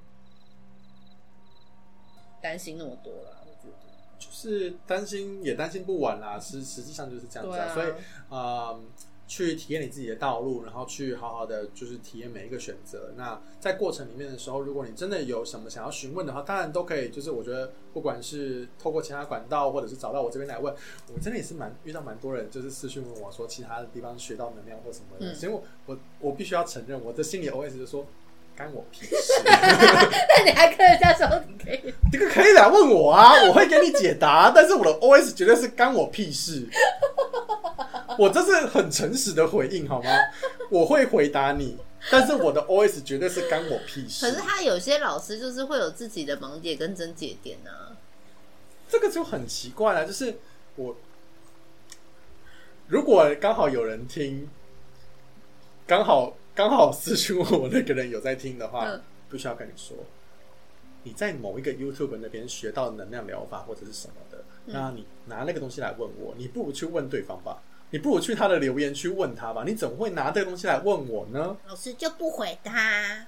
[2.41, 3.37] 担心那么多了。
[3.45, 3.75] 我觉得，
[4.19, 7.93] 就是担心也担心不完啦，实实际上就是这样子所以，
[8.29, 8.79] 呃，
[9.29, 13.13] 去体验你自己的道路，然后去好好的就是体验每一个选择。
[13.15, 17.09] 那在过程里面的时候，如果你真的有什么想要询问的话，当然都可以。
[17.09, 20.73] 就是我觉得，不管是透过其他管道，或者是找到我这边来问，
[21.13, 25.31] 我真的也是蛮遇到蛮多人，就是私讯问我说其他的地方学到能量或什么的。
[25.31, 28.03] 嗯所以我我我必须要承认，我的心里 OS 就说。
[28.55, 29.15] 干我屁事！
[29.45, 34.51] 那你还跟人家说你可以， 这个可以来问我啊，我会给你解答。
[34.53, 36.67] 但是我的 OS 绝对是干我屁事，
[38.19, 40.09] 我这是很诚实的回应好吗？
[40.69, 41.77] 我会回答你，
[42.11, 44.25] 但是我的 OS 绝对是干我屁事。
[44.25, 47.95] 可是他有些老师就是会有自己的盲点跟症结点啊。
[48.89, 50.35] 这个就很奇怪了，就是
[50.75, 50.97] 我
[52.87, 54.49] 如果刚好有人听，
[55.87, 59.01] 刚好刚好私讯我那个人有在听的话，嗯
[59.31, 59.95] 必须要跟你说，
[61.03, 67.63] 你在某一个 YouTube 那边学到能量疗法或者是什么的，嗯那你拿那个东西来问我，你不如去问对方吧。
[67.91, 71.57] 你不如去他的留言区问他吧，你怎么会拿这个东西来问我呢？
[71.67, 73.27] 老师就不回他。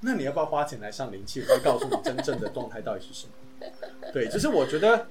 [0.00, 1.40] 那你要不要花钱来上灵气？
[1.40, 3.32] 我会告诉你真正的状态到底是什么。
[4.12, 5.06] 对，就是我觉得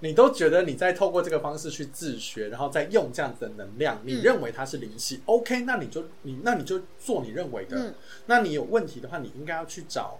[0.00, 7.76] 你都觉得你在透过这个方式去自学，然后再用这样子的能量，你嗯认为它是灵气、o k 那你就你那你就做你认为的。
[7.78, 7.94] 嗯，
[8.24, 10.18] 那你有问题的话，你应该要去找。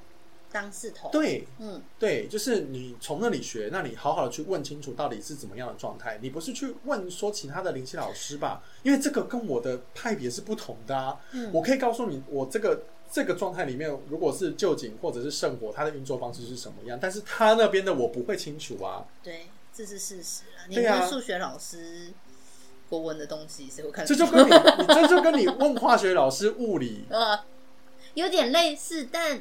[0.51, 6.19] 当事头。，对嗯对，就是你从那里学，那你好好的去问清楚到底是怎么样的状态。
[6.23, 8.63] 你不是去问说其他的灵气老师吧？
[8.83, 11.21] 因为这个跟我的派别是不同的啊。
[11.33, 19.05] 嗯我可以告诉你，我这个这个状态里面，如果是旧景或者是圣火，它的运作方式是什么样，但是他那边的我不会清楚啊。
[19.23, 20.65] 对，这是事实啊。
[20.69, 22.13] 你对啊问数学老师
[22.89, 24.05] 国文的东西，所以我看？
[24.07, 27.39] 这就跟你，你这就跟你问化学老师物理， 呃，
[28.15, 29.41] 有点类似，但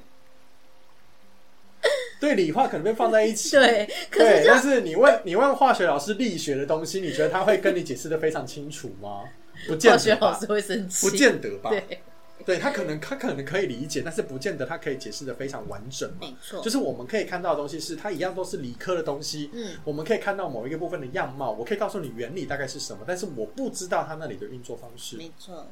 [2.19, 3.51] 对理化可能被放在一起。
[3.57, 9.23] 对，可对，是但是你问你问化学老师力学的东西，你觉得他会跟你解释的非常清楚吗？
[9.67, 11.09] 不见得化学老师，会生气。
[11.09, 11.69] 不见得吧？
[11.69, 12.01] 对，
[12.45, 16.17] 对他可能他可能可以理解，但是不见得他可以解释的非常完整嘛。
[16.21, 25.17] 没错，就是我们可以看到的东西是它一样都是理科的东西，嗯，我们可以看到某一个部分的样貌，我可以告诉你原理大概是什么，但是我不知道它那里的运作方式。
[25.17, 25.67] 没错，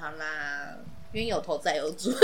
[0.00, 0.78] 好啦，
[1.12, 2.10] 冤有头债有主。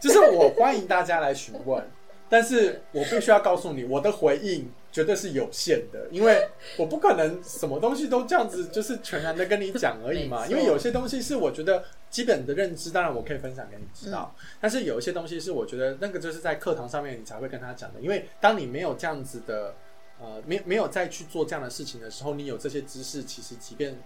[0.00, 1.84] 就是我欢迎大家来询问，
[2.28, 6.48] 但是我必须要告诉你，我的回应绝对是有限的，因为
[6.78, 10.46] 我不可能什么东西都这样子，就是全然的跟你讲而已嘛。
[10.48, 19.74] 因为有些东西是我觉得基本的认知，当然我可以分享给你知道，嗯但是有一些东西是我觉得那个就是在课堂上面你才会跟他讲的，因为当你没有这样子的。
[20.22, 23.98] 呃，没没有再去做这样的事情的时候，你有这些知识，其实即便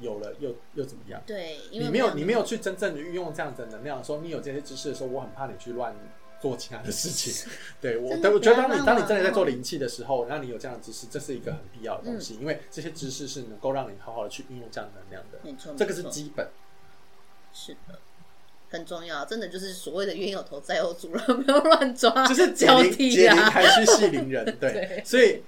[0.00, 1.20] 有了，又又怎么样？
[1.26, 5.94] 对，因为你没有你没有去真正的运用这样子的能量的时候，你有这些知识的时候，我很怕你去乱
[6.40, 7.50] 做其他的事情。
[7.80, 16.48] 对我，我觉得当你当你真的在做灵气的时候，让你有这样的知识，这是一个很必要的东西，因为这些知识是能够让你好好的去运用这样的能量的，没错，这个是基本。
[17.52, 17.98] 是的，
[18.70, 23.50] 很重要，真的就是所谓的冤有头债有主了， 不要乱抓，就是解交铃解铃替啊。
[23.50, 25.42] 还须系铃人，对， 对所以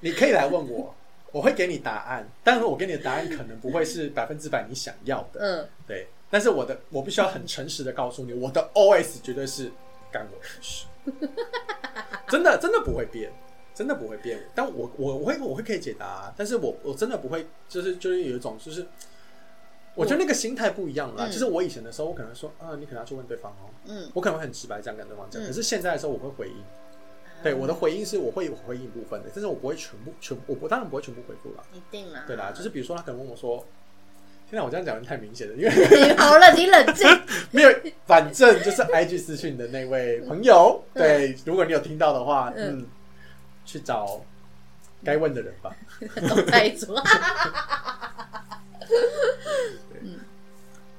[0.00, 0.94] 你可以来问我，
[1.32, 9.72] 我会给你答案，但是我给你的答案可能不会是 百分之百你想要的，嗯，对，但是我的我必须要很诚实的告诉你，我的 OS 绝对是
[10.12, 10.84] 干我屁事，
[12.28, 13.32] 真的真的不会变，
[13.74, 14.38] 真的不会变。
[14.54, 18.86] 但我我我会我会可以解答、但是我我真的不会，就是就是有一种就是，
[19.94, 21.26] 我觉得那个心态不一样啦。
[21.26, 25.42] 嗯就是我以前的时候，我可能说，啊，你可能要去问对方哦，嗯，我可能会很直白这样跟对方讲。
[25.42, 26.56] 嗯可是现在的时候，我会回应，
[27.42, 31.64] 对我的回应是我会有回应部分的，但是我不会全部全我我当然不会全部回复了。
[31.72, 33.66] 一定啦，对啦，就是比如说他可能问我说。
[34.50, 37.08] 现在我这样讲的太明显了，因为你 好了，你冷静，
[37.52, 37.74] 没有，
[38.04, 42.86] 反正就是 IG 私讯的那位朋友，对，如果你有听到的话，嗯嗯，
[43.64, 44.20] 去找
[45.02, 45.74] 该问的人吧。
[46.28, 46.94] 都债主。
[50.02, 50.20] 嗯，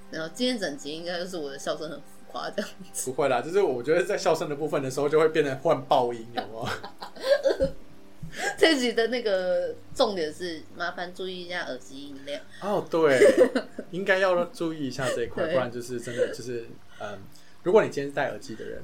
[0.10, 3.12] 然后今天整集应该就是我的笑声很浮夸这样子。
[3.12, 7.70] 不会啦，就是我觉得在笑声的部分的时候，就会变成换爆音，有没有？
[8.58, 12.42] 这集的那个重点是，麻烦注意一下耳机音量。
[12.62, 13.20] 哦，对，
[13.92, 16.66] 应该要注意一下这一块，不然就是真的就是，
[17.00, 17.20] 嗯，
[17.62, 18.82] 如果你今天是戴耳机的人，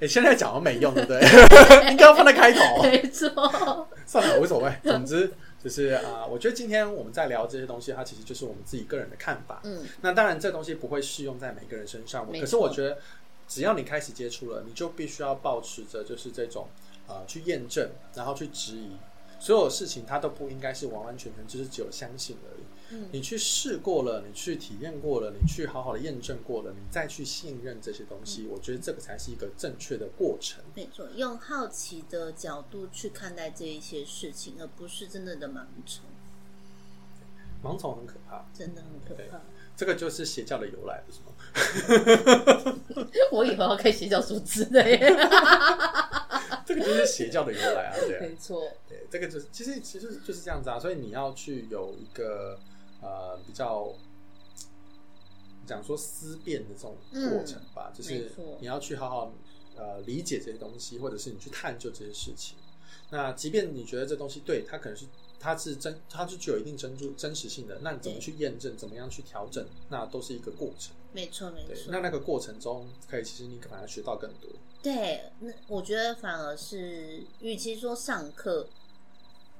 [0.00, 1.18] 哎，现在讲都没用，对不对？
[1.90, 2.82] 应该要放在开头。
[2.82, 4.70] 没错，算了，无所谓。
[4.82, 5.32] 总之
[5.64, 9.62] 就是啊、我觉得今天我们在聊这些东西，它其实就是我们自己个人的看法。
[9.64, 12.30] 嗯，那当然，这东西不会适用在每个人身上。
[12.30, 12.98] 可是我觉得，
[13.48, 16.68] 只要你开始接触了，你就必须要保持着就是这种
[17.06, 18.90] 呃去验证，然后去质疑。
[19.40, 22.62] 所有事情它都不应该是完完全全就是只有相信而已。
[22.90, 30.62] 嗯你去试过了，你去体验过了，你去好好的验证过了，你再去信任这些东西，嗯我觉得这个才是一个正确的过程。
[30.74, 36.04] 没错，用好奇的角度去看待这一些事情，而不是真的的盲从，
[37.62, 39.40] 盲从很可怕，真的很可怕。
[39.76, 41.32] 这个就是邪教的由来，不是吗？
[43.32, 44.98] 我以后要开邪教组织的耶。
[46.64, 48.20] 这个就是邪教的由来啊，对啊。
[48.20, 52.56] 没错，对，这个就是其实其实就是这样子啊，所以你要去有一个
[53.04, 53.92] 呃比较
[55.66, 56.96] 讲说思辨的这种
[57.30, 59.32] 过程吧，就是你要去好好
[59.76, 62.56] 呃理解这些东西，或者是你去探究这些事情。
[63.10, 65.04] 那即便你觉得这东西对，它可能是
[65.38, 70.94] 它是真，它是具有一定真真真实性的，那你怎么去验证，怎么样去调整，那都是一个过程。
[71.12, 71.92] 没错没，错。
[71.92, 74.50] 那那个过程中，可以其实你反而学到更多。
[74.82, 78.66] 对，那我觉得反而是，与其说上课，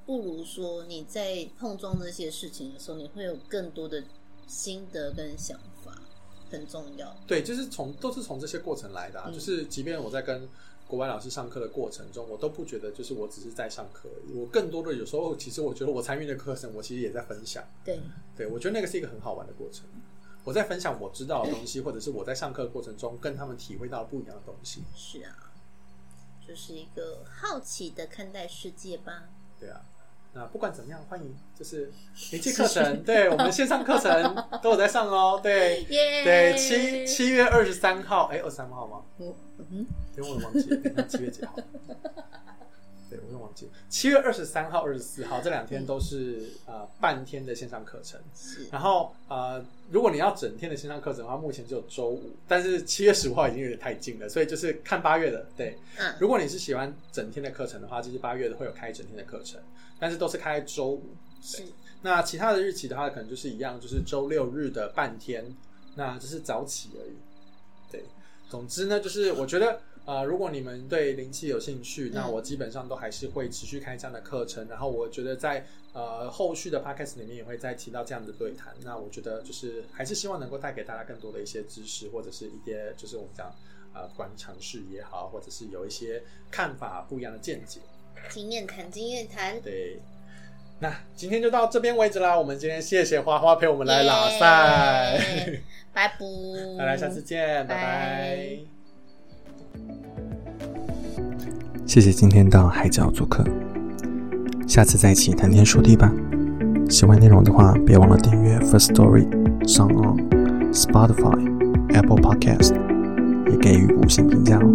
[0.05, 4.03] 不如说你在碰撞这些事情的时候，你会有更多的
[4.47, 5.99] 心得跟想法，
[6.51, 7.15] 很重要。
[7.25, 9.25] 对，就是从都是从这些过程来的、啊。
[9.27, 10.47] 嗯就是即便我在跟
[10.87, 17.63] 国外老师上课的过程中，我都不觉得就是我只是在上课我更多的有时候其实我觉得我参与的课程，我其实也在分享。
[17.83, 17.99] 对，
[18.37, 19.85] 对我觉得那个是一个很好玩的过程。
[20.43, 24.83] 我在分享我知道的东西，或者是我在上课的过程中跟他们体会到不一样的东西。
[24.95, 25.51] 是啊，
[26.47, 29.23] 就是一个好奇的看待世界吧。
[29.59, 29.83] 对啊，
[30.37, 31.89] 那不管怎么样，欢迎就是
[32.31, 35.39] 每期课程，对我们线上课程 都有在上哦。
[35.41, 39.01] 对 耶、对，七七月二十三号，哎，二十三号吗？
[39.19, 39.33] 嗯
[39.71, 39.85] 嗯
[40.17, 40.61] 因为我忘记
[41.07, 41.55] 七月几号？
[43.15, 43.71] 对，我又忘记了。
[43.89, 48.19] 七月二十三号、二十四号这两天都是呃半天的线上课程。
[48.35, 55.47] 是然后呃，如果你要整天的线上课程的话，目前只有周五，但是七月十五号已经有点太近了，所以就是看八月的。
[55.55, 59.61] 对，嗯如果你是喜欢整天的课程的话，就是八月的会有开整天的课程，
[59.99, 61.15] 但是都是开周五。
[61.41, 61.63] 是
[62.01, 65.45] 那其他的日期的话，可能就是一样，就是周六日的半天，
[65.95, 67.15] 那就是早起而已。
[67.91, 68.03] 对，
[68.49, 74.67] 总之呢，就是我觉得，呃，如果你们对灵气有兴趣，那嗯我基本上都还是会持续开这样的课程。
[74.69, 78.73] 然后我觉得在呃后续的 podcast 里面也会再提到这样的对谈。
[78.83, 83.51] 那我觉得就是还是希望能够带给大家更多的一些知识，或者是一些就是我们讲
[83.93, 86.21] 呃观尝试也好，或者是有一些
[86.51, 87.79] 看法不一样的见解。
[88.29, 89.59] 经验谈，经验谈。
[89.61, 89.99] 对，
[90.79, 92.37] 那今天就到这边为止啦。
[92.37, 95.17] 我们今天谢谢花花陪我们来拉赛，
[95.93, 96.17] 拜拜
[96.77, 98.74] 拜，拜下次见，拜拜拜
[101.85, 103.43] 谢谢今天到海角做客，
[104.67, 106.11] 下次再一起谈天说地吧。
[106.89, 109.25] 喜欢内容的话，别忘了订阅 First Story、
[109.67, 111.37] 上 on Spotify、
[111.93, 112.73] Apple Podcast，
[113.49, 114.73] 也给予五星评价哦。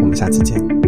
[0.00, 0.83] 我们下次见。